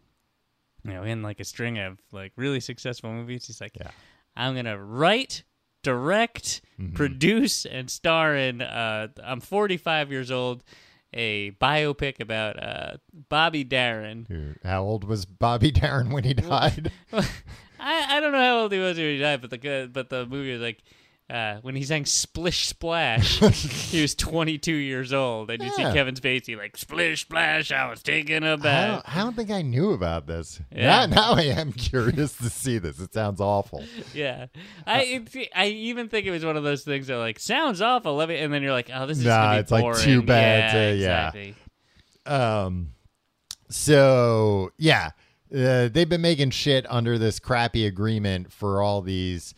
You 0.84 0.94
know, 0.94 1.04
in 1.04 1.22
like 1.22 1.40
a 1.42 1.46
string 1.46 1.78
of 1.80 2.00
like 2.12 2.32
really 2.38 2.62
successful 2.62 3.12
movies. 3.12 3.46
He's 3.48 3.60
like, 3.60 3.76
Yeah. 3.78 3.92
I'm 4.36 4.56
gonna 4.56 4.78
write, 4.82 5.44
direct, 5.92 6.62
Mm-hmm. 6.80 6.94
produce, 6.94 7.66
and 7.66 7.90
star 7.90 8.36
in. 8.36 8.62
Uh, 8.62 9.08
I'm 9.24 9.40
45 9.42 10.12
years 10.12 10.30
old. 10.30 10.64
A 11.12 11.50
biopic 11.60 12.20
about 12.20 12.62
uh, 12.62 12.98
Bobby 13.30 13.64
Darin. 13.64 14.58
How 14.64 14.84
old 14.84 15.04
was 15.04 15.26
Bobby 15.26 15.72
Darin 15.72 16.12
when 16.12 16.24
he 16.24 16.36
died? 16.36 16.92
I, 17.14 17.24
I 17.80 18.20
don't 18.20 18.32
know 18.32 18.44
how 18.44 18.60
old 18.60 18.72
he 18.74 18.78
was 18.78 18.96
when 18.98 19.08
he 19.08 19.18
died, 19.18 19.42
but 19.42 19.50
the 19.50 19.90
but 19.92 20.10
the 20.10 20.28
movie 20.28 20.52
was 20.54 20.62
like 20.62 20.84
uh, 21.30 21.58
when 21.62 21.76
he 21.76 21.84
sang 21.84 22.06
"Splish 22.06 22.68
Splash," 22.68 23.40
he 23.92 24.02
was 24.02 24.16
22 24.16 24.72
years 24.74 25.12
old, 25.12 25.50
and 25.52 25.62
you 25.62 25.70
see 25.72 25.82
Yeah. 25.82 25.92
Kevin 25.94 26.16
Spacey 26.16 26.58
like 26.58 26.78
"Splish 26.78 27.22
Splash," 27.22 27.72
I 27.72 27.90
was 27.90 28.02
taking 28.02 28.44
a 28.44 28.54
I 28.54 28.56
bath. 28.56 29.04
don't, 29.06 29.16
I 29.18 29.20
don't 29.24 29.36
think 29.36 29.52
I 29.52 29.62
knew 29.62 29.92
about 29.92 30.26
this. 30.28 30.62
Yeah. 30.72 31.06
Now, 31.06 31.16
now 31.16 31.32
I 31.34 31.42
am 31.44 31.74
curious 31.74 32.38
to 32.38 32.50
see 32.50 32.78
this. 32.78 33.00
It 33.00 33.14
sounds 33.14 33.42
awful. 33.42 33.84
Yeah, 34.14 34.46
I 34.86 35.02
it, 35.34 35.50
I 35.54 35.68
even 35.68 36.08
think 36.10 36.26
it 36.28 36.32
was 36.32 36.46
one 36.46 36.56
of 36.58 36.64
those 36.64 36.84
things 36.84 37.08
that 37.08 37.18
like 37.18 37.40
sounds 37.40 37.82
awful, 37.82 38.16
let 38.16 38.30
me, 38.30 38.38
and 38.38 38.54
then 38.54 38.64
you're 38.64 38.72
like, 38.72 38.90
oh, 38.94 39.06
this 39.06 39.18
is 39.20 39.26
Nah, 39.26 39.36
gonna 39.48 39.56
be 39.56 39.60
it's, 39.60 39.72
like, 39.72 39.84
boring. 39.84 40.00
too 40.04 40.22
bad 40.22 40.74
Yeah, 40.74 40.80
to- 40.92 40.96
yeah. 40.96 41.28
exactly. 41.28 41.56
Um, 42.26 42.92
so 43.70 44.72
yeah, 44.78 45.12
uh, 45.54 45.90
they've 45.90 46.10
been 46.10 46.22
making 46.22 46.52
shit 46.52 46.86
under 46.90 47.18
this 47.18 47.40
crappy 47.40 47.86
agreement 47.86 48.52
for 48.52 48.82
all 48.82 49.02
these. 49.02 49.54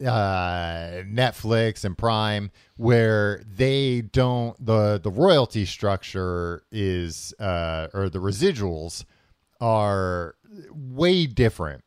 Uh, 0.00 1.02
Netflix 1.06 1.84
and 1.84 1.96
Prime, 1.96 2.50
where 2.76 3.42
they 3.46 4.00
don't 4.00 4.64
the 4.64 4.98
the 5.02 5.10
royalty 5.10 5.64
structure 5.64 6.62
is 6.70 7.34
uh, 7.38 7.88
or 7.92 8.08
the 8.08 8.20
residuals 8.20 9.04
are 9.60 10.36
way 10.72 11.26
different. 11.26 11.84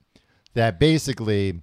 That 0.53 0.80
basically 0.80 1.61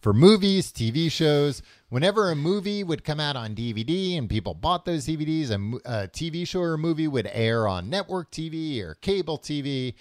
for 0.00 0.12
movies, 0.12 0.72
TV 0.72 1.10
shows, 1.10 1.62
whenever 1.88 2.30
a 2.30 2.36
movie 2.36 2.84
would 2.84 3.04
come 3.04 3.20
out 3.20 3.36
on 3.36 3.54
DVD 3.54 4.16
and 4.16 4.28
people 4.28 4.54
bought 4.54 4.84
those 4.84 5.06
DVDs, 5.06 5.50
a, 5.50 6.04
a 6.04 6.08
TV 6.08 6.46
show 6.46 6.60
or 6.60 6.78
movie 6.78 7.08
would 7.08 7.28
air 7.32 7.66
on 7.66 7.90
network 7.90 8.30
TV 8.30 8.80
or 8.82 8.94
cable 8.94 9.38
TV, 9.38 9.94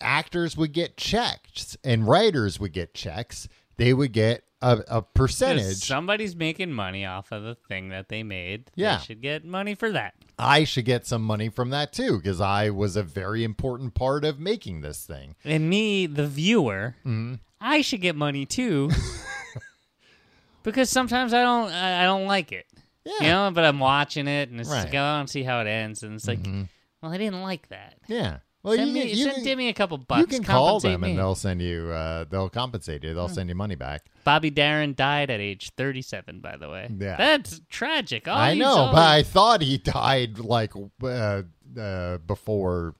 actors 0.00 0.56
would 0.56 0.72
get 0.72 0.96
checks 0.96 1.76
and 1.84 2.08
writers 2.08 2.58
would 2.58 2.72
get 2.72 2.94
checks. 2.94 3.48
They 3.78 3.94
would 3.94 4.12
get 4.12 4.44
a, 4.60 4.82
a 4.88 5.02
percentage. 5.02 5.76
Somebody's 5.86 6.36
making 6.36 6.72
money 6.72 7.06
off 7.06 7.32
of 7.32 7.42
the 7.44 7.54
thing 7.54 7.88
that 7.88 8.08
they 8.10 8.22
made. 8.22 8.70
Yeah. 8.74 8.98
They 8.98 9.04
should 9.04 9.22
get 9.22 9.44
money 9.44 9.74
for 9.74 9.90
that. 9.92 10.14
I 10.38 10.64
should 10.64 10.84
get 10.84 11.06
some 11.06 11.22
money 11.22 11.48
from 11.48 11.70
that 11.70 11.92
too 11.92 12.18
because 12.18 12.40
I 12.40 12.70
was 12.70 12.96
a 12.96 13.02
very 13.02 13.42
important 13.44 13.94
part 13.94 14.24
of 14.24 14.38
making 14.38 14.80
this 14.82 15.04
thing. 15.06 15.36
And 15.44 15.70
me, 15.70 16.06
the 16.06 16.26
viewer, 16.26 16.96
Mm-hmm. 17.06 17.34
I 17.60 17.80
should 17.82 18.00
get 18.02 18.14
money 18.14 18.46
too. 18.46 18.90
because 20.62 20.90
sometimes 20.90 21.32
I 21.32 21.42
don't 21.42 21.70
I 21.72 22.04
don't 22.04 22.26
like 22.26 22.52
it. 22.52 22.66
Yeah. 23.04 23.14
You 23.20 23.26
know, 23.28 23.50
but 23.54 23.64
I'm 23.64 23.78
watching 23.78 24.28
it 24.28 24.50
and 24.50 24.60
it's 24.60 24.68
Right. 24.68 24.84
like, 24.84 24.94
oh, 24.94 25.02
I 25.02 25.22
to 25.22 25.28
see 25.28 25.42
how 25.42 25.60
it 25.60 25.66
ends. 25.66 26.02
And 26.02 26.14
it's 26.14 26.28
like, 26.28 26.42
Mhm. 26.42 26.68
well, 27.00 27.12
I 27.12 27.16
didn't 27.18 27.42
like 27.42 27.68
that. 27.68 27.94
Yeah. 28.06 28.38
Well, 28.62 28.74
send 28.74 28.88
you, 28.88 28.94
me, 28.94 29.12
you, 29.12 29.24
send 29.24 29.36
can, 29.36 29.44
Timmy 29.44 29.68
a 29.68 29.72
couple 29.72 29.98
bucks. 29.98 30.20
you 30.20 30.26
can 30.26 30.42
call 30.42 30.80
them 30.80 31.02
me. 31.02 31.10
and 31.10 31.18
they'll 31.18 31.36
send 31.36 31.62
you. 31.62 31.90
Uh, 31.90 32.24
they'll 32.28 32.48
compensate 32.48 33.04
you. 33.04 33.14
They'll 33.14 33.28
send 33.28 33.48
you 33.48 33.54
money 33.54 33.76
back. 33.76 34.06
Bobby 34.24 34.50
Darin 34.50 34.94
died 34.94 35.30
at 35.30 35.40
age 35.40 35.70
37, 35.76 36.40
by 36.40 36.56
the 36.56 36.68
way. 36.68 36.90
Yeah. 36.98 37.16
That's 37.16 37.60
tragic. 37.70 38.26
All 38.26 38.36
I 38.36 38.54
know, 38.54 38.90
but 38.92 39.06
I 39.06 39.22
thought 39.22 39.62
he 39.62 39.78
died 39.78 40.38
like 40.38 40.72
uh, 41.02 41.42
uh, 41.78 42.18
before 42.18 42.96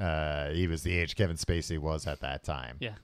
uh, 0.00 0.50
he 0.50 0.68
was 0.68 0.82
the 0.84 0.96
age 0.96 1.16
Kevin 1.16 1.36
Spacey 1.36 1.78
was 1.78 2.06
at 2.06 2.20
that 2.20 2.44
time. 2.44 2.76
Yeah. 2.78 2.94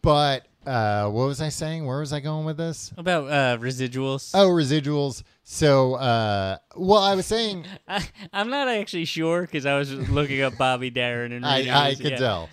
But 0.00 0.46
uh, 0.68 1.08
what 1.08 1.26
was 1.26 1.40
I 1.40 1.48
saying? 1.48 1.86
Where 1.86 2.00
was 2.00 2.12
I 2.12 2.20
going 2.20 2.44
with 2.44 2.58
this? 2.58 2.92
About 2.96 3.28
uh, 3.28 3.58
residuals. 3.58 4.32
Oh, 4.34 4.48
residuals. 4.48 5.22
So, 5.42 5.94
uh, 5.94 6.58
well, 6.76 7.02
I 7.02 7.14
was 7.14 7.26
saying 7.26 7.66
I, 7.88 8.06
I'm 8.32 8.50
not 8.50 8.68
actually 8.68 9.06
sure 9.06 9.42
because 9.42 9.64
I 9.64 9.78
was 9.78 9.92
looking 9.92 10.42
up 10.42 10.58
Bobby 10.58 10.90
Darin 10.90 11.32
and 11.32 11.46
I, 11.46 11.88
I 11.88 11.94
could 11.94 12.12
yeah. 12.12 12.16
tell. 12.16 12.48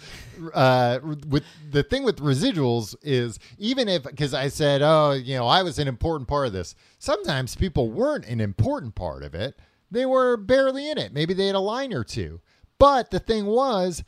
Uh, 0.54 1.00
with 1.28 1.44
the 1.72 1.84
thing 1.84 2.04
with 2.04 2.18
residuals 2.18 2.96
is 3.02 3.40
even 3.58 3.88
if 3.88 4.04
because 4.04 4.34
I 4.34 4.48
said, 4.48 4.82
oh, 4.82 5.12
you 5.12 5.36
know, 5.36 5.48
I 5.48 5.64
was 5.64 5.78
an 5.78 5.88
important 5.88 6.28
part 6.28 6.48
of 6.48 6.54
this. 6.54 6.76
Sometimes 7.00 7.56
people 7.56 7.92
weren't 7.92 8.26
an 8.26 8.40
important 8.40 8.96
part 8.96 9.24
of 9.24 9.36
it. 9.36 9.60
They 9.92 10.06
were 10.06 10.38
barely 10.38 10.90
in 10.90 10.98
it. 10.98 11.14
Maybe 11.14 11.34
they 11.34 11.48
had 11.48 11.56
a 11.56 11.60
line 11.60 11.94
or 11.94 12.04
two. 12.04 12.42
But 12.80 13.12
the 13.12 13.20
thing 13.20 13.46
was, 13.46 14.04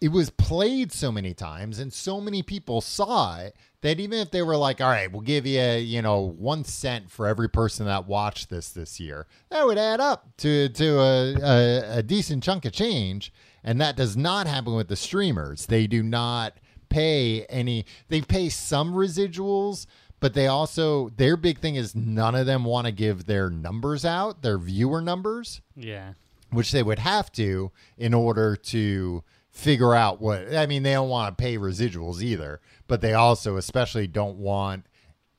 it 0.00 0.08
was 0.08 0.30
played 0.30 0.92
so 0.92 1.10
many 1.10 1.34
times 1.34 1.78
and 1.78 1.92
so 1.92 2.20
many 2.20 2.42
people 2.42 2.80
saw 2.80 3.38
it 3.38 3.56
that 3.80 3.98
even 4.00 4.18
if 4.20 4.30
they 4.30 4.42
were 4.42 4.56
like, 4.56 4.80
all 4.80 4.88
right, 4.90 5.10
we'll 5.10 5.20
give 5.22 5.46
you, 5.46 5.60
you 5.60 6.02
know, 6.02 6.20
one 6.20 6.64
cent 6.64 7.10
for 7.10 7.26
every 7.26 7.48
person 7.48 7.86
that 7.86 8.06
watched 8.06 8.48
this 8.50 8.70
this 8.70 8.98
year, 9.00 9.26
that 9.50 9.66
would 9.66 9.78
add 9.78 10.00
up 10.00 10.28
to, 10.38 10.68
to 10.70 10.98
a, 11.00 11.34
a, 11.34 11.98
a 11.98 12.02
decent 12.02 12.42
chunk 12.42 12.64
of 12.64 12.72
change. 12.72 13.32
And 13.64 13.80
that 13.80 13.96
does 13.96 14.16
not 14.16 14.46
happen 14.46 14.74
with 14.74 14.88
the 14.88 14.96
streamers. 14.96 15.66
They 15.66 15.86
do 15.86 16.02
not 16.02 16.54
pay 16.88 17.44
any, 17.46 17.84
they 18.08 18.20
pay 18.20 18.48
some 18.48 18.94
residuals, 18.94 19.86
but 20.20 20.34
they 20.34 20.46
also, 20.46 21.08
their 21.10 21.36
big 21.36 21.58
thing 21.58 21.74
is 21.76 21.94
none 21.94 22.34
of 22.34 22.46
them 22.46 22.64
want 22.64 22.86
to 22.86 22.92
give 22.92 23.26
their 23.26 23.50
numbers 23.50 24.04
out, 24.04 24.42
their 24.42 24.58
viewer 24.58 25.00
numbers 25.00 25.60
Yeah. 25.76 26.14
which 26.50 26.72
they 26.72 26.82
would 26.82 26.98
have 27.00 27.30
to 27.32 27.70
in 27.96 28.14
order 28.14 28.56
to 28.56 29.22
figure 29.58 29.94
out 29.94 30.20
what 30.20 30.54
I 30.54 30.66
mean 30.66 30.84
they 30.84 30.92
don't 30.92 31.08
want 31.08 31.36
to 31.36 31.42
pay 31.42 31.58
residuals 31.58 32.22
either 32.22 32.60
but 32.86 33.00
they 33.00 33.14
also 33.14 33.56
especially 33.56 34.06
don't 34.06 34.38
want 34.38 34.86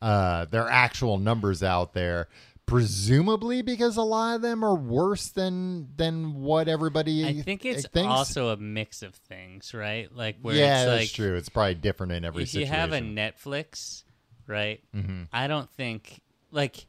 uh 0.01 0.45
their 0.45 0.67
actual 0.69 1.17
numbers 1.17 1.63
out 1.63 1.93
there 1.93 2.27
presumably 2.69 3.63
because 3.63 3.97
a 3.97 4.01
lot 4.03 4.35
of 4.35 4.41
them 4.41 4.63
are 4.63 4.75
worse 4.75 5.29
than 5.29 5.87
than 5.95 6.35
what 6.35 6.67
everybody 6.67 7.25
I 7.25 7.41
think 7.41 7.65
it's 7.65 7.87
thinks. 7.87 8.07
also 8.07 8.49
a 8.49 8.57
mix 8.57 9.01
of 9.01 9.15
things, 9.15 9.73
right? 9.73 10.13
Like 10.15 10.37
where 10.41 10.55
yeah 10.55 10.81
it's 10.83 10.85
that's 10.85 11.01
like 11.01 11.11
true 11.11 11.35
it's 11.35 11.49
probably 11.49 11.75
different 11.75 12.11
in 12.11 12.23
every 12.23 12.43
if 12.43 12.49
situation 12.49 12.71
you 12.71 12.79
have 12.79 12.91
a 12.93 12.99
Netflix, 12.99 14.03
right? 14.45 14.83
Mm-hmm. 14.95 15.23
I 15.33 15.47
don't 15.47 15.69
think 15.71 16.21
like 16.51 16.85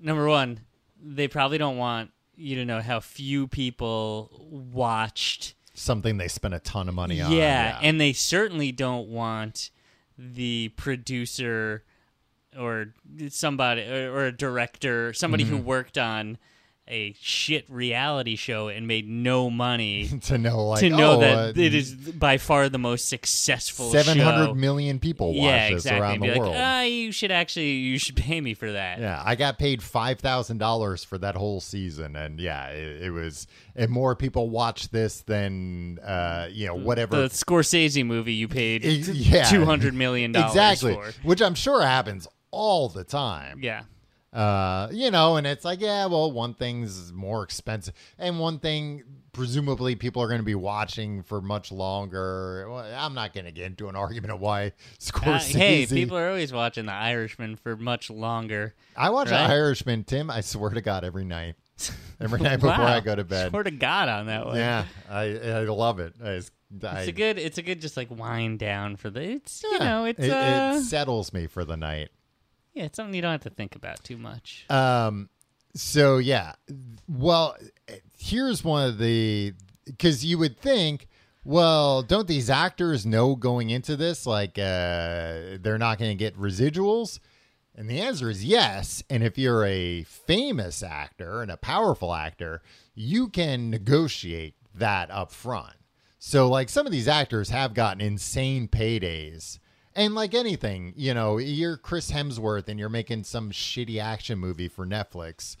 number 0.00 0.28
one, 0.28 0.60
they 1.02 1.26
probably 1.26 1.58
don't 1.58 1.76
want 1.76 2.12
you 2.36 2.56
to 2.56 2.64
know 2.64 2.80
how 2.80 3.00
few 3.00 3.48
people 3.48 4.30
watched. 4.48 5.54
Something 5.78 6.16
they 6.18 6.28
spent 6.28 6.54
a 6.54 6.60
ton 6.60 6.88
of 6.88 6.94
money 6.94 7.20
on 7.20 7.32
yeah, 7.32 7.78
and 7.82 8.00
they 8.00 8.12
certainly 8.12 8.72
don't 8.72 9.08
want 9.08 9.70
the 10.18 10.70
producer 10.76 11.84
or 12.58 12.94
somebody 13.28 13.82
or, 13.82 14.12
or 14.12 14.24
a 14.26 14.32
director, 14.32 15.12
somebody 15.12 15.44
Mm-hmm. 15.44 15.56
who 15.58 15.62
worked 15.62 15.96
on 15.98 16.38
a 16.88 17.14
shit 17.20 17.68
reality 17.68 18.36
show 18.36 18.68
and 18.68 18.86
made 18.86 19.08
no 19.08 19.50
money 19.50 20.08
to 20.22 20.38
know 20.38 20.68
like 20.68 20.80
to 20.80 20.90
know 20.90 21.16
oh, 21.16 21.20
that 21.20 21.38
uh, 21.56 21.60
it 21.60 21.74
is 21.74 21.94
by 21.94 22.38
far 22.38 22.68
the 22.68 22.78
most 22.78 23.08
successful 23.08 23.90
seven 23.90 24.18
show. 24.18 24.24
hundred 24.24 24.54
million 24.54 24.98
people 24.98 25.28
watch 25.28 25.36
yeah, 25.36 25.68
this 25.70 25.84
exactly. 25.84 26.00
around 26.00 26.20
the 26.20 26.32
be 26.32 26.38
world 26.38 26.52
like, 26.52 26.62
ah, 26.62 26.82
you 26.82 27.12
should 27.12 27.30
actually 27.30 27.70
you 27.70 27.98
should 27.98 28.16
pay 28.16 28.40
me 28.40 28.54
for 28.54 28.72
that. 28.72 28.98
Yeah, 28.98 29.22
I 29.24 29.34
got 29.34 29.58
paid 29.58 29.82
five 29.82 30.18
thousand 30.18 30.58
dollars 30.58 31.04
for 31.04 31.18
that 31.18 31.34
whole 31.34 31.60
season, 31.60 32.16
and 32.16 32.40
yeah, 32.40 32.68
it, 32.68 33.02
it 33.02 33.10
was. 33.10 33.46
And 33.76 33.92
more 33.92 34.16
people 34.16 34.50
watched 34.50 34.90
this 34.90 35.22
than 35.22 36.00
uh, 36.00 36.48
you 36.50 36.66
know 36.66 36.74
whatever. 36.74 37.16
The 37.16 37.28
Scorsese 37.28 38.04
movie 38.04 38.32
you 38.32 38.48
paid 38.48 38.84
E- 38.84 38.96
yeah. 38.96 39.44
two 39.44 39.64
hundred 39.64 39.94
million 39.94 40.32
dollars 40.32 40.50
exactly, 40.50 40.94
for. 40.94 41.12
which 41.22 41.40
I'm 41.40 41.54
sure 41.54 41.82
happens 41.82 42.26
all 42.50 42.88
the 42.88 43.04
time. 43.04 43.60
Yeah. 43.62 43.82
Uh, 44.32 44.88
you 44.92 45.10
know, 45.10 45.36
and 45.36 45.46
it's 45.46 45.64
like, 45.64 45.80
yeah, 45.80 46.04
well, 46.06 46.30
one 46.30 46.52
thing's 46.54 47.12
more 47.12 47.42
expensive, 47.42 47.94
and 48.18 48.38
one 48.38 48.58
thing 48.58 49.02
presumably 49.32 49.94
people 49.94 50.20
are 50.22 50.26
going 50.26 50.40
to 50.40 50.44
be 50.44 50.54
watching 50.54 51.22
for 51.22 51.40
much 51.40 51.70
longer. 51.72 52.66
Well, 52.68 52.84
I'm 52.96 53.14
not 53.14 53.32
going 53.32 53.46
to 53.46 53.52
get 53.52 53.66
into 53.66 53.88
an 53.88 53.96
argument 53.96 54.32
of 54.32 54.40
why 54.40 54.64
Uh, 54.66 54.70
Scorsese. 55.00 55.54
hey, 55.56 55.86
people 55.86 56.16
are 56.18 56.28
always 56.28 56.52
watching 56.52 56.86
The 56.86 56.92
Irishman 56.92 57.56
for 57.56 57.76
much 57.76 58.10
longer. 58.10 58.74
I 58.96 59.10
watch 59.10 59.30
right? 59.30 59.46
The 59.46 59.52
Irishman, 59.54 60.04
Tim. 60.04 60.30
I 60.30 60.40
swear 60.42 60.70
to 60.70 60.80
God, 60.82 61.04
every 61.04 61.24
night, 61.24 61.54
every 62.20 62.40
night 62.40 62.56
before 62.56 62.70
Wow. 62.76 62.86
I 62.96 63.00
go 63.00 63.14
to 63.14 63.24
bed. 63.24 63.46
I 63.46 63.50
swear 63.50 63.62
to 63.62 63.70
God 63.70 64.08
on 64.08 64.26
that 64.26 64.44
one. 64.44 64.56
Yeah, 64.56 64.84
I 65.08 65.22
I 65.38 65.60
love 65.64 66.00
it. 66.00 66.14
I, 66.22 66.28
I, 66.30 66.98
It's 66.98 67.08
a 67.08 67.12
good. 67.12 67.38
It's 67.38 67.56
a 67.58 67.62
good, 67.62 67.80
just 67.80 67.96
like 67.96 68.10
wind 68.10 68.58
down 68.58 68.96
for 68.96 69.08
the. 69.08 69.22
It's 69.22 69.62
you 69.62 69.78
know, 69.78 70.04
it's 70.04 70.20
it, 70.20 70.30
uh, 70.30 70.74
it 70.76 70.82
settles 70.82 71.32
me 71.32 71.46
for 71.46 71.64
the 71.64 71.76
night. 71.76 72.10
Yeah, 72.78 72.84
it's 72.84 72.96
something 72.96 73.14
you 73.14 73.22
don't 73.22 73.32
have 73.32 73.42
to 73.42 73.50
think 73.50 73.74
about 73.74 74.02
too 74.04 74.16
much. 74.16 74.64
Um, 74.70 75.28
so 75.74 76.18
yeah, 76.18 76.52
well, 77.08 77.56
here's 78.16 78.62
one 78.62 78.88
of 78.88 78.98
the 78.98 79.52
because 79.84 80.24
you 80.24 80.38
would 80.38 80.58
think, 80.58 81.08
well, 81.44 82.02
don't 82.02 82.28
these 82.28 82.48
actors 82.48 83.04
know 83.04 83.34
going 83.34 83.70
into 83.70 83.96
this 83.96 84.26
like 84.26 84.58
uh, 84.58 85.58
they're 85.60 85.78
not 85.78 85.98
going 85.98 86.10
to 86.10 86.14
get 86.14 86.36
residuals? 86.38 87.18
And 87.74 87.88
the 87.88 88.00
answer 88.00 88.28
is 88.28 88.44
yes. 88.44 89.02
And 89.08 89.22
if 89.22 89.38
you're 89.38 89.64
a 89.64 90.02
famous 90.04 90.82
actor 90.82 91.42
and 91.42 91.50
a 91.50 91.56
powerful 91.56 92.12
actor, 92.12 92.60
you 92.94 93.28
can 93.28 93.70
negotiate 93.70 94.54
that 94.74 95.10
up 95.10 95.30
front. 95.30 95.74
So, 96.18 96.48
like, 96.48 96.68
some 96.68 96.86
of 96.86 96.92
these 96.92 97.06
actors 97.06 97.50
have 97.50 97.74
gotten 97.74 98.00
insane 98.00 98.66
paydays. 98.66 99.60
And, 99.98 100.14
like 100.14 100.32
anything, 100.32 100.94
you 100.96 101.12
know, 101.12 101.38
you're 101.38 101.76
Chris 101.76 102.12
Hemsworth 102.12 102.68
and 102.68 102.78
you're 102.78 102.88
making 102.88 103.24
some 103.24 103.50
shitty 103.50 104.00
action 104.00 104.38
movie 104.38 104.68
for 104.68 104.86
Netflix. 104.86 105.56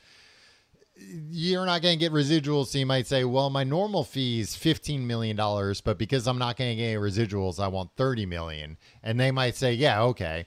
You're 0.94 1.66
not 1.66 1.82
going 1.82 1.98
to 1.98 2.04
get 2.04 2.12
residuals. 2.12 2.68
So, 2.68 2.78
you 2.78 2.86
might 2.86 3.08
say, 3.08 3.24
well, 3.24 3.50
my 3.50 3.64
normal 3.64 4.04
fee 4.04 4.38
is 4.38 4.50
$15 4.50 5.00
million, 5.00 5.36
but 5.84 5.98
because 5.98 6.28
I'm 6.28 6.38
not 6.38 6.56
going 6.56 6.70
to 6.70 6.76
get 6.76 6.90
any 6.90 6.98
residuals, 6.98 7.58
I 7.58 7.66
want 7.66 7.90
30 7.96 8.26
million. 8.26 8.76
And 9.02 9.18
they 9.18 9.32
might 9.32 9.56
say, 9.56 9.72
yeah, 9.72 10.02
okay 10.02 10.46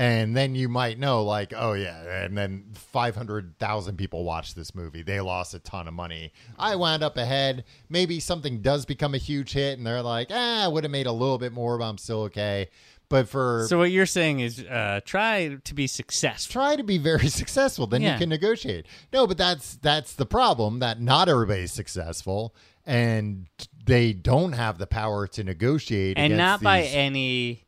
and 0.00 0.34
then 0.34 0.54
you 0.54 0.66
might 0.66 0.98
know 0.98 1.22
like 1.22 1.52
oh 1.54 1.74
yeah 1.74 2.24
and 2.24 2.38
then 2.38 2.64
500,000 2.72 3.96
people 3.98 4.24
watched 4.24 4.56
this 4.56 4.74
movie 4.74 5.02
they 5.02 5.20
lost 5.20 5.52
a 5.52 5.58
ton 5.58 5.86
of 5.86 5.92
money 5.92 6.32
i 6.58 6.74
wound 6.74 7.02
up 7.02 7.18
ahead 7.18 7.64
maybe 7.90 8.18
something 8.18 8.62
does 8.62 8.86
become 8.86 9.14
a 9.14 9.18
huge 9.18 9.52
hit 9.52 9.76
and 9.76 9.86
they're 9.86 10.00
like 10.00 10.28
ah 10.30 10.64
i 10.64 10.68
would 10.68 10.84
have 10.84 10.90
made 10.90 11.06
a 11.06 11.12
little 11.12 11.36
bit 11.36 11.52
more 11.52 11.76
but 11.76 11.84
i'm 11.84 11.98
still 11.98 12.22
okay 12.22 12.68
but 13.10 13.28
for 13.28 13.66
So 13.68 13.76
what 13.76 13.90
you're 13.90 14.06
saying 14.06 14.40
is, 14.40 14.60
uh, 14.60 15.00
try 15.04 15.58
to 15.62 15.74
be 15.74 15.86
successful. 15.86 16.52
try 16.52 16.76
to 16.76 16.82
be 16.82 16.96
very 16.96 17.28
successful 17.40 17.86
then 17.86 18.00
Yeah. 18.00 18.12
you 18.14 18.18
can 18.18 18.28
negotiate 18.30 18.86
no 19.12 19.26
but 19.26 19.36
that's 19.36 19.76
that's 19.82 20.14
the 20.14 20.24
problem 20.26 20.78
that 20.78 20.98
not 21.00 21.28
everybody's 21.28 21.72
successful 21.72 22.54
and 22.86 23.46
they 23.84 24.12
don't 24.14 24.52
have 24.52 24.78
the 24.78 24.86
power 24.86 25.26
to 25.26 25.44
negotiate 25.44 26.16
and 26.16 26.36
not 26.38 26.62
by 26.62 26.82
any 26.84 27.66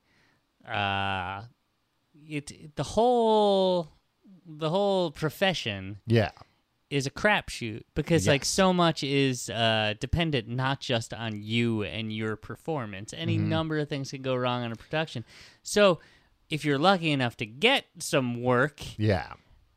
uh 0.67 1.43
it 2.29 2.75
the 2.77 2.83
whole 2.85 3.89
the 4.47 4.71
whole 4.71 5.11
profession 5.11 5.99
Yeah. 6.07 6.31
Is 6.93 7.07
a 7.07 7.11
crapshoot 7.11 7.83
because 7.95 8.29
like 8.29 8.45
so 8.45 8.73
much 8.73 9.03
is 9.03 9.49
uh, 9.51 9.95
dependent 9.99 10.47
not 10.49 10.79
just 10.81 11.15
on 11.15 11.33
you 11.43 11.83
and 11.83 12.13
your 12.13 12.37
performance. 12.37 13.15
Any 13.17 13.39
Mm-hmm. 13.39 13.49
number 13.49 13.79
of 13.79 13.89
things 13.89 14.11
can 14.11 14.23
go 14.23 14.35
wrong 14.37 14.63
on 14.63 14.73
a 14.73 14.77
production. 14.77 15.25
So 15.63 16.01
if 16.51 16.65
you're 16.67 16.79
lucky 16.79 17.11
enough 17.11 17.37
to 17.39 17.47
get 17.47 17.87
some 17.99 18.43
work, 18.43 18.81
Yeah. 18.99 19.33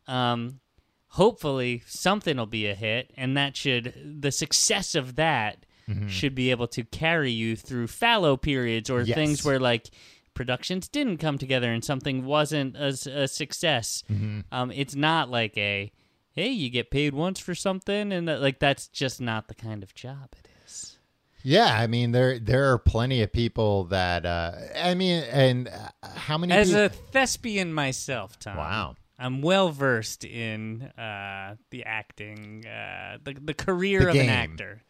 um, 0.08 0.60
hopefully 1.08 1.84
something 1.88 2.36
will 2.38 2.46
be 2.46 2.68
a 2.68 2.76
hit, 2.76 3.12
and 3.16 3.38
that 3.38 3.56
should 3.56 3.94
the 4.22 4.32
success 4.32 4.96
of 4.96 5.16
that 5.16 5.66
Mm-hmm. 5.88 6.08
should 6.08 6.34
be 6.34 6.50
able 6.50 6.68
to 6.70 6.84
carry 6.84 7.30
you 7.30 7.56
through 7.56 7.86
fallow 7.86 8.36
periods 8.38 8.90
or 8.90 9.02
Yes. 9.04 9.14
things 9.16 9.46
where 9.46 9.60
like 9.60 9.92
productions 10.34 10.88
didn't 10.88 11.18
come 11.18 11.38
together 11.38 11.72
and 11.72 11.86
something 11.86 12.26
wasn't 12.26 12.76
a 12.76 13.28
success. 13.28 14.04
Mm-hmm. 14.12 14.40
Um, 14.52 14.72
it's 14.72 14.96
not 14.96 15.30
like 15.30 15.56
a 15.58 15.92
hey, 16.36 16.50
you 16.50 16.70
get 16.70 16.92
paid 16.92 17.14
once 17.14 17.40
for 17.40 17.56
something, 17.56 18.12
and 18.12 18.28
that, 18.28 18.42
like 18.42 18.60
that's 18.60 18.88
just 18.90 19.20
not 19.22 19.48
the 19.48 19.56
kind 19.56 19.82
of 19.84 19.96
job 19.96 20.30
it 20.38 20.48
is. 20.66 20.98
Yeah, 21.44 21.66
I 21.80 21.88
mean 21.88 22.12
there 22.12 22.40
there 22.40 22.72
are 22.74 22.78
plenty 22.80 23.22
of 23.22 23.32
people 23.32 23.86
that 23.86 24.26
uh 24.26 24.52
I 24.82 24.94
mean 24.96 25.24
and 25.32 25.68
uh, 25.68 26.08
how 26.16 26.38
many 26.38 26.54
As 26.54 26.70
peop- 26.70 26.78
a 26.78 26.90
thespian 26.90 27.74
myself, 27.74 28.38
Tom. 28.40 28.58
Wow. 28.58 28.96
I'm 29.18 29.42
well 29.42 29.70
versed 29.70 30.26
in 30.26 30.82
uh, 30.98 31.56
the 31.70 31.86
acting, 31.86 32.66
uh, 32.68 33.18
the 33.24 33.34
the 33.42 33.54
career 33.54 34.02
The 34.02 34.10
of 34.10 34.16
an 34.18 34.30
actor. 34.30 34.82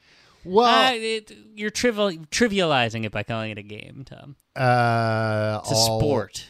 well 0.44 0.94
Uh, 0.94 0.96
it, 0.96 1.32
you're 1.56 1.70
trivial, 1.70 2.10
trivializing 2.32 3.06
it 3.06 3.12
by 3.12 3.22
calling 3.24 3.52
it 3.52 3.58
a 3.60 3.64
game, 3.64 4.04
Tom. 4.06 4.36
uh 4.56 5.60
It's 5.62 5.72
a 5.72 5.76
all- 5.76 6.00
sport. 6.00 6.46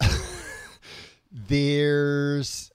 There's 1.32 2.70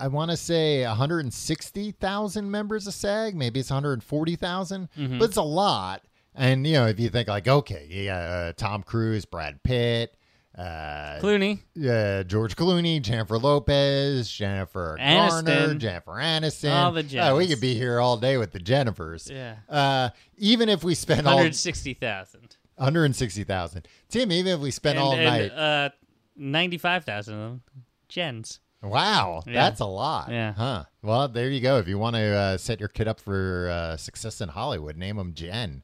I 0.00 0.08
want 0.08 0.30
to 0.30 0.36
say 0.36 0.84
160,000 0.86 2.50
members 2.50 2.86
of 2.86 2.94
SAG, 2.94 3.34
maybe 3.34 3.60
it's 3.60 3.70
140,000, 3.70 4.88
Mm-hmm. 4.96 5.18
but 5.18 5.24
it's 5.26 5.36
a 5.36 5.42
lot. 5.42 6.02
And 6.34 6.66
you 6.66 6.74
know, 6.74 6.86
if 6.86 7.00
you 7.00 7.08
think 7.08 7.26
like 7.28 7.48
okay, 7.48 7.86
you 7.90 8.04
got 8.06 8.22
uh, 8.22 8.52
Tom 8.52 8.84
Cruise, 8.84 9.24
Brad 9.24 9.60
Pitt, 9.64 10.14
uh, 10.56 11.18
Clooney. 11.20 11.58
uh, 11.84 12.22
George 12.24 12.54
Clooney, 12.54 13.02
Jennifer 13.02 13.38
Lopez, 13.38 14.30
Jennifer 14.30 14.96
Garner, 14.98 15.42
Aniston. 15.50 15.78
Jennifer 15.78 16.12
Aniston. 16.12 16.72
All 16.72 16.92
the 16.92 17.18
Oh, 17.20 17.36
we 17.36 17.48
could 17.48 17.60
be 17.60 17.74
here 17.74 17.98
all 17.98 18.16
day 18.18 18.36
with 18.36 18.52
the 18.52 18.60
Jennifers. 18.60 19.28
Yeah. 19.30 19.56
Uh, 19.68 20.10
even 20.36 20.68
if 20.68 20.84
we 20.84 20.94
spend 20.94 21.26
all 21.26 21.34
160,000. 21.36 22.56
160,000. 22.76 23.88
Tim, 24.08 24.30
even 24.30 24.52
if 24.52 24.60
we 24.60 24.70
spend 24.70 24.98
And, 24.98 25.04
all 25.04 25.14
and, 25.14 25.24
night. 25.24 25.50
Uh, 25.50 25.90
95,000 26.36 27.34
of 27.34 27.40
them. 27.40 27.62
Gens. 28.08 28.60
Wow, 28.82 29.42
Yeah. 29.46 29.52
that's 29.64 29.80
a 29.80 29.86
lot. 29.86 30.30
Yeah. 30.30 30.52
Huh. 30.52 30.84
Well, 31.02 31.28
there 31.28 31.50
you 31.50 31.60
go. 31.60 31.78
If 31.78 31.88
you 31.88 31.98
want 31.98 32.16
to 32.16 32.22
uh, 32.36 32.56
set 32.58 32.80
your 32.80 32.88
kid 32.88 33.08
up 33.08 33.20
for 33.20 33.68
uh, 33.70 33.96
success 33.96 34.40
in 34.40 34.48
Hollywood, 34.50 34.96
name 34.96 35.16
them 35.16 35.34
Jen. 35.34 35.82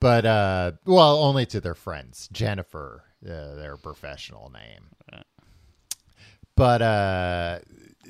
But, 0.00 0.26
uh, 0.26 0.72
well, 0.84 1.16
only 1.22 1.46
to 1.46 1.60
their 1.60 1.74
friends. 1.74 2.28
Jennifer, 2.32 3.04
uh, 3.24 3.54
their 3.54 3.76
professional 3.76 4.50
name. 4.50 5.22
But 6.56 6.82
uh, 6.82 7.58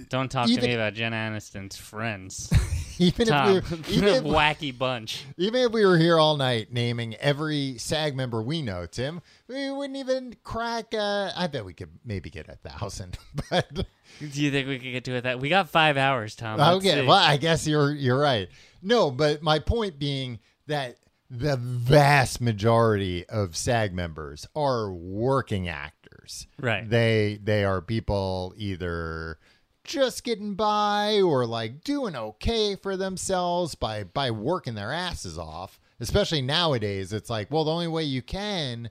Don't 0.08 0.30
talk 0.30 0.48
Even- 0.48 0.62
to 0.62 0.68
me 0.68 0.74
about 0.74 0.94
Jen 0.94 1.12
Aniston's 1.12 1.76
friends. 1.76 2.50
even 2.98 3.26
Tom. 3.26 3.56
if 3.56 3.70
we 3.70 3.76
were, 3.76 3.82
even 3.90 4.08
if, 4.08 4.22
Wacky 4.24 4.76
bunch. 4.76 5.24
Even 5.36 5.62
if 5.62 5.72
we 5.72 5.84
were 5.84 5.98
here 5.98 6.18
all 6.18 6.36
night 6.36 6.72
naming 6.72 7.14
every 7.16 7.76
SAG 7.78 8.14
member 8.14 8.42
we 8.42 8.62
know, 8.62 8.86
Tim, 8.86 9.20
we 9.48 9.70
wouldn't 9.70 9.96
even 9.96 10.36
crack. 10.44 10.94
Uh, 10.94 11.30
I 11.36 11.46
bet 11.48 11.64
we 11.64 11.72
could 11.74 11.90
maybe 12.04 12.30
get 12.30 12.48
a 12.48 12.56
thousand. 12.56 13.18
But 13.50 13.68
Do 13.74 14.42
you 14.42 14.50
think 14.52 14.68
we 14.68 14.78
could 14.78 14.92
get 14.92 15.04
to 15.04 15.14
it 15.16 15.22
that? 15.22 15.40
We 15.40 15.48
got 15.48 15.68
five 15.68 15.96
hours, 15.96 16.36
Tom. 16.36 16.58
Let's 16.58 16.76
okay, 16.76 17.00
see. 17.00 17.06
well, 17.06 17.16
I 17.16 17.36
guess 17.36 17.66
you're 17.66 17.92
you're 17.92 18.18
right. 18.18 18.48
No, 18.82 19.10
but 19.10 19.42
my 19.42 19.58
point 19.58 19.98
being 19.98 20.38
that 20.68 20.96
the 21.30 21.56
vast 21.56 22.40
majority 22.40 23.26
of 23.28 23.56
SAG 23.56 23.92
members 23.92 24.46
are 24.54 24.92
working 24.92 25.68
actors. 25.68 26.46
Right. 26.60 26.88
They 26.88 27.40
they 27.42 27.64
are 27.64 27.80
people 27.80 28.54
either 28.56 29.38
just 29.84 30.24
getting 30.24 30.54
by 30.54 31.20
or 31.20 31.46
like 31.46 31.84
doing 31.84 32.16
okay 32.16 32.74
for 32.76 32.96
themselves 32.96 33.74
by 33.74 34.04
by 34.04 34.30
working 34.30 34.74
their 34.74 34.92
asses 34.92 35.38
off. 35.38 35.78
Especially 36.00 36.42
nowadays, 36.42 37.12
it's 37.12 37.30
like, 37.30 37.50
well, 37.50 37.64
the 37.64 37.70
only 37.70 37.86
way 37.88 38.02
you 38.02 38.20
can 38.20 38.90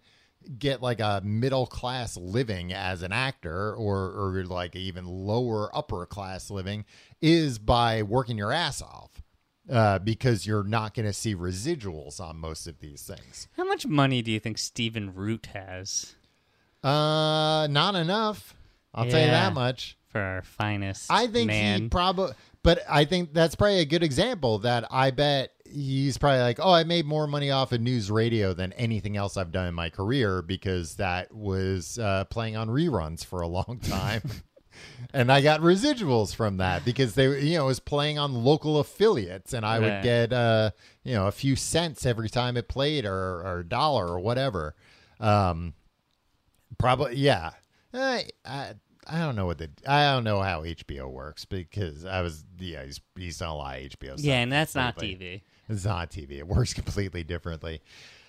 get 0.58 0.82
like 0.82 1.00
a 1.00 1.22
middle 1.24 1.66
class 1.66 2.18
living 2.18 2.74
as 2.74 3.02
an 3.02 3.12
actor 3.12 3.74
or 3.74 4.12
or 4.12 4.44
like 4.46 4.76
even 4.76 5.06
lower 5.06 5.76
upper 5.76 6.06
class 6.06 6.50
living 6.50 6.86
is 7.22 7.60
by 7.60 8.02
working 8.04 8.38
your 8.38 8.52
ass 8.52 8.82
off. 8.82 9.22
Uh, 9.70 9.98
because 9.98 10.46
you're 10.46 10.66
not 10.66 10.94
going 10.94 11.06
to 11.06 11.14
see 11.14 11.34
residuals 11.34 12.20
on 12.20 12.36
most 12.38 12.68
of 12.68 12.80
these 12.80 13.02
things. 13.04 13.48
How 13.56 13.64
much 13.64 13.88
money 13.88 14.22
do 14.22 14.30
you 14.30 14.39
think 14.41 14.58
Stephen 14.58 15.14
Root 15.14 15.46
has 15.54 16.16
Uh, 16.84 17.68
not 17.72 17.96
enough. 17.96 18.56
I'll 18.94 19.10
tell 19.10 19.22
you 19.22 19.28
that 19.28 19.54
much. 19.54 19.98
For 20.14 20.22
our 20.22 20.41
finest 20.43 21.11
I 21.11 21.28
think 21.28 21.51
he 21.51 21.89
probably, 21.89 22.34
but 22.61 22.80
I 22.89 23.03
think 23.03 23.34
that's 23.34 23.55
probably 23.55 23.80
a 23.80 23.86
good 23.86 24.03
example 24.03 24.59
that 24.59 24.86
I 24.89 25.11
bet 25.11 25.51
he's 25.66 26.18
probably 26.18 26.41
like, 26.41 26.59
oh, 26.61 26.72
I 26.72 26.84
made 26.84 27.05
more 27.05 27.28
money 27.28 27.51
off 27.51 27.72
of 27.72 27.82
news 27.82 28.09
radio 28.09 28.53
than 28.53 28.72
anything 28.74 29.18
else 29.18 29.36
I've 29.36 29.51
done 29.51 29.68
in 29.68 29.74
my 29.74 29.89
career 29.89 30.41
because 30.41 30.95
that 30.95 31.34
was 31.34 31.97
uh, 31.99 32.26
playing 32.26 32.55
on 32.55 32.70
reruns 32.70 33.26
for 33.26 33.41
a 33.41 33.47
long 33.47 33.80
time. 33.84 34.22
and 35.14 35.32
I 35.32 35.41
got 35.41 35.61
residuals 35.61 36.36
from 36.36 36.57
that 36.57 36.86
because 36.86 37.16
they, 37.16 37.41
you 37.41 37.57
know, 37.57 37.66
was 37.66 37.80
playing 37.80 38.20
on 38.20 38.45
local 38.45 38.80
affiliates 38.80 39.53
and 39.53 39.66
I 39.66 39.80
would 39.80 40.03
get, 40.03 40.32
uh, 40.32 40.72
you 41.03 41.16
know, 41.16 41.28
a 41.28 41.32
few 41.32 41.55
cents 41.55 42.05
every 42.05 42.30
time 42.30 42.55
it 42.55 42.68
played 42.68 43.05
or, 43.05 43.41
or 43.41 43.59
a 43.59 43.68
dollar 43.68 44.07
or 44.07 44.20
whatever. 44.20 44.76
Um, 45.20 45.74
Probably, 46.78 47.16
yeah. 47.16 47.51
I, 47.93 48.28
I 48.45 48.74
I 49.08 49.20
don't 49.20 49.36
know 49.36 49.45
what 49.45 49.58
the 49.58 49.70
I 49.86 50.14
don't 50.14 50.24
know 50.24 50.41
how 50.41 50.64
HBO 50.64 51.10
works 51.10 51.45
because 51.45 52.06
I 52.06 52.22
was 52.22 52.43
yeah 52.60 52.86
he's 52.86 53.01
he's 53.16 53.38
done 53.38 53.49
a 53.49 53.56
lot 53.56 53.78
of 53.78 53.82
HBO. 53.84 54.14
Stuff 54.14 54.20
yeah, 54.20 54.39
and 54.39 54.51
that's 54.51 54.76
not. 54.76 54.97
TV. 54.97 55.41
It's 55.70 55.86
not 55.86 56.10
TV. 56.12 56.38
It 56.39 56.47
works 56.47 56.74
completely 56.74 57.24
differently. 57.24 57.82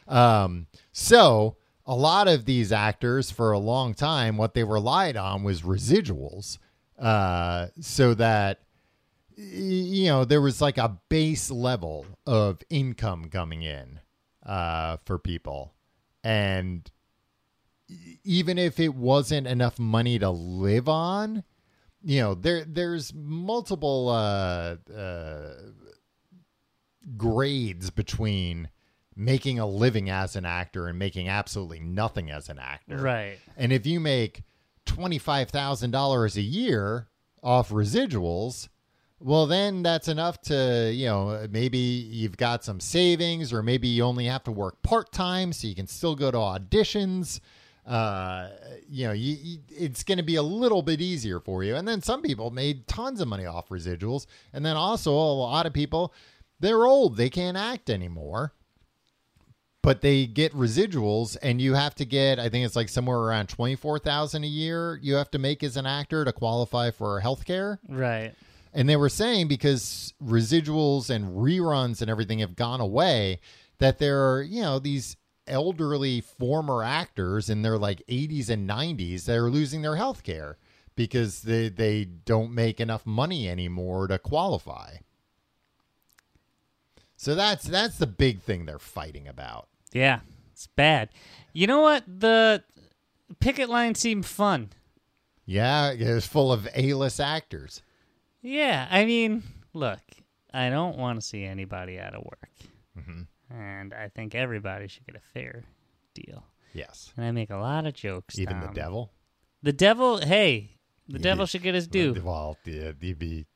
Um, 0.07 0.67
so 0.93 1.57
a 1.87 1.95
lot 1.95 2.29
of 2.29 2.45
these 2.45 2.73
actors 2.73 3.31
for 3.31 3.53
a 3.53 3.59
long 3.59 3.95
time, 3.95 4.37
what 4.37 4.55
they 4.55 4.65
relied 4.65 5.17
on 5.17 5.43
was 5.43 5.63
residuals, 5.63 6.59
uh, 6.99 7.69
so 7.81 8.15
that 8.15 8.61
you 9.37 10.07
know 10.07 10.25
there 10.25 10.41
was 10.41 10.61
like 10.61 10.79
a 10.79 10.99
base 11.09 11.51
level 11.51 12.07
of 12.27 12.59
income 12.71 13.29
coming 13.29 13.63
in 13.63 14.01
uh, 14.45 14.97
for 15.05 15.19
people, 15.19 15.73
and 16.23 16.91
even 18.25 18.59
if 18.59 18.81
it 18.81 18.95
wasn't 18.95 19.47
enough 19.47 19.79
money 19.79 20.19
to 20.19 20.31
live 20.31 20.89
on, 20.89 21.45
you 22.03 22.21
know 22.21 22.35
there 22.35 22.65
there's 22.65 23.13
multiple 23.15 24.09
uh, 24.09 24.77
uh, 24.93 25.55
grades 27.17 27.91
between 27.91 28.69
making 29.17 29.59
a 29.59 29.67
living 29.67 30.11
as 30.11 30.37
an 30.37 30.45
actor 30.45 30.89
and 30.89 30.99
making 30.99 31.29
absolutely 31.29 31.81
nothing 31.81 32.31
as 32.31 32.49
an 32.49 32.59
actor. 32.59 32.97
Right. 32.97 33.39
And 33.57 33.73
if 33.73 33.87
you 33.87 34.01
make 34.01 34.43
$25,000 34.87 36.37
a 36.37 36.41
year 36.41 37.09
off 37.43 37.71
residuals, 37.71 38.69
well, 39.21 39.47
then 39.47 39.83
that's 39.83 40.09
enough 40.09 40.41
to, 40.43 40.91
you 40.93 41.07
know, 41.07 41.47
maybe 41.51 41.79
you've 41.79 42.37
got 42.37 42.65
some 42.65 42.81
savings 42.81 43.53
or 43.53 43.63
maybe 43.63 43.89
you 43.89 44.03
only 44.03 44.27
have 44.27 44.45
to 44.45 44.51
work 44.51 44.83
part 44.83 45.13
time 45.13 45.53
so 45.53 45.67
you 45.67 45.75
can 45.75 45.87
still 45.87 46.17
go 46.17 46.31
to 46.31 46.37
auditions. 46.37 47.41
Uh, 47.87 48.49
you 48.89 49.07
know, 49.07 49.13
you, 49.13 49.37
you, 49.43 49.59
it's 49.69 50.03
going 50.05 50.17
to 50.19 50.25
be 50.25 50.37
a 50.37 50.43
little 50.43 50.81
bit 50.83 51.01
easier 51.01 51.39
for 51.41 51.63
you. 51.65 51.75
And 51.77 51.87
then 51.87 52.01
some 52.01 52.23
people 52.23 52.51
made 52.51 52.87
tons 52.87 53.21
of 53.21 53.29
money 53.29 53.45
off 53.47 53.69
residuals. 53.69 54.27
And 54.53 54.65
then 54.65 54.77
also 54.77 55.13
a 55.13 55.15
lot 55.15 55.67
of 55.67 55.73
people, 55.73 56.15
they're 56.61 56.87
old, 56.87 57.17
they 57.17 57.29
can't 57.31 57.57
act 57.57 57.91
anymore 57.91 58.53
but 59.83 60.01
they 60.01 60.25
get 60.27 60.51
residuals 60.55 61.37
and 61.43 61.61
you 61.61 61.75
have 61.75 61.95
to 61.95 62.07
get 62.07 62.39
i 62.39 62.49
think 62.49 62.65
it's 62.65 62.75
like 62.75 62.89
somewhere 62.89 63.19
around 63.19 63.49
24000 63.49 64.43
a 64.43 64.47
year 64.47 64.99
you 65.03 65.15
have 65.15 65.31
to 65.31 65.39
make 65.39 65.63
as 65.63 65.77
an 65.77 65.85
actor 65.85 66.25
to 66.25 66.33
qualify 66.33 66.91
for 66.91 67.21
health 67.21 67.45
care 67.45 67.79
Right. 67.87 68.33
and 68.73 68.89
they 68.89 68.97
were 68.97 69.11
saying 69.11 69.49
because 69.49 70.15
residuals 70.25 71.11
and 71.11 71.37
reruns 71.37 72.01
and 72.01 72.11
everything 72.11 72.39
have 72.39 72.57
gone 72.57 72.81
away 72.81 73.41
that 73.79 73.99
there 73.99 74.33
are 74.33 74.41
you 74.43 74.63
know 74.63 74.79
these 74.79 75.17
elderly 75.47 76.21
former 76.21 76.83
actors 76.83 77.51
in 77.51 77.63
their 77.63 77.77
like 77.79 78.03
80s 78.09 78.49
and 78.49 78.69
90s 78.69 79.25
that 79.25 79.37
are 79.37 79.51
losing 79.51 79.83
their 79.83 79.97
health 79.97 80.23
care 80.23 80.57
because 80.97 81.43
they, 81.43 81.69
they 81.69 82.05
don't 82.05 82.53
make 82.55 82.81
enough 82.81 83.05
money 83.05 83.49
anymore 83.49 84.07
to 84.07 84.19
qualify 84.19 84.97
so 87.17 87.35
that's 87.35 87.65
that's 87.65 87.99
the 87.99 88.07
big 88.07 88.41
thing 88.43 88.67
they're 88.67 88.79
fighting 88.79 89.29
about 89.29 89.69
Yeah, 89.93 90.21
it's 90.53 90.67
bad. 90.67 91.09
You 91.53 91.67
know 91.67 91.81
what? 91.81 92.05
The 92.07 92.63
picket 93.41 93.69
line 93.69 93.95
seemed 93.95 94.27
fun. 94.27 94.71
Yeah, 95.47 95.93
it 95.93 96.13
was 96.13 96.27
full 96.27 96.53
of 96.53 96.67
A-list 96.75 97.21
actors. 97.21 97.83
Yeah, 98.43 98.89
I 98.91 99.05
mean, 99.05 99.43
look, 99.73 100.01
I 100.53 100.71
don't 100.71 100.97
want 100.99 101.21
to 101.21 101.27
see 101.27 101.45
anybody 101.45 101.99
out 101.99 102.15
of 102.15 102.25
work, 102.25 102.51
Mm-hmm. 102.99 103.23
And 103.55 103.95
I 103.95 104.09
think 104.09 104.35
everybody 104.35 104.89
should 104.89 105.07
get 105.07 105.17
a 105.17 105.21
fair 105.33 105.65
deal. 106.15 106.45
Yes. 106.73 107.13
And 107.17 107.25
I 107.25 107.31
make 107.31 107.51
a 107.51 107.57
lot 107.57 107.87
of 107.87 107.95
jokes. 107.95 108.39
Even 108.39 108.55
Tom. 108.61 108.67
the 108.69 108.73
devil. 108.81 109.13
The 109.63 109.73
devil. 109.73 110.19
Hey, 110.19 110.79
the 111.09 111.19
You 111.19 111.23
devil 111.23 111.47
should 111.47 111.63
get 111.63 111.75
his 111.75 111.87
due. 111.87 112.15
Well, 112.23 112.57
you'd 112.65 112.99
be 112.99 113.47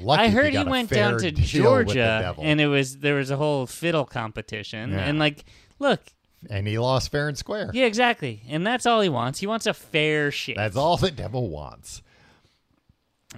lucky. 0.00 0.22
I 0.22 0.28
heard 0.28 0.52
he 0.52 0.56
a 0.56 0.64
went 0.64 0.88
down 0.90 1.18
to 1.18 1.30
deal 1.30 1.32
with 1.32 1.36
the 1.36 1.42
Georgia, 1.58 2.34
and 2.40 2.60
it 2.60 2.66
was 2.68 2.98
there 2.98 3.16
was 3.16 3.30
a 3.30 3.36
whole 3.36 3.66
fiddle 3.66 4.04
competition, 4.06 4.90
Yeah. 4.92 4.98
and 5.00 5.18
like, 5.18 5.44
look, 5.78 6.00
and 6.48 6.66
he 6.66 6.78
lost 6.78 7.10
fair 7.12 7.28
and 7.28 7.36
square. 7.36 7.70
yeah, 7.74 7.84
exactly, 7.84 8.42
and 8.48 8.66
that's 8.66 8.86
all 8.86 9.00
he 9.00 9.08
wants. 9.08 9.40
He 9.40 9.46
wants 9.46 9.66
a 9.66 9.74
fair 9.74 10.30
shake. 10.30 10.56
That's 10.56 10.76
all 10.76 10.96
the 10.96 11.10
devil 11.10 11.48
wants. 11.50 12.02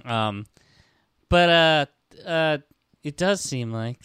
Um, 0.05 0.45
but 1.29 1.49
uh, 1.49 1.85
uh, 2.27 2.57
it 3.03 3.17
does 3.17 3.41
seem 3.41 3.71
like 3.71 3.99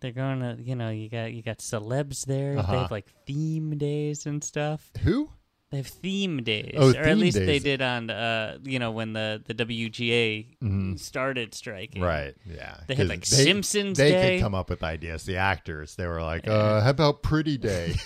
they're 0.00 0.12
going 0.12 0.40
to, 0.40 0.56
you 0.62 0.74
know, 0.76 0.90
you 0.90 1.08
got 1.08 1.32
you 1.32 1.42
got 1.42 1.58
celebs 1.58 2.24
there. 2.26 2.58
Uh-huh. 2.58 2.72
They 2.72 2.78
have 2.78 2.90
like 2.90 3.06
theme 3.26 3.76
days 3.78 4.26
and 4.26 4.42
stuff. 4.42 4.90
Who? 5.02 5.30
They 5.70 5.76
have 5.76 5.86
theme 5.86 6.42
days, 6.44 6.76
Oh, 6.78 6.92
or 6.94 6.96
at 6.96 7.04
theme 7.04 7.18
least 7.18 7.36
they 7.36 7.58
did 7.58 7.82
on, 7.82 8.08
uh, 8.08 8.56
you 8.62 8.78
know, 8.78 8.90
when 8.90 9.12
the 9.12 9.42
the 9.44 9.52
WGA 9.54 10.98
started 10.98 11.52
striking. 11.52 12.00
Mm-hmm. 12.00 12.08
Right. 12.10 12.34
Yeah. 12.46 12.78
They 12.86 12.94
had 12.94 13.08
like, 13.08 13.26
they- 13.26 13.44
Simpsons 13.44 13.98
They 13.98 14.12
Day. 14.12 14.36
could 14.38 14.44
come 14.44 14.54
up 14.54 14.70
with 14.70 14.82
ideas. 14.82 15.24
The 15.24 15.36
actors, 15.36 15.94
they 15.96 16.06
were 16.06 16.22
like, 16.22 16.48
uh, 16.48 16.80
"How 16.80 16.88
about 16.88 17.22
Pretty 17.22 17.58
Day? 17.58 17.96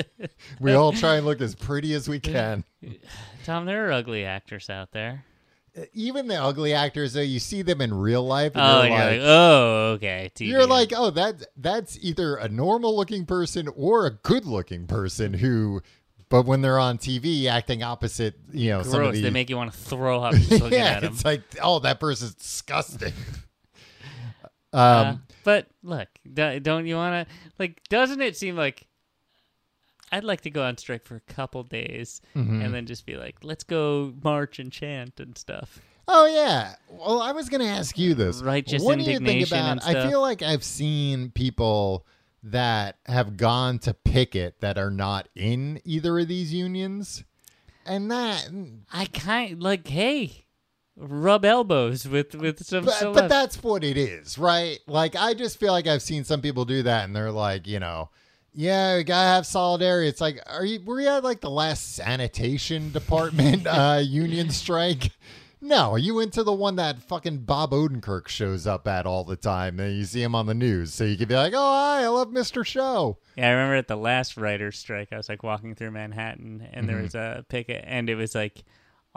we 0.60 0.74
all 0.74 0.92
try 0.92 1.16
and 1.16 1.24
look 1.24 1.40
as 1.40 1.54
pretty 1.54 1.94
as 1.94 2.06
we 2.06 2.20
can." 2.20 2.64
Tom, 3.44 3.64
there 3.64 3.88
are 3.88 3.92
ugly 3.92 4.26
actors 4.26 4.68
out 4.68 4.90
there. 4.92 5.24
Even 5.92 6.26
the 6.26 6.36
ugly 6.42 6.72
actors, 6.72 7.12
though, 7.12 7.20
you 7.20 7.38
see 7.38 7.60
them 7.62 7.80
in 7.82 7.92
real 7.92 8.24
life, 8.26 8.52
and 8.54 8.62
Oh, 8.64 8.82
you're 8.82 8.84
and 8.84 8.92
you're 8.92 8.98
like, 8.98 9.20
like, 9.20 9.28
oh, 9.28 9.90
okay. 9.96 10.30
TV. 10.34 10.46
You're 10.48 10.66
like, 10.66 10.92
oh, 10.96 11.10
that 11.10 11.46
that's 11.56 11.98
either 12.00 12.36
a 12.36 12.48
normal 12.48 12.96
looking 12.96 13.26
person 13.26 13.68
or 13.76 14.06
a 14.06 14.10
good 14.12 14.46
looking 14.46 14.86
person 14.86 15.34
who, 15.34 15.82
but 16.30 16.46
when 16.46 16.62
they're 16.62 16.78
on 16.78 16.96
TV 16.96 17.44
acting 17.46 17.82
opposite, 17.82 18.36
you 18.52 18.70
know, 18.70 18.82
some 18.82 19.02
of 19.02 19.12
the 19.12 19.20
They 19.20 19.30
make 19.30 19.50
you 19.50 19.56
want 19.56 19.70
to 19.72 19.78
throw 19.78 20.22
up 20.22 20.34
yeah, 20.48 20.84
at 20.84 21.02
them. 21.02 21.12
it's 21.12 21.24
like, 21.26 21.42
oh, 21.62 21.78
that 21.80 22.00
person's 22.00 22.34
disgusting. 22.34 23.12
um, 24.72 24.80
Uh, 24.80 25.16
but 25.44 25.66
look, 25.82 26.08
don't 26.34 26.86
you 26.86 26.96
want 26.96 27.28
to 27.28 27.34
like? 27.58 27.80
Doesn't 27.88 28.20
it 28.20 28.36
seem 28.36 28.56
like 28.56 28.86
I'd 30.12 30.24
like 30.24 30.42
to 30.42 30.50
go 30.50 30.62
on 30.64 30.78
strike 30.78 31.04
for 31.04 31.16
a 31.16 31.20
couple 31.32 31.62
days 31.64 32.20
Mm-hmm. 32.36 32.62
and 32.62 32.72
then 32.74 32.86
just 32.86 33.06
be 33.06 33.16
like, 33.16 33.36
let's 33.42 33.64
go 33.64 34.14
march 34.22 34.58
and 34.58 34.70
chant 34.72 35.18
and 35.20 35.36
stuff. 35.36 35.80
oh 36.08 36.26
yeah. 36.26 36.74
Well, 36.88 37.20
I 37.20 37.32
was 37.32 37.48
gonna 37.48 37.64
ask 37.64 37.98
you 37.98 38.14
this. 38.14 38.40
Righteous 38.42 38.82
what 38.82 38.98
do 38.98 39.04
you 39.04 39.18
think 39.18 39.28
indignation 39.42 39.58
about? 39.78 39.86
I 39.86 40.08
feel 40.08 40.20
like 40.20 40.42
I've 40.42 40.62
seen 40.64 41.30
people 41.30 42.06
that 42.42 42.96
have 43.06 43.36
gone 43.36 43.80
to 43.80 43.92
picket 43.94 44.60
that 44.60 44.78
are 44.78 44.90
not 44.90 45.28
in 45.34 45.80
either 45.84 46.16
of 46.20 46.28
these 46.28 46.54
unions, 46.54 47.24
and 47.84 48.08
that 48.12 48.48
I 48.92 49.06
kind 49.06 49.54
of 49.54 49.58
like, 49.60 49.88
hey, 49.88 50.44
rub 50.96 51.44
elbows 51.44 52.06
with 52.06 52.36
with 52.36 52.64
some. 52.64 52.84
but, 52.84 53.12
but 53.12 53.28
that's 53.28 53.60
what 53.62 53.82
it 53.82 53.96
is, 53.96 54.38
right? 54.38 54.78
Like 54.86 55.16
I 55.16 55.34
just 55.34 55.58
feel 55.58 55.72
like 55.72 55.88
I've 55.88 56.02
seen 56.02 56.22
some 56.22 56.40
people 56.40 56.64
do 56.64 56.84
that, 56.84 57.04
and 57.04 57.16
they're 57.16 57.32
like, 57.32 57.66
you 57.66 57.80
know, 57.80 58.10
yeah, 58.56 58.96
we 58.96 59.04
gotta 59.04 59.28
have 59.28 59.46
solidarity. 59.46 60.08
It's 60.08 60.20
like, 60.20 60.40
are 60.46 60.64
you? 60.64 60.80
Were 60.84 61.00
you 61.00 61.08
at 61.08 61.22
like 61.22 61.40
the 61.42 61.50
last 61.50 61.94
sanitation 61.94 62.90
department 62.92 63.66
uh, 63.66 64.00
union 64.02 64.50
strike? 64.50 65.10
No, 65.60 65.96
you 65.96 66.14
went 66.14 66.32
to 66.34 66.42
the 66.44 66.52
one 66.52 66.76
that 66.76 67.02
fucking 67.02 67.38
Bob 67.38 67.70
Odenkirk 67.72 68.28
shows 68.28 68.66
up 68.66 68.86
at 68.86 69.04
all 69.06 69.24
the 69.24 69.36
time, 69.36 69.80
and 69.80 69.96
you 69.96 70.04
see 70.04 70.22
him 70.22 70.34
on 70.34 70.46
the 70.46 70.54
news, 70.54 70.92
so 70.92 71.02
you 71.04 71.16
could 71.16 71.28
be 71.28 71.34
like, 71.34 71.54
oh, 71.54 71.72
hi, 71.72 72.04
I 72.04 72.08
love 72.08 72.28
Mr. 72.28 72.64
Show. 72.64 73.18
Yeah, 73.36 73.48
I 73.48 73.52
remember 73.52 73.74
at 73.76 73.88
the 73.88 73.96
last 73.96 74.36
writer's 74.36 74.78
strike, 74.78 75.12
I 75.12 75.16
was 75.16 75.28
like 75.28 75.42
walking 75.42 75.74
through 75.74 75.90
Manhattan, 75.92 76.68
and 76.72 76.86
Mm-hmm. 76.86 76.86
there 76.86 77.02
was 77.02 77.14
a 77.14 77.44
picket, 77.48 77.84
and 77.86 78.08
it 78.10 78.14
was 78.16 78.34
like 78.34 78.64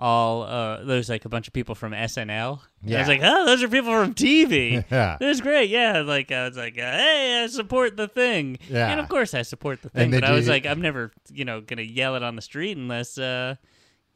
all 0.02 0.44
uh, 0.44 0.84
there 0.86 0.96
was 0.98 1.10
like 1.10 1.26
a 1.26 1.30
bunch 1.30 1.48
of 1.48 1.54
people 1.54 1.76
from 1.76 1.92
SNL. 1.92 2.62
And 2.86 2.96
I 2.96 3.00
was 3.00 3.08
like, 3.10 3.20
oh, 3.22 3.46
those 3.46 3.62
are 3.62 3.68
people 3.68 3.92
from 3.92 4.14
TV. 4.16 4.84
Yeah. 4.92 5.18
It 5.20 5.26
was 5.26 5.42
great. 5.42 5.70
Yeah, 5.70 6.02
like 6.02 6.32
I 6.32 6.48
was 6.48 6.56
like, 6.58 6.78
uh, 6.78 6.82
hey, 6.82 7.42
I 7.44 7.48
support 7.48 7.98
the 7.98 8.08
thing. 8.08 8.58
Yeah. 8.70 8.90
and 8.92 9.00
of 9.00 9.10
course 9.10 9.34
I 9.34 9.42
support 9.42 9.82
the 9.82 9.90
thing, 9.90 10.12
but 10.12 10.24
I 10.24 10.32
was 10.32 10.46
you- 10.48 10.54
like, 10.54 10.66
I'm 10.66 10.82
never, 10.82 11.12
you 11.32 11.44
know, 11.46 11.60
gonna 11.62 11.82
yell 11.82 12.16
it 12.16 12.24
on 12.24 12.36
the 12.38 12.42
street 12.42 12.78
unless, 12.78 13.18
uh, 13.18 13.56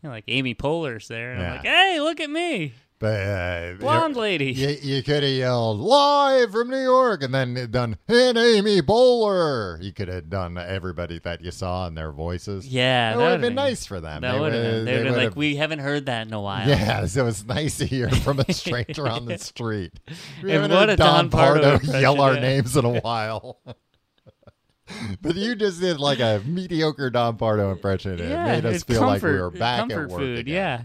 you 0.01 0.09
know, 0.09 0.15
like 0.15 0.23
Amy 0.29 0.55
Poehler's 0.55 1.07
there, 1.09 1.31
and 1.33 1.41
Yeah. 1.41 1.47
I'm 1.49 1.55
like, 1.57 1.65
hey, 1.65 1.99
look 1.99 2.19
at 2.21 2.29
me, 2.29 2.73
But 3.03 3.19
uh, 3.19 3.73
blonde 3.81 4.15
lady. 4.15 4.53
You, 4.53 4.77
you 4.81 5.03
could 5.03 5.23
have 5.23 5.31
yelled 5.33 5.77
live 5.77 6.53
from 6.53 6.69
New 6.69 6.81
York 6.81 7.21
and 7.21 7.33
then 7.33 7.67
done 7.69 7.97
and 8.07 8.37
Amy 8.37 8.81
Poehler. 8.81 9.83
You 9.83 9.91
could 9.91 10.07
have 10.07 10.29
done 10.29 10.57
everybody 10.57 11.19
that 11.19 11.41
you 11.41 11.51
saw 11.51 11.85
in 11.87 11.95
their 11.95 12.13
voices. 12.13 12.65
Yeah, 12.65 13.11
that 13.11 13.17
that 13.17 13.23
would 13.23 13.31
have 13.31 13.41
been 13.41 13.49
been- 13.49 13.55
nice 13.55 13.85
for 13.85 13.99
them. 13.99 14.21
That 14.21 14.39
would 14.39 14.53
have 14.53 14.63
been. 14.63 14.85
They 14.85 14.97
would 14.99 15.05
have 15.07 15.15
been 15.15 15.23
like, 15.25 15.35
we 15.35 15.57
haven't 15.57 15.79
heard 15.79 16.05
that 16.05 16.27
in 16.27 16.31
a 16.33 16.39
while. 16.39 16.65
Yeah, 16.65 17.05
so 17.07 17.27
it's 17.27 17.43
nice 17.43 17.77
to 17.79 17.85
hear 17.85 18.09
from 18.09 18.39
a 18.39 18.53
stranger 18.53 19.05
on 19.05 19.25
the 19.25 19.37
street. 19.37 19.99
We 20.41 20.51
And 20.53 20.61
haven't 20.61 20.71
what 20.71 20.79
heard 20.87 20.89
a 20.91 20.95
Don 20.95 21.29
Pardo 21.29 21.79
yell 21.99 22.21
our 22.21 22.35
names 22.39 22.77
in 22.77 22.85
a 22.85 23.01
while. 23.01 23.59
but 25.21 25.35
you 25.35 25.55
just 25.55 25.81
did 25.81 25.99
like 25.99 26.19
a 26.21 26.41
mediocre 26.45 27.09
Don 27.09 27.35
Pardo 27.35 27.69
impression. 27.71 28.13
It 28.19 28.29
yeah, 28.29 28.45
made 28.45 28.65
us 28.65 28.83
feel 28.83 29.01
like 29.01 29.21
we 29.21 29.31
were 29.31 29.51
back 29.51 29.79
comfort 29.79 30.03
at 30.05 30.09
work. 30.09 30.19
food. 30.21 30.39
again. 30.39 30.53
Yeah. 30.55 30.81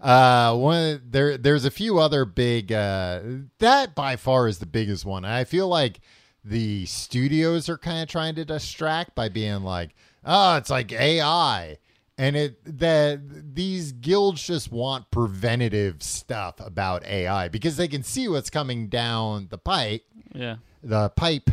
Uh, 0.00 0.54
one 0.56 1.02
there, 1.04 1.36
there's 1.36 1.64
a 1.64 1.70
few 1.70 1.98
other 1.98 2.24
big. 2.24 2.72
Uh, 2.72 3.20
that 3.58 3.94
by 3.94 4.16
far 4.16 4.46
is 4.48 4.58
the 4.58 4.66
biggest 4.66 5.04
one. 5.04 5.24
I 5.24 5.44
feel 5.44 5.68
like 5.68 6.00
the 6.44 6.86
studios 6.86 7.68
are 7.68 7.78
kind 7.78 8.02
of 8.02 8.08
trying 8.08 8.34
to 8.36 8.44
distract 8.44 9.14
by 9.14 9.28
being 9.28 9.62
like, 9.62 9.94
oh, 10.24 10.56
it's 10.56 10.70
like 10.70 10.92
AI, 10.92 11.78
and 12.16 12.36
it 12.36 12.78
that 12.78 13.54
these 13.54 13.90
guilds 13.92 14.46
just 14.46 14.70
want 14.70 15.10
preventative 15.10 16.02
stuff 16.02 16.54
about 16.60 17.04
AI 17.04 17.48
because 17.48 17.76
they 17.76 17.88
can 17.88 18.02
see 18.04 18.28
what's 18.28 18.50
coming 18.50 18.88
down 18.88 19.48
the 19.50 19.58
pipe, 19.58 20.04
Yeah. 20.32 20.56
the 20.82 21.10
pipe, 21.10 21.50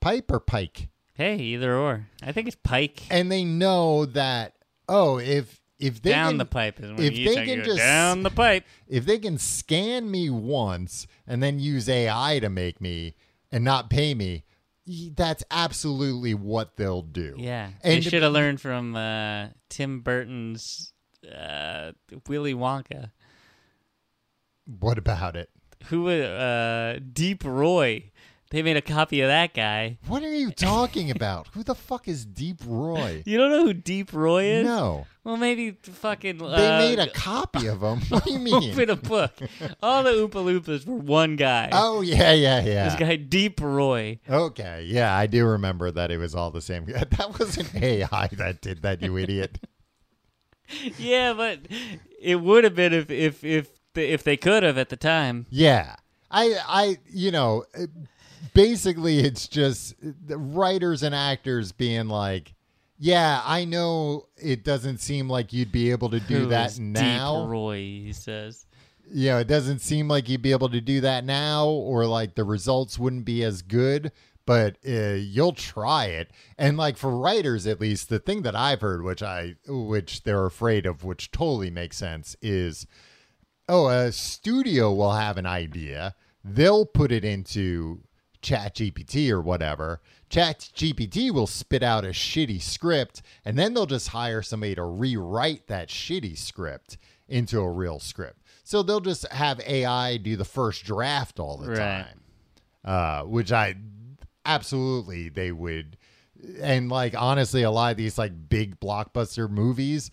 pipe 0.00 0.30
or 0.30 0.38
pike, 0.40 0.88
Hey, 1.14 1.36
either 1.38 1.76
or. 1.76 2.06
I 2.22 2.30
think 2.30 2.46
it's 2.46 2.56
Pike. 2.62 3.02
and 3.10 3.30
they 3.30 3.42
know 3.44 4.06
that 4.06 4.54
oh, 4.88 5.18
if 5.18 5.57
if 5.78 6.02
they 6.02 6.10
down 6.10 6.30
can, 6.32 6.38
the 6.38 6.44
pipe 6.44 6.80
is 6.80 6.90
when 6.90 7.00
if 7.00 7.16
you 7.16 7.28
they 7.34 7.44
can 7.44 7.64
just- 7.64 7.78
down 7.78 8.22
the 8.22 8.30
pipe. 8.30 8.64
if 8.88 9.04
they 9.06 9.18
can 9.18 9.38
scan 9.38 10.10
me 10.10 10.28
once 10.30 11.06
and 11.26 11.42
then 11.42 11.58
use 11.58 11.88
AI 11.88 12.38
to 12.40 12.48
make 12.48 12.80
me 12.80 13.14
and 13.52 13.64
not 13.64 13.88
pay 13.90 14.14
me, 14.14 14.44
that's 15.14 15.44
absolutely 15.50 16.34
what 16.34 16.76
they'll 16.76 17.02
do. 17.02 17.34
Yeah, 17.38 17.70
And 17.82 17.94
they 17.96 18.00
should 18.00 18.22
have 18.22 18.32
learned 18.32 18.60
from 18.60 18.96
uh, 18.96 19.48
Tim 19.68 20.00
Burton's 20.00 20.92
uh, 21.30 21.92
Willy 22.26 22.54
Wonka. 22.54 23.10
what 24.80 24.98
about 24.98 25.36
it? 25.36 25.50
Who 25.86 26.08
uh, 26.08 26.98
Deep 27.12 27.44
Roy? 27.44 28.10
They 28.50 28.62
made 28.62 28.78
a 28.78 28.82
copy 28.82 29.20
of 29.20 29.28
that 29.28 29.52
guy. 29.52 29.98
What 30.06 30.22
are 30.22 30.34
you 30.34 30.50
talking 30.50 31.10
about? 31.10 31.48
Who 31.52 31.62
the 31.62 31.74
fuck 31.74 32.08
is 32.08 32.24
Deep 32.24 32.62
Roy? 32.66 33.22
You 33.26 33.36
don't 33.36 33.50
know 33.50 33.64
who 33.64 33.74
Deep 33.74 34.12
Roy 34.14 34.44
is? 34.44 34.64
No. 34.64 35.06
Well, 35.22 35.36
maybe 35.36 35.72
fucking. 35.82 36.38
They 36.38 36.44
uh, 36.44 36.78
made 36.78 36.98
a 36.98 37.10
copy 37.10 37.66
of 37.66 37.82
him. 37.82 38.00
What 38.08 38.24
do 38.24 38.32
you 38.32 38.38
mean? 38.48 38.72
Open 38.72 38.88
a 38.88 38.96
book. 38.96 39.32
All 39.82 40.02
the 40.02 40.12
Oompa 40.12 40.30
Loompas 40.42 40.86
were 40.86 40.96
one 40.96 41.36
guy. 41.36 41.68
Oh 41.72 42.00
yeah, 42.00 42.32
yeah, 42.32 42.62
yeah. 42.64 42.84
This 42.88 42.98
guy, 42.98 43.16
Deep 43.16 43.60
Roy. 43.60 44.18
Okay, 44.30 44.84
yeah, 44.88 45.14
I 45.14 45.26
do 45.26 45.44
remember 45.44 45.90
that 45.90 46.10
it 46.10 46.16
was 46.16 46.34
all 46.34 46.50
the 46.50 46.62
same. 46.62 46.86
That 46.86 47.36
wasn't 47.38 47.74
AI 47.74 48.28
that 48.32 48.62
did 48.62 48.80
that, 48.80 49.02
you 49.02 49.18
idiot. 49.18 49.58
Yeah, 50.96 51.34
but 51.34 51.60
it 52.20 52.36
would 52.36 52.64
have 52.64 52.74
been 52.74 52.94
if 52.94 53.10
if 53.10 53.44
if 53.44 53.68
if 53.94 54.22
they 54.24 54.38
could 54.38 54.62
have 54.62 54.78
at 54.78 54.88
the 54.88 54.96
time. 54.96 55.44
Yeah. 55.50 55.96
I 56.30 56.56
I 56.66 56.96
you 57.10 57.30
know, 57.30 57.64
it- 57.74 57.90
basically 58.54 59.18
it's 59.20 59.48
just 59.48 59.94
the 60.00 60.38
writers 60.38 61.02
and 61.02 61.14
actors 61.14 61.72
being 61.72 62.08
like, 62.08 62.54
"Yeah, 62.98 63.42
I 63.44 63.64
know 63.64 64.26
it 64.36 64.64
doesn't 64.64 64.98
seem 64.98 65.28
like 65.28 65.52
you'd 65.52 65.72
be 65.72 65.90
able 65.90 66.10
to 66.10 66.20
do 66.20 66.46
that 66.46 66.78
now." 66.78 67.42
Deep 67.42 67.50
Roy, 67.50 67.76
he 67.76 68.12
says. 68.12 68.66
you 69.10 69.30
know, 69.30 69.38
it 69.38 69.48
doesn't 69.48 69.80
seem 69.80 70.08
like 70.08 70.28
you'd 70.28 70.42
be 70.42 70.52
able 70.52 70.68
to 70.70 70.80
do 70.80 71.00
that 71.00 71.24
now, 71.24 71.66
or 71.68 72.06
like 72.06 72.34
the 72.34 72.44
results 72.44 72.98
wouldn't 72.98 73.24
be 73.24 73.42
as 73.42 73.62
good, 73.62 74.12
but 74.44 74.76
uh, 74.86 75.14
you'll 75.14 75.52
try 75.52 76.06
it. 76.06 76.30
And 76.58 76.76
like 76.76 76.96
for 76.96 77.10
writers, 77.16 77.66
at 77.66 77.80
least, 77.80 78.08
the 78.08 78.18
thing 78.18 78.42
that 78.42 78.54
I've 78.56 78.80
heard, 78.82 79.02
which 79.02 79.22
I, 79.22 79.56
which 79.66 80.24
they're 80.24 80.46
afraid 80.46 80.84
of, 80.86 81.04
which 81.04 81.30
totally 81.30 81.70
makes 81.70 81.96
sense, 81.96 82.36
is, 82.42 82.86
oh, 83.68 83.88
a 83.88 84.12
studio 84.12 84.92
will 84.92 85.12
have 85.12 85.36
an 85.38 85.46
idea, 85.46 86.14
they'll 86.44 86.86
put 86.86 87.12
it 87.12 87.24
into 87.24 88.02
Chat 88.42 88.74
GPT 88.76 89.30
or 89.30 89.40
whatever. 89.40 90.00
Chat 90.30 90.70
GPT 90.74 91.30
will 91.30 91.46
spit 91.46 91.82
out 91.82 92.04
a 92.04 92.08
shitty 92.08 92.60
script, 92.60 93.22
and 93.44 93.58
then 93.58 93.74
they'll 93.74 93.86
just 93.86 94.08
hire 94.08 94.42
somebody 94.42 94.74
to 94.74 94.84
rewrite 94.84 95.66
that 95.68 95.88
shitty 95.88 96.36
script 96.36 96.98
into 97.28 97.60
a 97.60 97.70
real 97.70 97.98
script. 97.98 98.42
So 98.64 98.82
they'll 98.82 99.00
just 99.00 99.26
have 99.32 99.60
AI 99.60 100.18
do 100.18 100.36
the 100.36 100.44
first 100.44 100.84
draft 100.84 101.38
all 101.40 101.56
the 101.56 101.68
Right. 101.70 101.76
time, 101.78 102.20
uh, 102.84 103.22
which 103.22 103.50
I 103.52 103.76
absolutely 104.44 105.28
they 105.28 105.52
would. 105.52 105.96
And 106.60 106.88
like 106.90 107.14
honestly, 107.20 107.62
a 107.62 107.70
lot 107.70 107.90
of 107.92 107.96
these 107.96 108.18
like 108.18 108.48
big 108.48 108.78
blockbuster 108.80 109.48
movies 109.50 110.10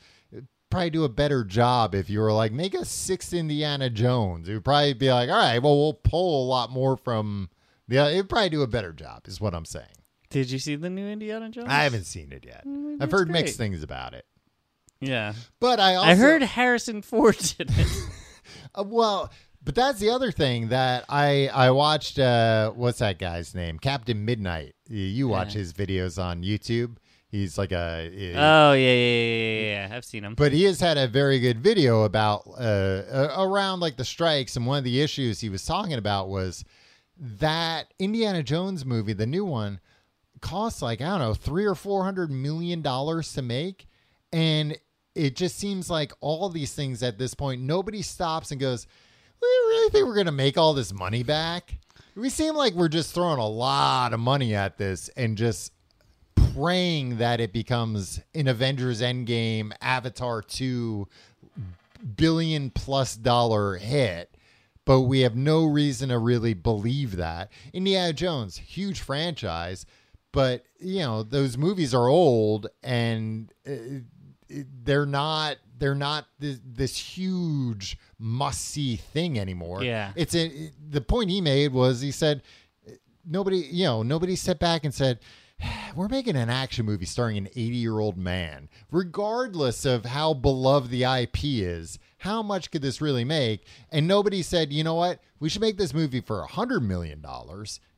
probably 0.71 0.89
do 0.89 1.03
a 1.03 1.09
better 1.09 1.43
job 1.43 1.93
if 1.95 2.09
you 2.09 2.19
were 2.19 2.33
like 2.33 2.51
make 2.51 2.73
a 2.73 2.83
sixth 2.85 3.33
Indiana 3.33 3.89
Jones. 3.89 4.49
It 4.49 4.53
would 4.55 4.65
probably 4.65 4.93
be 4.93 5.11
like, 5.11 5.29
all 5.29 5.35
right, 5.37 5.59
well 5.61 5.77
we'll 5.77 5.93
pull 5.93 6.43
a 6.43 6.47
lot 6.47 6.71
more 6.71 6.97
from 6.97 7.49
the. 7.87 7.97
It'd 8.11 8.29
probably 8.29 8.49
do 8.49 8.61
a 8.61 8.67
better 8.67 8.93
job, 8.93 9.27
is 9.27 9.39
what 9.41 9.53
I'm 9.55 9.65
saying. 9.65 9.85
Did 10.29 10.49
you 10.51 10.59
see 10.59 10.75
the 10.75 10.89
new 10.89 11.07
Indiana 11.07 11.49
Jones? 11.49 11.67
I 11.69 11.83
haven't 11.83 12.05
seen 12.05 12.31
it 12.31 12.45
yet. 12.45 12.65
Mm, 12.65 12.97
I've 13.01 13.11
heard 13.11 13.27
great. 13.29 13.43
mixed 13.43 13.57
things 13.57 13.83
about 13.83 14.13
it, 14.13 14.25
Yeah, 14.99 15.33
but 15.59 15.79
I 15.79 15.95
also 15.95 16.09
I 16.09 16.15
heard 16.15 16.41
Harrison 16.41 17.01
Ford 17.01 17.37
did 17.37 17.69
it. 17.77 17.87
Uh, 18.77 18.83
well, 18.85 19.31
but 19.63 19.73
that's 19.73 19.99
the 19.99 20.09
other 20.11 20.31
thing 20.31 20.67
that 20.69 21.05
I 21.09 21.47
I 21.47 21.71
watched. 21.71 22.19
Uh, 22.19 22.71
what's 22.71 22.99
that 22.99 23.17
guy's 23.17 23.55
name? 23.55 23.79
Captain 23.79 24.23
Midnight. 24.25 24.75
You, 24.87 25.27
watch 25.27 25.53
Yeah. 25.55 25.59
his 25.59 25.73
videos 25.73 26.21
on 26.23 26.43
YouTube. 26.43 26.97
He's 27.29 27.57
like 27.57 27.71
a. 27.71 28.09
oh 28.35 28.73
yeah, 28.73 28.75
yeah, 28.75 28.93
yeah, 28.93 29.59
yeah, 29.61 29.87
yeah. 29.89 29.95
I've 29.95 30.05
seen 30.05 30.23
him. 30.23 30.35
but 30.35 30.51
he 30.51 30.63
has 30.65 30.79
had 30.79 30.97
a 30.97 31.07
very 31.07 31.39
good 31.39 31.59
video 31.61 32.03
about 32.03 32.43
uh, 32.47 32.61
uh, 32.61 33.35
around 33.39 33.79
like 33.79 33.95
the 33.97 34.05
strikes, 34.05 34.55
and 34.57 34.65
one 34.67 34.77
of 34.77 34.83
the 34.83 35.01
issues 35.01 35.39
he 35.39 35.49
was 35.49 35.65
talking 35.65 35.93
about 35.93 36.29
was 36.29 36.63
that 37.17 37.93
Indiana 37.99 38.43
Jones 38.43 38.85
movie, 38.85 39.13
the 39.13 39.25
new 39.25 39.45
one, 39.45 39.79
costs 40.41 40.81
like 40.81 41.01
I 41.01 41.05
don't 41.05 41.19
know 41.19 41.33
three 41.33 41.65
or 41.65 41.75
four 41.75 42.03
hundred 42.03 42.31
million 42.31 42.81
dollars 42.81 43.33
to 43.33 43.41
make, 43.41 43.87
and 44.33 44.77
it 45.15 45.35
just 45.35 45.57
seems 45.57 45.89
like 45.89 46.11
all 46.19 46.49
these 46.49 46.73
things 46.73 47.01
at 47.01 47.17
this 47.17 47.33
point, 47.33 47.61
nobody 47.61 48.01
stops 48.01 48.51
and 48.51 48.59
goes, 48.59 48.85
"We 49.41 49.47
really 49.47 49.89
think 49.91 50.05
we're 50.05 50.15
gonna 50.15 50.31
make 50.31 50.57
all 50.57 50.73
this 50.73 50.93
money 50.93 51.23
back?" 51.23 51.77
We 52.15 52.29
seem 52.29 52.55
like 52.55 52.73
we're 52.73 52.87
just 52.87 53.13
throwing 53.13 53.39
a 53.39 53.47
lot 53.47 54.13
of 54.13 54.19
money 54.21 54.55
at 54.55 54.77
this 54.77 55.09
and 55.17 55.37
just 55.37 55.73
praying 56.55 57.17
that 57.17 57.41
it 57.41 57.51
becomes 57.51 58.21
an 58.33 58.47
Avengers 58.47 59.01
Endgame, 59.01 59.73
Avatar 59.81 60.41
2 60.41 61.07
billion 62.15 62.69
plus 62.69 63.17
dollar 63.17 63.75
hit, 63.75 64.34
but 64.85 65.01
we 65.01 65.21
have 65.21 65.35
no 65.35 65.65
reason 65.65 66.09
to 66.09 66.19
really 66.19 66.53
believe 66.53 67.17
that. 67.17 67.51
Indiana 67.73 68.13
Jones, 68.13 68.57
huge 68.57 69.01
franchise, 69.01 69.85
but 70.31 70.65
you 70.79 70.99
know, 70.99 71.23
those 71.23 71.57
movies 71.57 71.93
are 71.93 72.07
old 72.07 72.67
and 72.83 73.51
uh, 73.67 73.71
they're 74.83 75.05
not 75.05 75.57
they're 75.77 75.95
not 75.95 76.27
this, 76.39 76.59
this 76.63 76.97
huge 76.97 77.97
must 78.17 78.61
see 78.61 78.95
thing 78.95 79.39
anymore. 79.39 79.83
Yeah. 79.83 80.11
It's 80.15 80.35
a 80.35 80.71
the 80.89 81.01
point 81.01 81.29
he 81.29 81.41
made 81.41 81.73
was 81.73 82.01
he 82.01 82.11
said 82.11 82.43
nobody, 83.25 83.57
you 83.57 83.85
know, 83.85 84.03
nobody 84.03 84.35
sat 84.35 84.59
back 84.59 84.83
and 84.83 84.93
said, 84.93 85.19
we're 85.95 86.07
making 86.07 86.35
an 86.35 86.49
action 86.49 86.85
movie 86.85 87.05
starring 87.05 87.37
an 87.37 87.47
80 87.47 87.61
year 87.61 87.99
old 87.99 88.17
man. 88.17 88.69
Regardless 88.91 89.85
of 89.85 90.05
how 90.05 90.33
beloved 90.33 90.89
the 90.89 91.03
IP 91.03 91.37
is, 91.43 91.99
how 92.25 92.41
much 92.41 92.71
could 92.71 92.81
this 92.81 92.99
really 93.01 93.23
make? 93.23 93.65
And 93.91 94.07
nobody 94.07 94.41
said, 94.41 94.73
you 94.73 94.83
know 94.83 94.95
what? 94.95 95.19
We 95.39 95.47
should 95.49 95.61
make 95.61 95.77
this 95.77 95.93
movie 95.93 96.21
for 96.21 96.43
a 96.43 96.47
$100 96.47 96.81
million 96.81 97.23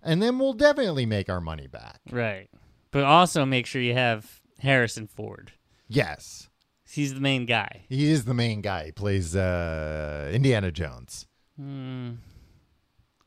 and 0.04 0.22
then 0.22 0.38
we'll 0.38 0.54
definitely 0.54 1.06
make 1.06 1.30
our 1.30 1.42
money 1.42 1.68
back. 1.68 2.00
Right, 2.12 2.50
but 2.92 3.04
also 3.04 3.46
make 3.46 3.66
sure 3.66 3.82
you 3.82 3.94
have 3.94 4.42
Harrison 4.60 5.08
Ford. 5.08 5.54
Yes. 5.88 6.50
He's 6.90 7.14
the 7.14 7.20
main 7.20 7.46
guy. 7.46 7.86
He 7.90 8.10
is 8.10 8.26
the 8.26 8.34
main 8.34 8.62
guy. 8.62 8.86
He 8.86 8.92
plays 8.92 9.36
uh, 9.36 10.30
Indiana 10.34 10.72
Jones. 10.72 11.28
Hmm. 11.58 12.12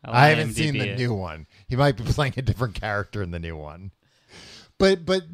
I 0.03 0.29
haven't 0.29 0.55
seen 0.55 0.75
the 0.75 0.93
it. 0.93 0.99
new 0.99 1.13
one. 1.13 1.47
He 1.69 1.77
might 1.77 1.97
be 1.97 2.05
playing 2.07 2.35
a 2.37 2.43
different 2.43 2.75
character 2.75 3.23
in 3.23 3.33
the 3.33 3.39
new 3.39 3.57
one. 3.57 3.93
But 4.79 5.05
but 5.05 5.25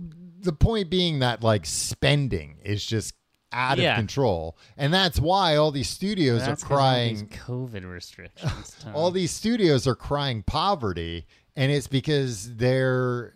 the 0.41 0.53
point 0.53 0.91
being 0.91 1.21
that 1.21 1.43
like 1.43 1.67
spending 1.67 2.59
is 2.65 2.85
just 2.85 3.15
out 3.57 3.79
Yeah. 3.79 3.93
of 3.95 3.97
control. 3.99 4.57
And 4.77 4.93
that's 4.95 5.19
why 5.19 5.57
all 5.57 5.71
these 5.71 5.89
studios 5.89 6.45
That's 6.47 6.63
are 6.63 6.67
crying 6.67 7.29
these 7.29 7.39
COVID 7.41 7.91
restrictions. 7.91 8.77
All 8.95 9.11
these 9.11 9.31
studios 9.33 9.87
are 9.87 9.95
crying 9.97 10.43
poverty 10.43 11.27
and 11.57 11.73
it's 11.73 11.87
because 11.89 12.55
they're 12.57 13.35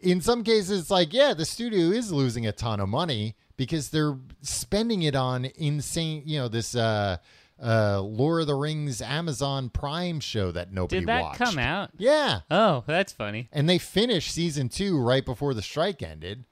in 0.00 0.20
some 0.20 0.42
cases 0.42 0.80
it's 0.80 0.90
like 0.90 1.12
yeah 1.12 1.34
the 1.34 1.44
studio 1.44 1.90
is 1.96 2.10
losing 2.10 2.46
a 2.46 2.52
ton 2.52 2.80
of 2.80 2.88
money 2.88 3.36
because 3.58 3.90
they're 3.90 4.16
spending 4.40 5.02
it 5.02 5.14
on 5.14 5.44
insane 5.56 6.22
you 6.24 6.38
know 6.38 6.48
this 6.48 6.74
uh 6.74 7.16
uh 7.62 8.00
lord 8.00 8.40
of 8.40 8.46
the 8.46 8.54
rings 8.54 9.02
amazon 9.02 9.68
prime 9.68 10.18
show 10.18 10.50
that 10.50 10.72
nobody 10.72 11.00
Did 11.00 11.08
that 11.08 11.22
watched 11.22 11.38
come 11.38 11.58
out? 11.58 11.90
yeah 11.98 12.40
Oh, 12.50 12.84
that's 12.86 13.12
funny. 13.12 13.48
and 13.52 13.68
they 13.68 13.76
finished 13.78 14.32
season 14.32 14.70
two 14.70 14.98
right 14.98 15.24
before 15.24 15.52
the 15.54 15.62
strike 15.62 16.02
ended 16.02 16.46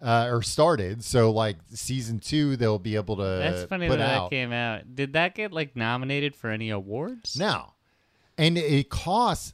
uh, 0.00 0.28
or 0.30 0.42
started 0.42 1.02
so 1.02 1.30
like 1.32 1.56
season 1.70 2.18
two 2.20 2.56
they'll 2.56 2.78
be 2.78 2.94
able 2.94 3.16
to 3.16 3.22
That's 3.22 3.64
funny 3.64 3.88
put 3.88 3.98
that 3.98 4.10
out 4.14 4.30
that 4.30 4.36
came 4.36 4.52
out. 4.52 4.94
Did 4.94 5.14
that 5.14 5.34
get 5.34 5.52
like 5.52 5.74
nominated 5.76 6.36
for 6.36 6.50
any 6.50 6.70
awards? 6.70 7.36
No. 7.38 7.72
And 8.36 8.56
it 8.56 8.90
costs 8.90 9.52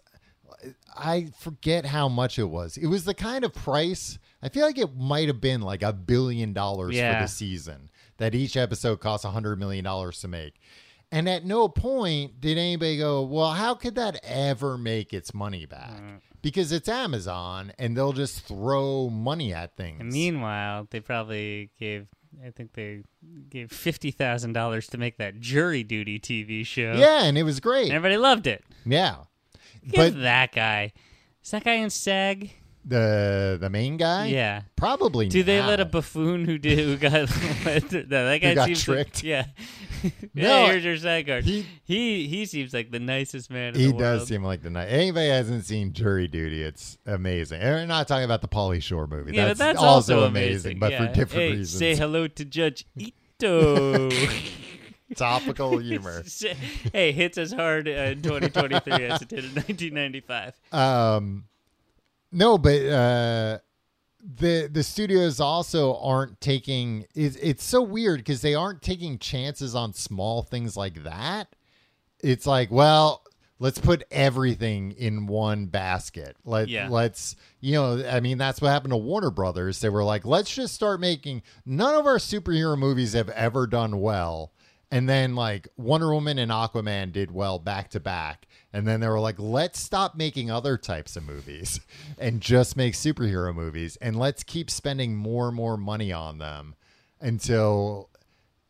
I 0.97 1.29
forget 1.39 1.85
how 1.87 2.09
much 2.09 2.39
it 2.39 2.45
was. 2.45 2.77
It 2.77 2.87
was 2.87 3.05
the 3.05 3.15
kind 3.15 3.45
of 3.45 3.53
price 3.55 4.19
I 4.43 4.51
feel 4.51 4.67
like 4.67 4.77
it 4.79 4.95
might 4.95 5.29
have 5.29 5.41
been 5.41 5.63
like 5.63 5.83
a 5.83 5.93
billion 5.93 6.53
dollars 6.53 6.95
Yeah. 6.95 7.19
for 7.19 7.25
the 7.25 7.29
season 7.29 7.91
that 8.19 8.35
each 8.35 8.57
episode 8.57 9.01
costs 9.01 9.25
a 9.25 9.31
hundred 9.31 9.59
million 9.59 9.85
dollars 9.85 10.21
to 10.21 10.29
make. 10.29 10.61
And 11.11 11.29
at 11.29 11.45
no 11.45 11.69
point 11.69 12.41
did 12.41 12.59
anybody 12.59 12.99
go, 12.99 13.23
Well, 13.23 13.53
how 13.53 13.75
could 13.75 13.95
that 13.95 14.21
ever 14.23 14.77
make 14.77 15.13
its 15.15 15.33
money 15.33 15.65
back? 15.65 16.03
Because 16.45 16.71
it's 16.71 16.89
Amazon 16.89 17.73
and 17.79 17.97
they'll 17.97 18.13
just 18.13 18.43
throw 18.47 19.09
money 19.11 19.53
at 19.53 19.77
things. 19.77 20.01
And 20.01 20.11
meanwhile, 20.13 20.87
they 20.91 21.01
probably 21.01 21.71
gave. 21.81 22.07
I 22.45 22.51
think 22.51 22.73
they 22.75 23.03
gave 23.49 23.73
fifty 23.73 24.11
thousand 24.11 24.53
dollars 24.53 24.87
to 24.89 24.99
make 24.99 25.17
that 25.19 25.41
jury 25.41 25.83
duty 25.83 26.21
TV 26.21 26.65
show. 26.67 26.93
yeah, 26.97 27.25
and 27.25 27.37
it 27.39 27.45
was 27.45 27.59
great. 27.61 27.85
and 27.87 27.93
everybody 27.93 28.17
loved 28.19 28.47
it. 28.47 28.63
yeah. 28.85 29.17
Give 29.83 30.15
But 30.15 30.23
that 30.23 30.53
guy. 30.53 30.93
Is 31.45 31.51
that 31.51 31.65
guy 31.65 31.75
in 31.75 31.91
SAG? 31.91 32.53
The 32.87 33.57
the 33.61 33.71
main 33.71 33.97
guy? 33.97 34.27
Yeah. 34.27 34.63
Probably 34.77 35.29
Do 35.29 35.43
they 35.43 35.63
let 35.63 35.81
a 35.81 35.85
buffoon 35.87 36.45
who 36.45 36.59
did 36.59 36.79
who 36.79 36.97
got 36.99 37.13
that, 37.65 38.07
that 38.11 38.41
guy 38.43 38.55
got 38.55 38.67
seems 38.67 38.83
tricked? 38.83 39.17
Like, 39.17 39.23
yeah. 39.25 39.47
No, 40.35 40.67
here's 40.67 40.85
your 40.85 40.99
SAG 40.99 41.27
card. 41.27 41.45
he- 41.45 41.65
He, 41.85 42.27
he 42.29 42.45
seems 42.45 42.75
like 42.75 42.91
the 42.91 42.99
nicest 43.01 43.51
man 43.51 43.75
in 43.75 43.81
He 43.81 43.91
does 43.91 44.19
world. 44.19 44.29
seem 44.29 44.45
like 44.45 44.63
the 44.63 44.69
nice. 44.69 44.91
Anybody 44.91 45.29
hasn't 45.29 45.65
seen 45.65 45.95
Jury 45.95 46.29
Duty, 46.29 46.63
it's 46.63 46.99
amazing. 47.07 47.63
And 47.63 47.71
we're 47.71 47.87
not 47.87 48.07
talking 48.07 48.25
about 48.27 48.43
the 48.43 48.49
Pauly 48.49 48.83
Shore 48.83 49.07
movie. 49.07 49.33
yeah, 49.35 49.47
that's, 49.47 49.59
that's 49.59 49.79
also, 49.79 50.17
also 50.17 50.27
amazing, 50.27 50.79
but 50.79 50.93
yeah. 50.93 51.07
for 51.07 51.15
different 51.15 51.43
hey, 51.43 51.51
reasons. 51.53 51.79
Say 51.79 51.97
hello 51.97 52.27
to 52.29 52.45
Judge 52.45 52.85
Ito. 52.99 54.11
Topical 55.17 55.79
humor. 55.79 56.23
Hey, 56.93 57.13
hits 57.13 57.39
as 57.39 57.53
hard 57.53 57.89
uh, 57.89 57.93
in 57.93 58.23
2023 58.23 58.93
as 59.07 59.23
it 59.23 59.29
did 59.29 59.45
in 59.45 59.55
1995. 59.55 60.55
Um, 60.73 61.45
no, 62.35 62.59
but 62.59 62.85
uh, 62.87 63.59
the 64.23 64.69
the 64.71 64.83
studios 64.83 65.41
also 65.41 65.97
aren't 65.99 66.41
taking. 66.41 67.07
It's, 67.15 67.37
it's 67.37 67.65
so 67.65 67.83
weird 67.83 68.21
because 68.21 68.43
they 68.43 68.55
aren't 68.55 68.83
taking 68.83 69.19
chances 69.19 69.75
on 69.75 69.93
small 69.93 70.43
things 70.43 70.77
like 70.77 71.05
that. 71.05 71.55
It's 72.23 72.47
like, 72.47 72.71
well, 72.71 73.23
let's 73.59 73.79
put 73.79 74.05
everything 74.11 74.93
in 74.93 75.27
one 75.27 75.67
basket. 75.67 76.37
Let 76.45 76.69
Yeah. 76.69 76.89
let's 76.89 77.37
you 77.61 77.75
know. 77.75 78.03
I 78.09 78.21
mean, 78.21 78.39
that's 78.39 78.61
what 78.61 78.71
happened 78.71 78.93
to 78.93 78.97
Warner 78.97 79.31
Brothers. 79.31 79.81
They 79.81 79.89
were 79.89 80.05
like, 80.05 80.25
let's 80.25 80.53
just 80.55 80.75
start 80.75 81.01
making. 81.01 81.43
None 81.65 81.95
of 81.95 82.07
our 82.07 82.19
superhero 82.19 82.79
movies 82.79 83.13
have 83.13 83.29
ever 83.31 83.67
done 83.67 84.01
well. 84.01 84.53
And 84.91 85.09
then 85.09 85.35
like 85.35 85.69
Wonder 85.77 86.13
Woman 86.13 86.39
and 86.39 86.51
Aquaman 86.53 87.13
did 87.13 87.31
well 87.31 87.59
back 87.59 87.91
to 87.91 88.01
back. 88.01 88.47
And 88.75 88.89
then 88.89 88.99
they 88.99 89.07
were 89.07 89.21
like, 89.21 89.39
let's 89.39 89.79
stop 89.79 90.17
making 90.17 90.51
other 90.51 90.77
types 90.77 91.15
of 91.15 91.23
movies 91.25 91.79
and 92.19 92.41
just 92.41 92.77
make 92.77 92.95
superhero 92.95 93.55
movies. 93.55 93.97
And 94.01 94.19
let's 94.19 94.43
keep 94.43 94.69
spending 94.69 95.15
more 95.15 95.47
and 95.47 95.57
more 95.57 95.77
money 95.77 96.13
on 96.13 96.39
them 96.39 96.75
until 97.21 98.11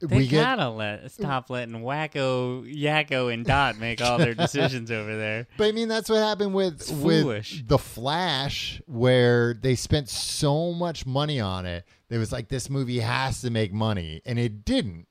They 0.00 0.18
we 0.18 0.26
get 0.28 0.42
gotta 0.42 0.68
let 0.68 1.10
stop 1.10 1.48
letting 1.48 1.76
Wakko, 1.76 2.70
Yakko, 2.70 3.32
and 3.32 3.46
Dot 3.46 3.78
make 3.78 4.02
all 4.02 4.18
their 4.18 4.34
decisions 4.34 4.90
over 4.90 5.16
there. 5.16 5.46
But 5.56 5.68
I 5.68 5.72
mean, 5.72 5.88
that's 5.88 6.10
what 6.10 6.18
happened 6.18 6.52
with 6.52 6.82
It's 6.82 6.90
with 6.90 7.22
foolish. 7.22 7.64
the 7.66 7.78
Flash, 7.78 8.82
where 8.86 9.54
they 9.54 9.74
spent 9.74 10.10
so 10.10 10.72
much 10.74 11.06
money 11.06 11.40
on 11.40 11.64
it. 11.64 11.86
It 12.10 12.18
was 12.18 12.30
like 12.30 12.48
this 12.48 12.68
movie 12.68 13.00
has 13.00 13.40
to 13.40 13.48
make 13.50 13.72
money, 13.72 14.20
and 14.26 14.38
it 14.38 14.66
didn't. 14.66 15.06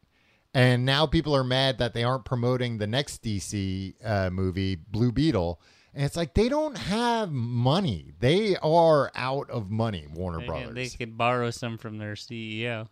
And 0.53 0.85
now 0.85 1.05
people 1.07 1.35
are 1.35 1.43
mad 1.43 1.79
that 1.79 1.93
they 1.93 2.03
aren't 2.03 2.25
promoting 2.25 2.77
the 2.77 2.85
next 2.87 3.23
DC 3.23 3.95
uh, 4.05 4.29
movie, 4.29 4.75
Blue 4.75 5.11
Beetle. 5.11 5.59
And 5.95 6.03
it's 6.03 6.15
like 6.15 6.33
they 6.33 6.49
don't 6.49 6.77
have 6.77 7.31
money; 7.31 8.13
they 8.19 8.55
are 8.57 9.11
out 9.15 9.49
of 9.49 9.69
money. 9.69 10.07
Warner 10.11 10.39
They, 10.39 10.45
Brothers. 10.47 10.73
they 10.75 10.89
could 10.89 11.17
borrow 11.17 11.51
some 11.51 11.77
from 11.77 11.97
their 11.99 12.13
CEO. 12.13 12.87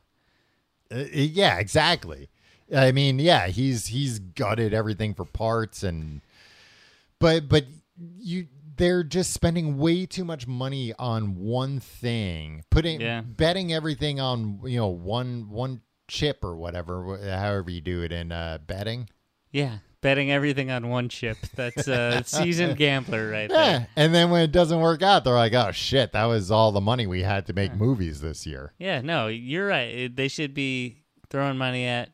Uh, 0.91 1.05
yeah, 1.11 1.57
exactly. 1.57 2.29
I 2.75 2.91
mean, 2.91 3.17
yeah, 3.19 3.47
he's 3.47 3.87
he's 3.87 4.19
gutted 4.19 4.73
everything 4.73 5.13
for 5.13 5.25
parts 5.25 5.83
and 5.83 6.21
but 7.19 7.49
but 7.49 7.65
you 8.19 8.47
they're 8.77 9.03
just 9.03 9.33
spending 9.33 9.77
way 9.77 10.05
too 10.05 10.23
much 10.23 10.47
money 10.47 10.93
on 10.97 11.35
one 11.35 11.79
thing, 11.79 12.63
putting 12.69 13.01
Yeah. 13.01 13.21
betting 13.21 13.73
everything 13.73 14.19
on, 14.19 14.59
you 14.63 14.77
know, 14.77 14.87
one 14.87 15.49
one 15.49 15.81
chip 16.11 16.43
or 16.43 16.55
whatever, 16.55 17.17
however 17.23 17.71
you 17.71 17.79
do 17.81 18.03
it 18.03 18.11
in 18.11 18.31
uh 18.31 18.57
betting. 18.67 19.09
Yeah, 19.51 19.77
betting 20.01 20.31
everything 20.31 20.69
on 20.71 20.89
one 20.89 21.09
chip. 21.09 21.37
That's 21.55 21.87
a 21.87 22.23
seasoned 22.25 22.77
gambler 22.77 23.29
right 23.29 23.49
Yeah. 23.49 23.55
there. 23.79 23.87
And 23.95 24.13
then 24.13 24.29
when 24.29 24.41
it 24.43 24.51
doesn't 24.51 24.79
work 24.79 25.01
out, 25.01 25.23
they're 25.23 25.33
like, 25.33 25.53
"Oh 25.53 25.71
shit, 25.71 26.11
that 26.13 26.25
was 26.25 26.51
all 26.51 26.71
the 26.71 26.81
money 26.81 27.07
we 27.07 27.23
had 27.23 27.45
to 27.47 27.53
make 27.53 27.73
movies 27.75 28.21
this 28.21 28.45
year." 28.45 28.73
Yeah, 28.77 29.01
no, 29.01 29.27
you're 29.27 29.67
right. 29.67 30.13
They 30.15 30.27
should 30.27 30.53
be 30.53 31.03
throwing 31.29 31.57
money 31.57 31.85
at, 31.85 32.09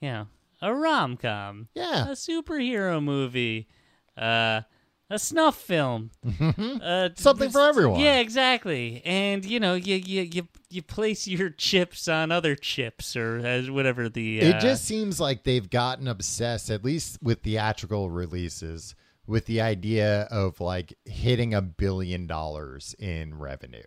you 0.00 0.08
know, 0.10 0.26
a 0.60 0.74
rom 0.74 1.16
com, 1.16 1.68
Yeah. 1.74 2.08
a 2.08 2.12
superhero 2.12 3.02
movie, 3.02 3.68
uh, 4.16 4.62
a 5.10 5.18
snuff 5.18 5.56
film, 5.56 6.10
uh, 6.40 7.10
Something 7.16 7.50
for 7.50 7.60
everyone. 7.60 8.00
Yeah, 8.00 8.18
exactly. 8.18 9.02
And 9.04 9.44
you 9.44 9.60
know, 9.60 9.74
you 9.74 9.96
you 9.96 10.22
you 10.22 10.48
you 10.70 10.82
place 10.82 11.26
your 11.28 11.50
chips 11.50 12.08
on 12.08 12.32
other 12.32 12.54
chips 12.54 13.14
or 13.16 13.38
as 13.38 13.70
whatever 13.70 14.08
the. 14.08 14.40
Uh, 14.40 14.44
It 14.46 14.60
just 14.60 14.84
seems 14.84 15.20
like 15.20 15.44
they've 15.44 15.68
gotten 15.68 16.08
obsessed, 16.08 16.70
at 16.70 16.84
least 16.84 17.18
with 17.22 17.42
theatrical 17.42 18.10
releases, 18.10 18.94
with 19.26 19.46
the 19.46 19.60
idea 19.60 20.22
of 20.30 20.60
like 20.60 20.94
hitting 21.04 21.54
a 21.54 21.62
billion 21.62 22.26
dollars 22.26 22.94
in 22.98 23.38
revenue. 23.38 23.82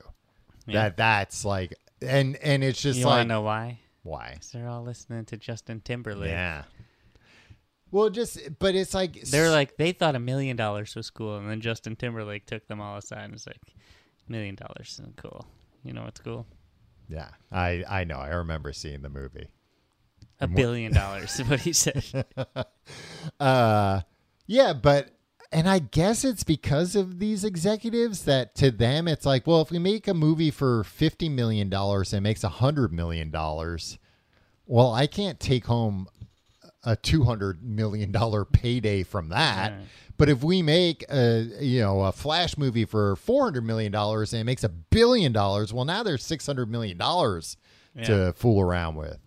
Yeah. 0.65 0.83
That 0.83 0.97
that's 0.97 1.45
like, 1.45 1.73
and 2.01 2.35
and 2.37 2.63
it's 2.63 2.81
just 2.81 2.99
you 2.99 3.05
like 3.05 3.27
know 3.27 3.41
why? 3.41 3.79
why? 4.03 4.37
they're 4.53 4.69
all 4.69 4.83
listening 4.83 5.25
to 5.25 5.37
Justin 5.37 5.81
Timberlake. 5.81 6.29
Yeah. 6.29 6.63
Well, 7.91 8.09
just 8.09 8.39
but 8.59 8.75
it's 8.75 8.93
like 8.93 9.21
They're 9.21 9.49
like 9.49 9.77
they 9.77 9.91
thought 9.93 10.15
a 10.15 10.19
million 10.19 10.57
dollars 10.57 10.95
was 10.95 11.09
cool, 11.09 11.37
and 11.37 11.49
then 11.49 11.61
Justin 11.61 11.95
Timberlake 11.95 12.45
took 12.45 12.67
them 12.67 12.81
all 12.81 12.97
aside 12.97 13.23
and 13.23 13.33
was 13.33 13.47
like, 13.47 13.61
million 14.27 14.55
dollars 14.55 14.97
isn't 14.99 15.15
cool. 15.17 15.45
You 15.83 15.93
know 15.93 16.03
what's 16.03 16.19
cool? 16.19 16.45
yeah. 17.09 17.29
I 17.51 17.83
I 17.87 18.03
know. 18.03 18.17
I 18.17 18.29
remember 18.29 18.73
seeing 18.73 19.01
the 19.01 19.09
movie. 19.09 19.47
A 20.39 20.47
billion 20.47 20.93
dollars 20.93 21.39
is 21.39 21.47
what 21.47 21.61
he 21.61 21.73
said. 21.73 22.03
Uh, 23.39 24.01
yeah, 24.45 24.71
but 24.73 25.09
and 25.51 25.67
I 25.67 25.79
guess 25.79 26.23
it's 26.23 26.43
because 26.43 26.95
of 26.95 27.19
these 27.19 27.43
executives 27.43 28.23
that 28.23 28.55
to 28.55 28.71
them 28.71 29.07
it's 29.07 29.25
like, 29.25 29.45
well, 29.47 29.61
if 29.61 29.71
we 29.71 29.79
make 29.79 30.07
a 30.07 30.13
movie 30.13 30.51
for 30.51 30.83
fifty 30.83 31.27
million 31.29 31.69
dollars 31.69 32.13
and 32.13 32.19
it 32.19 32.21
makes 32.21 32.43
a 32.43 32.49
hundred 32.49 32.93
million 32.93 33.29
dollars, 33.29 33.97
well, 34.65 34.93
I 34.93 35.07
can't 35.07 35.39
take 35.39 35.65
home 35.65 36.07
a 36.87 36.95
two 36.95 37.23
hundred 37.23 37.61
million 37.61 38.11
dollar 38.11 38.45
payday 38.45 39.03
from 39.03 39.29
that. 39.29 39.71
Right. 39.73 39.81
But 40.17 40.29
if 40.29 40.43
we 40.43 40.61
make 40.63 41.03
a 41.11 41.47
you 41.59 41.81
know 41.81 42.01
a 42.01 42.11
Flash 42.11 42.57
movie 42.57 42.85
for 42.85 43.15
four 43.17 43.43
hundred 43.43 43.65
million 43.65 43.91
dollars 43.91 44.33
and 44.33 44.41
it 44.41 44.45
makes 44.45 44.63
a 44.63 44.69
billion 44.69 45.31
dollars, 45.33 45.73
well, 45.73 45.85
now 45.85 46.01
there's 46.03 46.23
six 46.25 46.45
hundred 46.45 46.71
million 46.71 46.97
dollars 46.97 47.57
Yeah. 47.95 48.03
to 48.05 48.33
fool 48.33 48.61
around 48.61 48.95
with. 48.95 49.19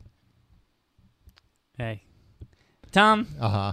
Hey, 1.79 2.03
Tom, 2.93 3.27
Uh 3.41 3.49
huh. 3.49 3.73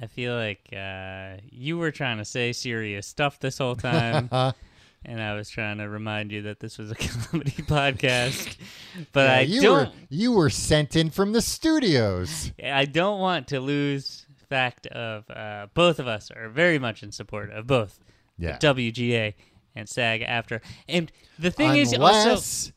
I 0.00 0.06
feel 0.06 0.34
like 0.34 0.68
uh, 0.74 1.36
you 1.50 1.76
were 1.76 1.90
trying 1.90 2.16
to 2.18 2.24
say 2.24 2.52
serious 2.54 3.06
stuff 3.06 3.38
this 3.40 3.58
whole 3.58 3.76
time, 3.76 4.30
and 5.04 5.20
I 5.22 5.34
was 5.34 5.48
trying 5.50 5.78
to 5.78 5.88
remind 5.88 6.32
you 6.32 6.42
that 6.42 6.60
this 6.60 6.78
was 6.78 6.90
a 6.90 6.94
comedy 7.08 7.52
podcast. 7.62 8.56
But 9.12 9.28
I 9.30 9.40
you 9.40 9.62
don't. 9.62 9.86
were 9.88 9.92
you 10.10 10.32
were 10.32 10.50
sent 10.50 10.96
in 10.96 11.08
from 11.10 11.32
the 11.32 11.40
studios. 11.40 12.52
I 12.62 12.84
don't 12.84 13.20
want 13.20 13.48
to 13.48 13.58
lose 13.60 14.26
fact 14.50 14.86
of 14.88 15.24
uh, 15.30 15.68
both 15.72 15.98
of 15.98 16.06
us 16.06 16.30
are 16.30 16.50
very 16.50 16.78
much 16.78 17.02
in 17.02 17.10
support 17.10 17.50
of 17.50 17.66
both 17.66 17.98
Yeah. 18.36 18.58
WGA 18.58 19.32
and 19.74 19.88
SAG-AFTRA. 19.88 20.60
And 20.90 21.10
the 21.38 21.50
thing 21.50 21.76
is 21.76 21.94
also 21.94 22.04
Unless 22.28 22.72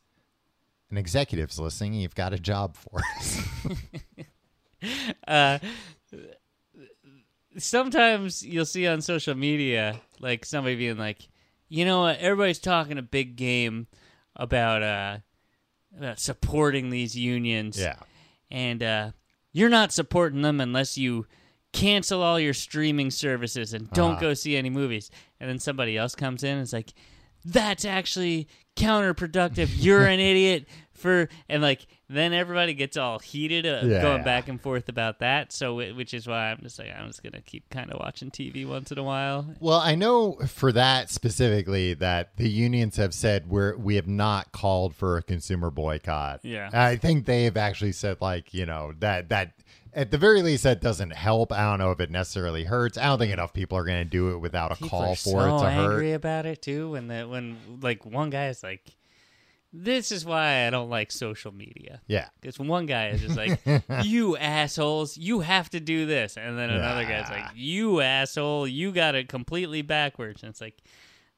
an 0.89 0.97
executive's 0.97 1.59
listening, 1.59 1.95
you've 1.95 2.15
got 2.15 2.31
a 2.31 2.39
job 2.39 2.77
for 2.77 3.01
us. 3.17 3.41
uh, 5.27 5.59
sometimes 7.57 8.43
you'll 8.43 8.65
see 8.65 8.87
on 8.87 9.01
social 9.01 9.35
media 9.35 9.99
like 10.19 10.45
somebody 10.45 10.75
being 10.75 10.97
like, 10.97 11.27
you 11.69 11.85
know 11.85 12.01
what, 12.01 12.19
everybody's 12.19 12.59
talking 12.59 12.97
a 12.97 13.01
big 13.01 13.35
game 13.35 13.87
about 14.35 14.83
uh 14.83 15.17
about 15.97 16.19
supporting 16.19 16.89
these 16.89 17.15
unions. 17.15 17.79
yeah. 17.79 17.95
and 18.51 18.83
uh, 18.83 19.11
you're 19.53 19.69
not 19.69 19.93
supporting 19.93 20.41
them 20.41 20.59
unless 20.59 20.97
you 20.97 21.25
cancel 21.71 22.21
all 22.21 22.37
your 22.39 22.53
streaming 22.53 23.09
services 23.11 23.73
and 23.73 23.89
don't 23.91 24.11
Uh-huh. 24.13 24.21
go 24.21 24.33
see 24.33 24.55
any 24.57 24.69
movies. 24.69 25.09
And 25.39 25.49
then 25.49 25.59
somebody 25.59 25.97
else 25.97 26.13
comes 26.15 26.43
in 26.43 26.51
and 26.57 26.61
is 26.61 26.73
like, 26.73 26.93
"That's 27.45 27.85
actually 27.85 28.47
counterproductive. 28.75 29.69
You're 29.77 30.05
an 30.05 30.19
idiot." 30.31 30.67
For 31.05 31.29
and 31.47 31.61
like 31.61 31.85
then 32.09 32.33
everybody 32.33 32.73
gets 32.73 32.97
all 32.97 33.19
heated 33.19 33.65
uh, 33.65 33.81
Yeah. 33.83 34.01
going 34.01 34.23
back 34.23 34.47
and 34.47 34.59
forth 34.59 34.89
about 34.89 35.19
that. 35.19 35.53
So 35.53 35.75
which 35.75 36.13
is 36.13 36.27
why 36.27 36.51
I'm 36.51 36.59
just 36.61 36.79
like 36.79 36.89
I'm 36.97 37.07
just 37.07 37.21
gonna 37.23 37.41
keep 37.41 37.69
kind 37.69 37.91
of 37.91 37.99
watching 37.99 38.31
TV 38.31 38.67
once 38.67 38.91
in 38.91 38.97
a 38.97 39.03
while. 39.03 39.45
Well, 39.59 39.79
I 39.79 39.95
know 39.95 40.33
for 40.47 40.71
that 40.71 41.09
specifically 41.09 41.93
that 41.95 42.35
the 42.37 42.49
unions 42.49 42.97
have 42.97 43.13
said 43.13 43.49
we're 43.49 43.75
we 43.77 43.95
have 43.95 44.07
not 44.07 44.51
called 44.51 44.95
for 44.95 45.17
a 45.17 45.21
consumer 45.23 45.69
boycott. 45.71 46.39
Yeah. 46.43 46.69
I 46.73 46.95
think 46.95 47.25
they 47.25 47.43
have 47.43 47.57
actually 47.57 47.91
said 47.91 48.17
like, 48.21 48.53
you 48.53 48.65
know, 48.65 48.93
that 48.99 49.29
that 49.29 49.51
at 49.93 50.11
the 50.11 50.17
very 50.17 50.41
least 50.41 50.63
that 50.63 50.81
doesn't 50.81 51.11
help. 51.13 51.53
I 51.53 51.69
don't 51.69 51.79
know 51.79 51.91
if 51.91 52.01
it 52.01 52.11
necessarily 52.11 52.65
hurts. 52.65 52.97
I 52.97 53.05
don't 53.05 53.17
think 53.17 53.31
enough 53.31 53.53
people 53.53 53.77
are 53.77 53.85
going 53.85 53.99
to 54.03 54.09
do 54.09 54.31
it 54.33 54.39
without 54.39 54.71
a 54.73 54.75
People 54.75 54.89
call 54.89 55.15
for 55.15 55.15
so 55.41 55.55
it 55.55 55.59
to 55.61 55.69
hurt. 55.71 55.91
angry 55.91 56.11
about 56.11 56.45
it 56.45 56.61
too. 56.61 56.91
When 56.91 57.07
the 57.07 57.23
when 57.27 57.55
like 57.81 58.05
one 58.05 58.29
guy 58.29 58.47
is 58.49 58.61
like, 58.61 58.81
"This 59.83 60.11
is 60.11 60.25
why 60.25 60.65
I 60.65 60.69
don't 60.69 60.89
like 60.89 61.11
social 61.11 61.51
media." 61.51 62.01
Yeah. 62.07 62.29
Because 62.39 62.57
one 62.59 62.85
guy 62.85 63.09
is 63.09 63.21
just 63.21 63.35
like, 63.35 63.59
"You 64.03 64.37
assholes, 64.37 65.17
you 65.17 65.41
have 65.41 65.69
to 65.71 65.79
do 65.79 66.05
this," 66.05 66.37
and 66.37 66.57
then 66.57 66.69
another 66.69 67.03
guy's 67.05 67.29
like, 67.29 67.51
"You 67.55 68.01
asshole, 68.01 68.67
you 68.67 68.91
got 68.91 69.15
it 69.15 69.27
completely 69.29 69.81
backwards." 69.81 70.43
And 70.43 70.49
it's 70.49 70.61
like, 70.61 70.77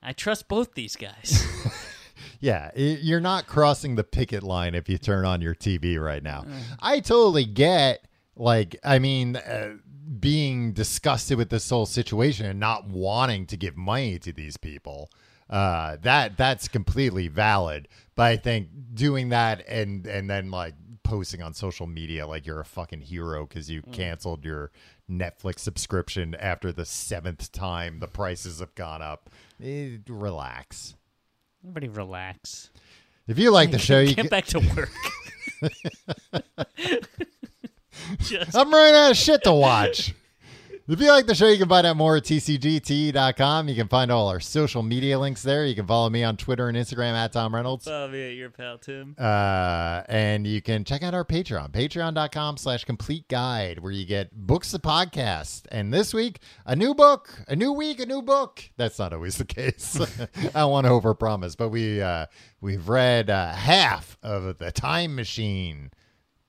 I 0.02 0.14
trust 0.14 0.48
both 0.48 0.74
these 0.74 0.96
guys. 0.96 1.44
Yeah, 2.40 2.70
you're 2.76 3.20
not 3.20 3.48
crossing 3.48 3.96
the 3.96 4.04
picket 4.04 4.44
line 4.44 4.76
if 4.76 4.88
you 4.90 4.98
turn 4.98 5.26
on 5.26 5.42
your 5.42 5.56
TV 5.56 6.00
right 6.00 6.22
now. 6.22 6.46
I 6.80 7.00
totally 7.00 7.46
get, 7.46 8.08
like, 8.36 8.76
I 8.84 9.00
mean, 9.00 9.38
uh, 9.38 9.78
being 10.20 10.74
disgusted 10.74 11.38
with 11.38 11.50
this 11.50 11.70
whole 11.70 11.86
situation 11.86 12.46
and 12.46 12.60
not 12.60 12.88
wanting 12.88 13.46
to 13.48 13.58
give 13.58 13.76
money 13.76 14.20
to 14.20 14.32
these 14.32 14.58
people. 14.58 15.10
Uh, 15.50 15.98
that 16.02 16.38
that's 16.38 16.68
completely 16.68 17.28
valid. 17.28 17.88
But 18.16 18.24
I 18.24 18.38
think 18.38 18.70
doing 18.94 19.30
that 19.30 19.68
and 19.68 20.06
and 20.06 20.30
then 20.30 20.52
like 20.52 20.76
posting 21.04 21.42
on 21.42 21.54
social 21.54 21.88
media 21.88 22.28
like 22.28 22.46
you're 22.46 22.60
a 22.60 22.66
fucking 22.66 23.00
hero 23.00 23.46
because 23.46 23.70
you 23.70 23.82
canceled 23.94 24.44
your 24.44 24.72
Netflix 25.10 25.60
subscription 25.60 26.36
after 26.36 26.74
the 26.74 26.84
seventh 26.86 27.50
time 27.54 28.00
the 28.00 28.08
prices 28.08 28.60
have 28.60 28.76
gone 28.76 29.02
up. 29.02 29.30
Eh, 29.64 29.98
relax. 30.08 30.96
Everybody 31.64 31.88
relax. 31.88 32.72
If 33.28 33.40
you 33.40 33.52
like 33.52 33.72
the 33.72 33.80
show, 33.80 34.00
you 34.00 34.16
Get 34.16 34.18
can, 34.18 34.28
back 34.28 34.46
to 34.48 34.60
work. 34.60 34.90
Just 38.20 38.56
I'm 38.56 38.72
running 38.72 38.96
out 38.96 39.12
of 39.12 39.18
shit 39.18 39.44
to 39.44 39.54
watch. 39.54 40.14
If 40.90 41.02
you 41.02 41.10
like 41.12 41.26
the 41.26 41.36
show, 41.36 41.50
you 41.50 41.58
can 41.58 41.68
find 41.68 41.86
out 41.86 41.98
more 41.98 42.16
at 42.16 42.24
tcgt.com. 42.24 43.68
You 43.68 43.76
can 43.76 43.90
find 43.90 44.10
all 44.10 44.30
our 44.30 44.40
social 44.40 44.82
media 44.82 45.20
links 45.20 45.44
there. 45.44 45.66
You 45.66 45.76
can 45.76 45.86
follow 45.86 46.10
me 46.10 46.24
on 46.24 46.38
Twitter 46.38 46.70
and 46.70 46.78
Instagram 46.78 47.12
at 47.12 47.34
Tom 47.34 47.54
Reynolds. 47.54 47.84
follow 47.84 48.08
me 48.08 48.30
at 48.30 48.36
your 48.36 48.50
pal 48.52 48.78
Tim. 48.78 49.14
Uh, 49.20 50.04
and 50.08 50.48
you 50.48 50.62
can 50.62 50.86
check 50.86 51.04
out 51.04 51.14
our 51.14 51.26
Patreon, 51.26 51.72
patreon.com 51.72 52.56
slash 52.56 52.86
complete 52.86 53.28
guide, 53.28 53.80
where 53.80 53.92
you 53.92 54.06
get 54.06 54.32
books 54.34 54.74
of 54.74 54.82
podcast. 54.82 55.64
And 55.74 55.94
this 55.94 56.14
week, 56.14 56.40
a 56.66 56.74
new 56.74 56.96
book, 56.96 57.38
a 57.50 57.56
new 57.58 57.74
week, 57.74 58.00
a 58.00 58.06
new 58.06 58.22
book. 58.22 58.64
That's 58.78 58.98
not 58.98 59.12
always 59.12 59.38
the 59.38 59.44
case. 59.46 60.00
I 60.56 60.60
don't 60.62 60.72
want 60.72 60.86
to 60.88 60.92
overpromise, 60.92 61.58
but 61.58 61.68
we, 61.68 62.02
uh, 62.02 62.28
we've 62.62 62.88
read 62.88 63.30
uh, 63.30 63.52
half 63.52 64.18
of 64.24 64.58
The 64.58 64.72
Time 64.72 65.16
Machine, 65.16 65.92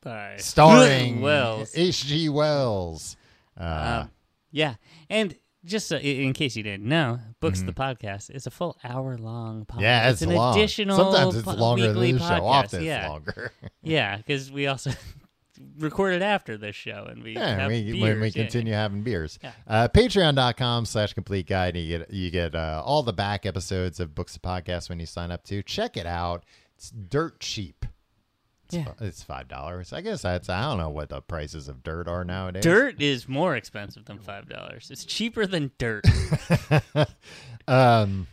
starring 0.37 1.23
Wells. 1.23 1.73
H.G. 1.75 2.29
Wells. 2.29 3.17
Uh, 3.59 4.03
Um, 4.05 4.11
yeah, 4.51 4.75
and 5.11 5.37
just 5.65 5.89
so, 5.89 5.97
in 5.97 6.33
case 6.33 6.57
you 6.57 6.63
didn't 6.63 6.85
know, 6.89 7.19
Books 7.41 7.63
the 7.63 7.73
podcast 7.73 8.31
is 8.35 8.47
a 8.47 8.51
full 8.51 8.77
hour 8.85 9.19
long 9.19 9.65
podcast. 9.67 9.75
Mm-hmm. 9.75 9.81
yeah, 9.83 10.11
it's, 10.11 10.23
an 10.23 10.31
long. 10.31 10.57
additional. 10.57 10.97
Sometimes 10.97 11.37
it's 11.37 11.45
po- 11.45 11.53
longer 11.55 11.89
than 11.89 11.97
weekly 12.01 12.13
the 12.13 12.19
show. 12.21 12.25
podcast. 12.25 12.43
Often 12.43 12.83
yeah, 12.85 13.01
it's 13.01 13.09
longer. 13.09 13.53
yeah, 13.83 14.17
because 14.17 14.53
we 14.53 14.67
also 14.69 14.93
recorded 15.79 16.23
after 16.23 16.57
this 16.57 16.77
show, 16.77 17.07
and 17.11 17.23
we 17.23 17.35
Yeah, 17.35 17.57
have 17.57 17.71
we, 17.71 17.83
beers, 17.83 18.01
when 18.01 18.21
we 18.21 18.27
yeah. 18.29 18.33
continue 18.43 18.73
having 18.73 19.03
beers. 19.03 19.39
Yeah. 19.43 19.53
Uh, 19.67 19.89
Patreon.com 19.89 20.87
slash 20.87 21.13
complete 21.15 21.47
guide. 21.47 21.77
You 21.77 21.99
get 21.99 22.11
you 22.13 22.31
get 22.31 22.55
uh, 22.55 22.83
all 22.85 23.03
the 23.03 23.13
back 23.13 23.45
episodes 23.45 24.01
of 24.01 24.15
Books 24.15 24.37
of 24.37 24.43
Podcast 24.43 24.89
when 24.89 25.01
you 25.01 25.07
sign 25.07 25.31
up 25.31 25.45
to. 25.45 25.63
Check 25.63 25.97
it 25.97 26.07
out. 26.07 26.45
It's 26.77 26.91
dirt 26.91 27.41
cheap. 27.41 27.85
It's, 28.69 28.77
Yeah. 28.77 28.85
fi- 28.85 29.05
it's 29.07 29.23
five 29.23 29.49
dollars. 29.49 29.93
I 29.93 30.01
guess 30.03 30.23
that's. 30.23 30.49
I 30.49 30.61
don't 30.63 30.79
know 30.79 30.91
what 30.91 31.09
the 31.09 31.21
prices 31.23 31.69
of 31.69 31.83
dirt 31.83 32.07
are 32.07 32.25
nowadays. 32.25 32.63
Dirt 32.63 33.01
is 33.01 33.27
more 33.29 33.57
expensive 33.57 34.05
than 34.05 34.19
five 34.19 34.49
dollars. 34.49 34.91
It's 34.91 35.05
cheaper 35.05 35.47
than 35.47 35.71
dirt. 35.79 36.05
um. 37.69 38.27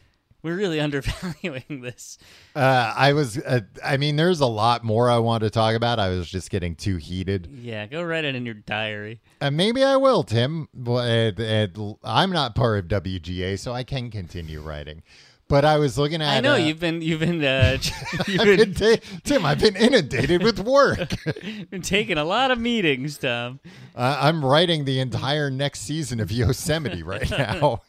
We're 0.43 0.57
really 0.57 0.79
undervaluing 0.79 1.81
this. 1.81 2.19
Uh, 2.55 2.93
I 2.95 3.13
was. 3.13 3.35
Uh, 3.39 3.61
I 3.83 3.97
mean, 3.97 4.15
there's 4.15 4.41
a 4.41 4.45
lot 4.45 4.83
more 4.83 5.09
I 5.09 5.17
want 5.17 5.41
to 5.43 5.49
talk 5.49 5.73
about. 5.73 5.97
I 5.99 6.09
was 6.09 6.29
just 6.29 6.51
getting 6.51 6.75
too 6.75 6.97
heated. 6.97 7.47
Yeah, 7.51 7.87
go 7.87 8.03
write 8.03 8.25
it 8.25 8.35
in 8.35 8.45
your 8.45 8.53
diary. 8.53 9.21
And 9.41 9.57
maybe 9.57 9.83
I 9.83 9.95
will, 9.95 10.21
Tim. 10.21 10.67
Well, 10.71 10.99
I'm 12.03 12.31
not 12.31 12.53
part 12.53 12.77
of 12.93 13.01
WGA, 13.03 13.57
so 13.57 13.73
I 13.73 13.83
can 13.83 14.11
continue 14.11 14.61
writing. 14.61 15.01
But 15.47 15.63
I 15.63 15.77
was 15.77 15.97
looking 15.97 16.21
at. 16.23 16.29
I 16.37 16.39
know 16.39 16.53
uh, 16.53 16.57
you've 16.57 16.79
been 16.79 17.01
you've 17.03 17.19
been 17.19 17.43
uh, 17.43 17.77
you've 18.27 18.43
been, 18.43 18.57
been 18.57 18.73
ta- 18.73 19.05
Tim, 19.23 19.45
I've 19.45 19.59
been 19.59 19.75
inundated 19.75 20.41
with 20.41 20.59
work. 20.59 21.09
been 21.69 21.81
taking 21.83 22.17
a 22.17 22.23
lot 22.23 22.49
of 22.51 22.59
meetings, 22.59 23.17
Tom. 23.19 23.59
uh, 23.95 24.17
I'm 24.21 24.43
writing 24.43 24.85
the 24.85 24.99
entire 24.99 25.51
next 25.51 25.81
season 25.81 26.19
of 26.19 26.31
Yosemite 26.31 27.03
right 27.03 27.29
now. 27.29 27.81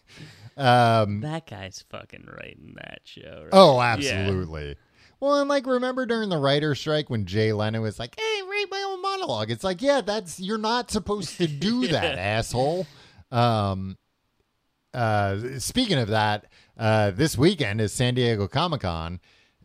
Um, 0.58 1.20
That 1.20 1.46
guy's 1.46 1.84
fucking 1.90 2.26
writing 2.26 2.74
that 2.76 3.00
show. 3.04 3.42
Right? 3.44 3.50
oh, 3.52 3.76
Yeah. 3.76 3.84
absolutely. 3.92 4.76
Well, 5.20 5.40
and 5.40 5.48
like, 5.48 5.66
remember 5.66 6.04
during 6.04 6.28
the 6.28 6.36
writer's 6.38 6.78
strike 6.78 7.08
when 7.08 7.24
Jay 7.24 7.52
Leno 7.54 7.80
was 7.80 7.98
like, 7.98 8.14
"Hey, 8.20 8.42
write 8.42 8.66
my 8.70 8.84
own 8.86 9.00
monologue." 9.00 9.50
It's 9.50 9.64
like, 9.64 9.80
yeah, 9.80 10.02
that's 10.02 10.38
you're 10.38 10.58
not 10.58 10.90
supposed 10.90 11.38
to 11.38 11.46
do 11.46 11.86
that, 11.88 12.18
asshole. 12.18 12.86
Um, 13.30 13.96
uh, 14.92 15.58
speaking 15.58 15.98
of 15.98 16.08
that, 16.08 16.46
uh, 16.76 17.10
this 17.10 17.36
weekend 17.38 17.80
is 17.80 17.92
San 17.92 18.14
Diego 18.14 18.46
Comic 18.48 18.82
Con. 18.82 19.20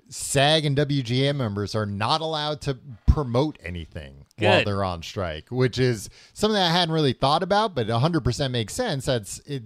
SAG 0.10 0.66
and 0.66 0.76
WGA 0.76 1.34
members 1.34 1.74
are 1.74 1.86
not 1.86 2.20
allowed 2.20 2.60
to 2.62 2.78
promote 3.08 3.58
anything 3.64 4.26
while 4.38 4.64
they're 4.66 4.84
on 4.84 5.02
strike, 5.02 5.46
which 5.50 5.80
is 5.80 6.10
something 6.34 6.60
I 6.60 6.70
hadn't 6.70 6.94
really 6.94 7.14
thought 7.14 7.44
about, 7.44 7.76
but 7.76 7.88
100% 7.88 8.52
makes 8.52 8.74
sense. 8.74 9.06
That's 9.06 9.40
it. 9.46 9.64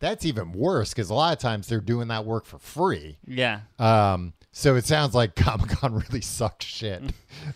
That's 0.00 0.24
even 0.24 0.52
worse 0.52 0.90
because 0.90 1.10
a 1.10 1.14
lot 1.14 1.32
of 1.32 1.38
times 1.38 1.68
they're 1.68 1.80
doing 1.80 2.08
that 2.08 2.24
work 2.24 2.44
for 2.44 2.58
free. 2.58 3.18
Yeah. 3.26 3.60
Um, 3.78 4.32
so 4.56 4.76
it 4.76 4.84
sounds 4.86 5.14
like 5.16 5.34
Comic 5.36 5.68
Con 5.70 5.94
really 5.94 6.20
sucked 6.20 6.62
shit 6.62 7.02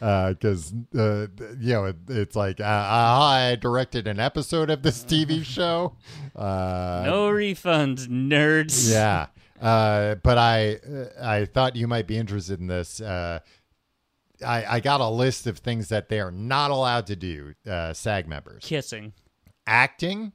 because 0.01 0.73
uh, 0.97 1.27
you 1.61 1.73
know 1.73 1.85
it, 1.87 1.97
it's 2.09 2.35
like 2.37 2.61
uh, 2.61 2.65
I 2.65 3.57
directed 3.61 4.07
an 4.09 4.19
episode 4.19 4.69
of 4.69 4.83
this 4.83 5.05
TV 5.05 5.45
show. 5.57 5.95
Uh, 6.37 7.03
No 7.07 7.29
refunds, 7.31 8.09
nerds. 8.09 8.91
yeah, 8.93 9.27
uh, 9.63 10.17
but 10.17 10.39
I 10.39 10.75
uh, 10.77 11.07
I 11.23 11.45
thought 11.47 11.77
you 11.77 11.87
might 11.87 12.07
be 12.09 12.17
interested 12.19 12.59
in 12.61 12.67
this. 12.67 13.01
Uh, 13.01 13.39
I 14.45 14.77
I 14.77 14.81
got 14.81 15.01
a 15.01 15.09
list 15.09 15.47
of 15.47 15.59
things 15.59 15.89
that 15.91 16.09
they 16.09 16.19
are 16.21 16.31
not 16.33 16.71
allowed 16.71 17.07
to 17.07 17.17
do. 17.17 17.55
Uh, 17.69 17.93
SAG 17.93 18.27
members 18.29 18.65
Kissing. 18.65 19.13
acting 19.67 20.33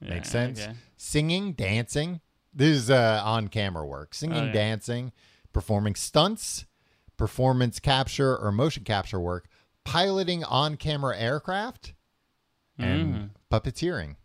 Yeah, 0.00 0.10
makes 0.14 0.30
sense. 0.30 0.60
okay. 0.62 0.74
Singing, 0.96 1.52
dancing. 1.54 2.20
This 2.52 2.76
is 2.76 2.90
uh, 2.90 3.22
on 3.24 3.48
camera 3.48 3.86
work. 3.86 4.12
Singing, 4.14 4.36
Oh, 4.38 4.44
yeah. 4.46 4.52
dancing, 4.52 5.12
performing 5.52 5.94
stunts, 5.94 6.66
performance 7.16 7.80
capture 7.80 8.36
or 8.36 8.52
motion 8.52 8.84
capture 8.84 9.20
work, 9.20 9.48
piloting 9.84 10.44
on 10.44 10.76
camera 10.76 11.18
aircraft, 11.18 11.94
and 12.78 13.30
puppeteering. 13.50 14.16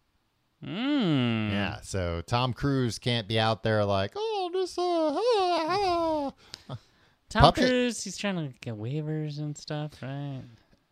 Mm. 0.64 1.52
Yeah. 1.52 1.80
So 1.82 2.22
Tom 2.26 2.54
Cruise 2.54 3.00
can't 3.00 3.28
be 3.28 3.40
out 3.40 3.64
there 3.64 3.86
like, 3.86 4.14
oh, 4.16 4.50
this. 4.54 4.78
Uh, 4.78 4.82
ah, 4.82 6.32
ah." 6.70 6.78
Tom 7.30 7.42
Puppet. 7.42 7.66
Cruise, 7.66 8.04
he's 8.04 8.18
trying 8.18 8.36
to 8.36 8.54
get 8.62 8.76
waivers 8.76 9.40
and 9.40 9.58
stuff, 9.58 9.92
right? 10.02 10.44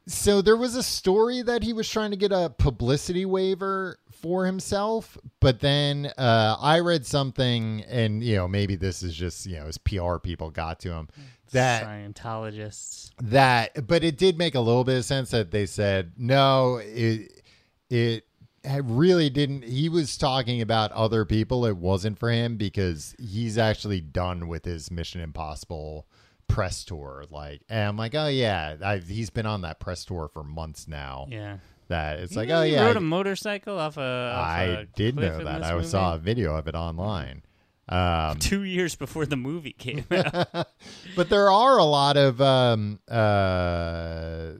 So 0.07 0.41
there 0.41 0.57
was 0.57 0.75
a 0.75 0.83
story 0.83 1.41
that 1.43 1.63
he 1.63 1.71
was 1.71 1.89
trying 1.89 2.11
to 2.11 2.17
get 2.17 2.31
a 2.31 2.53
publicity 2.57 3.25
waiver 3.25 3.97
for 4.23 4.45
himself, 4.45 5.17
but 5.41 5.59
then 5.59 6.09
uh, 6.17 6.55
I 6.59 6.79
read 6.79 7.05
something, 7.05 7.83
and 7.89 8.23
you 8.23 8.37
know 8.37 8.47
maybe 8.47 8.75
this 8.75 9.03
is 9.03 9.13
just 9.13 9.45
you 9.45 9.57
know 9.57 9.65
his 9.65 9.77
PR 9.77 10.17
people 10.17 10.49
got 10.49 10.79
to 10.79 10.93
him 10.93 11.09
that 11.51 11.85
Scientologists. 11.85 13.11
that, 13.21 13.85
but 13.85 14.03
it 14.03 14.17
did 14.17 14.37
make 14.37 14.55
a 14.55 14.61
little 14.61 14.85
bit 14.85 14.97
of 14.97 15.05
sense 15.05 15.31
that 15.31 15.51
they 15.51 15.65
said 15.65 16.13
no, 16.17 16.79
it 16.81 17.43
it 17.89 18.23
really 18.63 19.29
didn't. 19.29 19.65
He 19.65 19.89
was 19.89 20.17
talking 20.17 20.61
about 20.61 20.93
other 20.93 21.25
people. 21.25 21.65
It 21.65 21.75
wasn't 21.75 22.17
for 22.17 22.31
him 22.31 22.55
because 22.55 23.15
he's 23.19 23.57
actually 23.57 23.99
done 23.99 24.47
with 24.47 24.63
his 24.63 24.89
Mission 24.89 25.19
Impossible 25.19 26.07
press 26.47 26.85
tour. 26.85 27.25
Like, 27.29 27.61
and 27.67 27.89
I'm 27.89 27.97
like, 27.97 28.15
oh 28.15 28.27
yeah, 28.27 28.75
I, 28.83 28.97
he's 28.97 29.29
been 29.29 29.45
on 29.45 29.61
that 29.61 29.81
press 29.81 30.05
tour 30.05 30.29
for 30.31 30.43
months 30.43 30.87
now. 30.87 31.27
Yeah. 31.29 31.57
That 31.93 32.19
it's 32.19 32.35
like, 32.35 32.47
You 32.47 32.53
know 32.55 32.59
oh 32.61 32.63
he 32.63 32.71
yeah, 32.73 32.85
rode 32.85 32.97
a 32.97 33.01
motorcycle 33.01 33.77
off 33.79 33.97
a. 33.97 34.01
Off 34.01 34.47
I 34.47 34.63
a 34.63 34.85
did 34.85 35.15
know 35.15 35.43
that. 35.43 35.63
I 35.63 35.75
movie? 35.75 35.85
saw 35.87 36.15
a 36.15 36.17
video 36.17 36.55
of 36.55 36.67
it 36.67 36.73
online. 36.73 37.43
Um, 37.87 38.39
two 38.39 38.63
years 38.63 38.95
before 38.95 39.25
the 39.27 39.35
movie 39.37 39.73
came 39.73 40.03
out. 40.11 40.67
but 41.15 41.29
there 41.29 41.51
are 41.51 41.77
a 41.77 41.83
lot 41.83 42.17
of 42.17 42.41
um 42.41 42.99
uh 43.09 44.53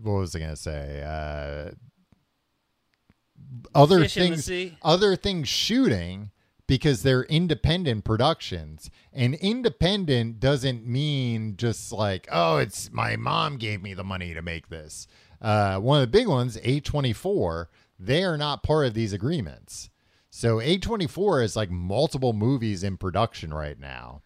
what 0.00 0.12
was 0.20 0.36
I 0.36 0.38
gonna 0.38 0.54
say? 0.56 1.02
Uh 1.02 1.74
other 3.74 4.02
Fish 4.02 4.14
things 4.14 4.50
other 4.82 5.16
things 5.16 5.48
shooting 5.48 6.30
because 6.66 7.02
they're 7.02 7.24
independent 7.24 8.04
productions. 8.04 8.90
And 9.12 9.34
independent 9.36 10.40
doesn't 10.40 10.86
mean 10.86 11.56
just 11.56 11.92
like, 11.92 12.26
oh, 12.30 12.56
it's 12.58 12.90
my 12.92 13.16
mom 13.16 13.56
gave 13.56 13.82
me 13.82 13.94
the 13.94 14.04
money 14.04 14.34
to 14.34 14.42
make 14.42 14.68
this. 14.68 15.06
Uh, 15.40 15.78
one 15.78 16.00
of 16.00 16.10
the 16.10 16.18
big 16.18 16.28
ones, 16.28 16.56
A24, 16.58 17.66
they 17.98 18.24
are 18.24 18.36
not 18.36 18.62
part 18.62 18.86
of 18.86 18.94
these 18.94 19.12
agreements. 19.12 19.90
So 20.30 20.56
A24 20.56 21.44
is 21.44 21.56
like 21.56 21.70
multiple 21.70 22.32
movies 22.32 22.82
in 22.82 22.96
production 22.96 23.52
right 23.54 23.78
now. 23.78 24.22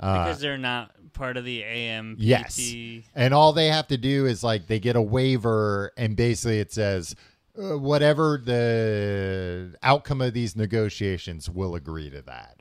Uh, 0.00 0.24
because 0.24 0.40
they're 0.40 0.56
not 0.58 0.92
part 1.12 1.36
of 1.36 1.44
the 1.44 1.62
AMPT. 1.62 2.16
Yes. 2.18 3.04
And 3.14 3.34
all 3.34 3.52
they 3.52 3.66
have 3.66 3.88
to 3.88 3.96
do 3.96 4.26
is 4.26 4.44
like 4.44 4.68
they 4.68 4.78
get 4.78 4.94
a 4.94 5.02
waiver, 5.02 5.92
and 5.96 6.16
basically 6.16 6.60
it 6.60 6.72
says 6.72 7.16
uh, 7.60 7.76
whatever 7.76 8.40
the 8.42 9.74
outcome 9.82 10.20
of 10.20 10.34
these 10.34 10.54
negotiations 10.54 11.50
will 11.50 11.74
agree 11.74 12.10
to 12.10 12.22
that. 12.22 12.54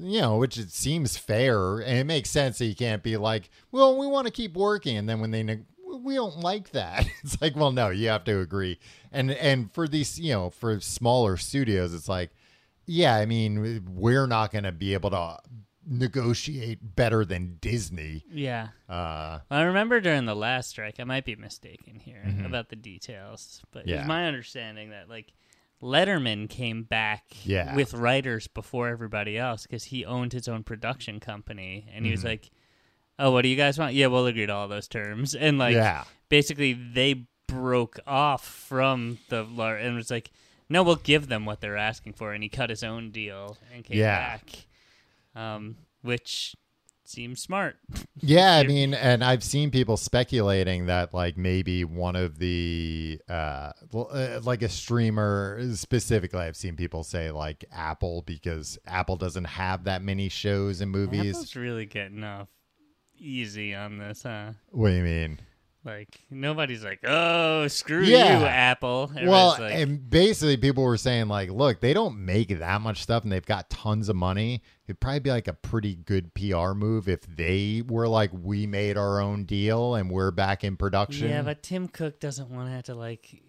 You 0.00 0.20
know, 0.20 0.36
which 0.36 0.58
it 0.58 0.70
seems 0.70 1.16
fair, 1.16 1.80
and 1.80 1.98
it 1.98 2.04
makes 2.06 2.30
sense 2.30 2.58
that 2.58 2.66
you 2.66 2.76
can't 2.76 3.02
be 3.02 3.16
like, 3.16 3.50
"Well, 3.72 3.98
we 3.98 4.06
want 4.06 4.28
to 4.28 4.32
keep 4.32 4.54
working," 4.54 4.96
and 4.96 5.08
then 5.08 5.18
when 5.18 5.32
they 5.32 5.42
neg- 5.42 5.64
we 6.08 6.14
don't 6.16 6.38
like 6.40 6.70
that, 6.70 7.06
it's 7.22 7.40
like, 7.40 7.54
well, 7.54 7.70
no, 7.70 7.90
you 7.90 8.08
have 8.08 8.24
to 8.24 8.40
agree. 8.40 8.78
And 9.12 9.30
and 9.30 9.72
for 9.72 9.86
these, 9.86 10.18
you 10.18 10.32
know, 10.32 10.50
for 10.50 10.80
smaller 10.80 11.36
studios, 11.36 11.94
it's 11.94 12.08
like, 12.08 12.30
yeah, 12.86 13.14
I 13.14 13.26
mean, 13.26 13.84
we're 13.94 14.26
not 14.26 14.50
going 14.50 14.64
to 14.64 14.72
be 14.72 14.94
able 14.94 15.10
to 15.10 15.38
negotiate 15.90 16.78
better 16.96 17.24
than 17.24 17.56
Disney. 17.60 18.24
Yeah. 18.30 18.68
Uh, 18.88 19.38
I 19.50 19.62
remember 19.62 20.00
during 20.00 20.26
the 20.26 20.36
last 20.36 20.70
strike, 20.70 20.96
I 20.98 21.04
might 21.04 21.24
be 21.24 21.34
mistaken 21.36 21.98
here 21.98 22.22
about 22.44 22.68
the 22.68 22.76
details, 22.76 23.62
but 23.72 23.80
Mm-hmm. 23.82 23.88
Yeah. 23.90 23.98
was 24.00 24.06
my 24.08 24.26
understanding 24.26 24.90
that 24.90 25.08
like 25.08 25.32
Letterman 25.82 26.48
came 26.48 26.82
back 26.82 27.24
Yeah. 27.44 27.74
with 27.76 27.94
writers 27.94 28.48
before 28.48 28.88
everybody 28.88 29.38
else 29.38 29.62
because 29.62 29.84
he 29.84 30.04
owned 30.04 30.32
his 30.32 30.48
own 30.48 30.62
production 30.62 31.20
company, 31.20 31.88
and 31.94 32.04
he 32.04 32.10
was 32.10 32.20
Mm-hmm. 32.20 32.28
like, 32.28 32.50
"Oh, 33.18 33.30
what 33.30 33.42
do 33.42 33.48
you 33.48 33.56
guys 33.56 33.78
want? 33.78 33.94
Yeah, 33.94 34.06
we'll 34.06 34.26
agree 34.26 34.46
to 34.46 34.52
all 34.52 34.68
those 34.68 34.88
terms." 34.88 35.34
And 35.34 35.58
like, 35.58 35.74
yeah, 35.74 36.04
basically, 36.28 36.72
they 36.74 37.26
broke 37.46 37.98
off 38.06 38.44
from 38.46 39.18
the 39.28 39.42
lar- 39.42 39.76
and 39.76 39.96
was 39.96 40.10
like, 40.10 40.30
"No, 40.68 40.82
we'll 40.82 40.96
give 40.96 41.28
them 41.28 41.44
what 41.46 41.60
they're 41.60 41.76
asking 41.76 42.12
for," 42.14 42.32
and 42.32 42.42
he 42.42 42.48
cut 42.48 42.70
his 42.70 42.82
own 42.84 43.10
deal 43.10 43.56
and 43.74 43.84
came 43.84 43.96
Yeah. 43.98 44.18
back, 44.36 44.66
um, 45.34 45.76
which 46.02 46.54
seems 47.04 47.40
smart. 47.40 47.78
yeah. 48.20 48.56
I 48.56 48.62
mean, 48.66 48.92
and 48.92 49.24
I've 49.24 49.42
seen 49.42 49.70
people 49.70 49.96
speculating 49.96 50.86
that 50.86 51.14
like 51.14 51.38
maybe 51.38 51.82
one 51.84 52.16
of 52.16 52.38
the 52.38 53.18
uh, 53.30 53.72
uh, 53.94 54.40
like 54.42 54.60
a 54.60 54.68
streamer 54.68 55.58
specifically. 55.74 56.40
I've 56.40 56.56
seen 56.56 56.76
people 56.76 57.02
say 57.04 57.30
like 57.30 57.64
Apple 57.72 58.20
because 58.26 58.78
Apple 58.86 59.16
doesn't 59.16 59.44
have 59.44 59.84
that 59.84 60.02
many 60.02 60.28
shows 60.28 60.82
and 60.82 60.90
movies. 60.90 61.30
Apple's 61.36 61.56
really 61.56 61.86
getting 61.86 62.22
off 62.24 62.48
easy 63.18 63.74
on 63.74 63.98
this, 63.98 64.22
huh? 64.22 64.52
What 64.70 64.90
do 64.90 64.94
you 64.96 65.02
mean? 65.02 65.40
Like 65.84 66.20
nobody's 66.28 66.84
like, 66.84 67.00
"Oh, 67.04 67.66
screw 67.68 68.02
Yeah. 68.02 68.40
you, 68.40 68.46
Apple." 68.46 69.10
well, 69.24 69.56
like, 69.58 69.74
and 69.74 70.10
basically, 70.10 70.56
people 70.56 70.82
were 70.82 70.96
saying 70.98 71.28
like, 71.28 71.50
look, 71.50 71.80
they 71.80 71.94
don't 71.94 72.24
make 72.24 72.58
that 72.58 72.80
much 72.80 73.00
stuff, 73.02 73.22
and 73.22 73.32
they've 73.32 73.46
got 73.46 73.70
tons 73.70 74.08
of 74.08 74.16
money. 74.16 74.60
It'd 74.86 75.00
probably 75.00 75.20
be 75.20 75.30
like 75.30 75.48
a 75.48 75.52
pretty 75.54 75.94
good 75.94 76.34
PR 76.34 76.72
move 76.72 77.08
if 77.08 77.22
they 77.22 77.82
were 77.86 78.08
like, 78.08 78.30
we 78.32 78.66
made 78.66 78.96
our 78.98 79.20
own 79.20 79.44
deal 79.44 79.94
and 79.94 80.10
we're 80.10 80.30
back 80.30 80.64
in 80.64 80.76
production. 80.76 81.28
yeah, 81.28 81.42
but 81.42 81.62
Tim 81.62 81.88
Cook 81.88 82.20
doesn't 82.20 82.50
want 82.50 82.68
to 82.68 82.72
have 82.72 82.84
to 82.84 82.94
like 82.94 83.40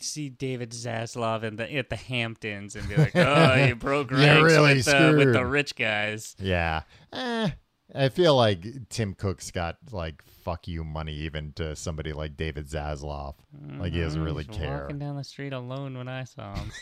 see 0.00 0.28
David 0.28 0.70
Zaslav 0.70 1.44
in 1.44 1.56
the 1.56 1.72
at 1.72 1.88
the 1.88 1.96
Hamptons 1.96 2.74
and 2.76 2.86
be 2.88 2.96
like, 2.96 3.12
"Oh, 3.14 3.54
you 3.64 3.76
broke 3.76 4.10
ranks 4.10 4.42
really 4.52 4.74
with, 4.74 4.88
uh, 4.88 5.14
with 5.16 5.32
the 5.32 5.46
rich 5.46 5.76
guys." 5.76 6.34
yeah, 6.40 6.82
eh, 7.12 7.50
I 7.94 8.08
feel 8.08 8.36
like 8.36 8.88
Tim 8.88 9.14
Cook's 9.14 9.50
got 9.50 9.76
like 9.90 10.22
fuck 10.42 10.66
you 10.66 10.82
money 10.82 11.14
even 11.14 11.52
to 11.54 11.76
somebody 11.76 12.12
like 12.12 12.36
David 12.36 12.66
Zaslav. 12.68 13.34
Like 13.78 13.92
he 13.92 14.00
doesn't 14.00 14.22
really 14.22 14.46
was 14.48 14.56
care. 14.56 14.82
Walking 14.82 14.98
down 14.98 15.16
the 15.16 15.24
street 15.24 15.52
alone 15.52 15.96
when 15.96 16.08
I 16.08 16.24
saw 16.24 16.54
him. 16.54 16.72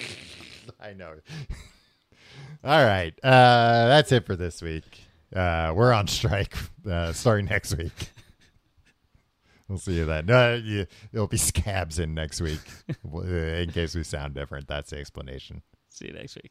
I 0.80 0.92
know. 0.94 1.14
All 2.64 2.84
right. 2.84 3.12
Uh, 3.22 3.88
that's 3.88 4.12
it 4.12 4.26
for 4.26 4.36
this 4.36 4.62
week. 4.62 5.04
Uh, 5.34 5.72
we're 5.74 5.92
on 5.92 6.06
strike 6.06 6.56
uh, 6.88 7.12
starting 7.12 7.46
next 7.46 7.76
week. 7.76 7.92
We'll 9.68 9.78
see 9.78 9.92
you 9.92 10.04
then. 10.04 10.26
No, 10.26 10.56
you, 10.56 10.88
it'll 11.12 11.28
be 11.28 11.36
scabs 11.36 12.00
in 12.00 12.12
next 12.12 12.40
week. 12.40 12.58
in 13.04 13.70
case 13.70 13.94
we 13.94 14.02
sound 14.02 14.34
different, 14.34 14.66
that's 14.66 14.90
the 14.90 14.98
explanation. 14.98 15.62
See 15.88 16.08
you 16.08 16.12
next 16.12 16.36
week. 16.42 16.50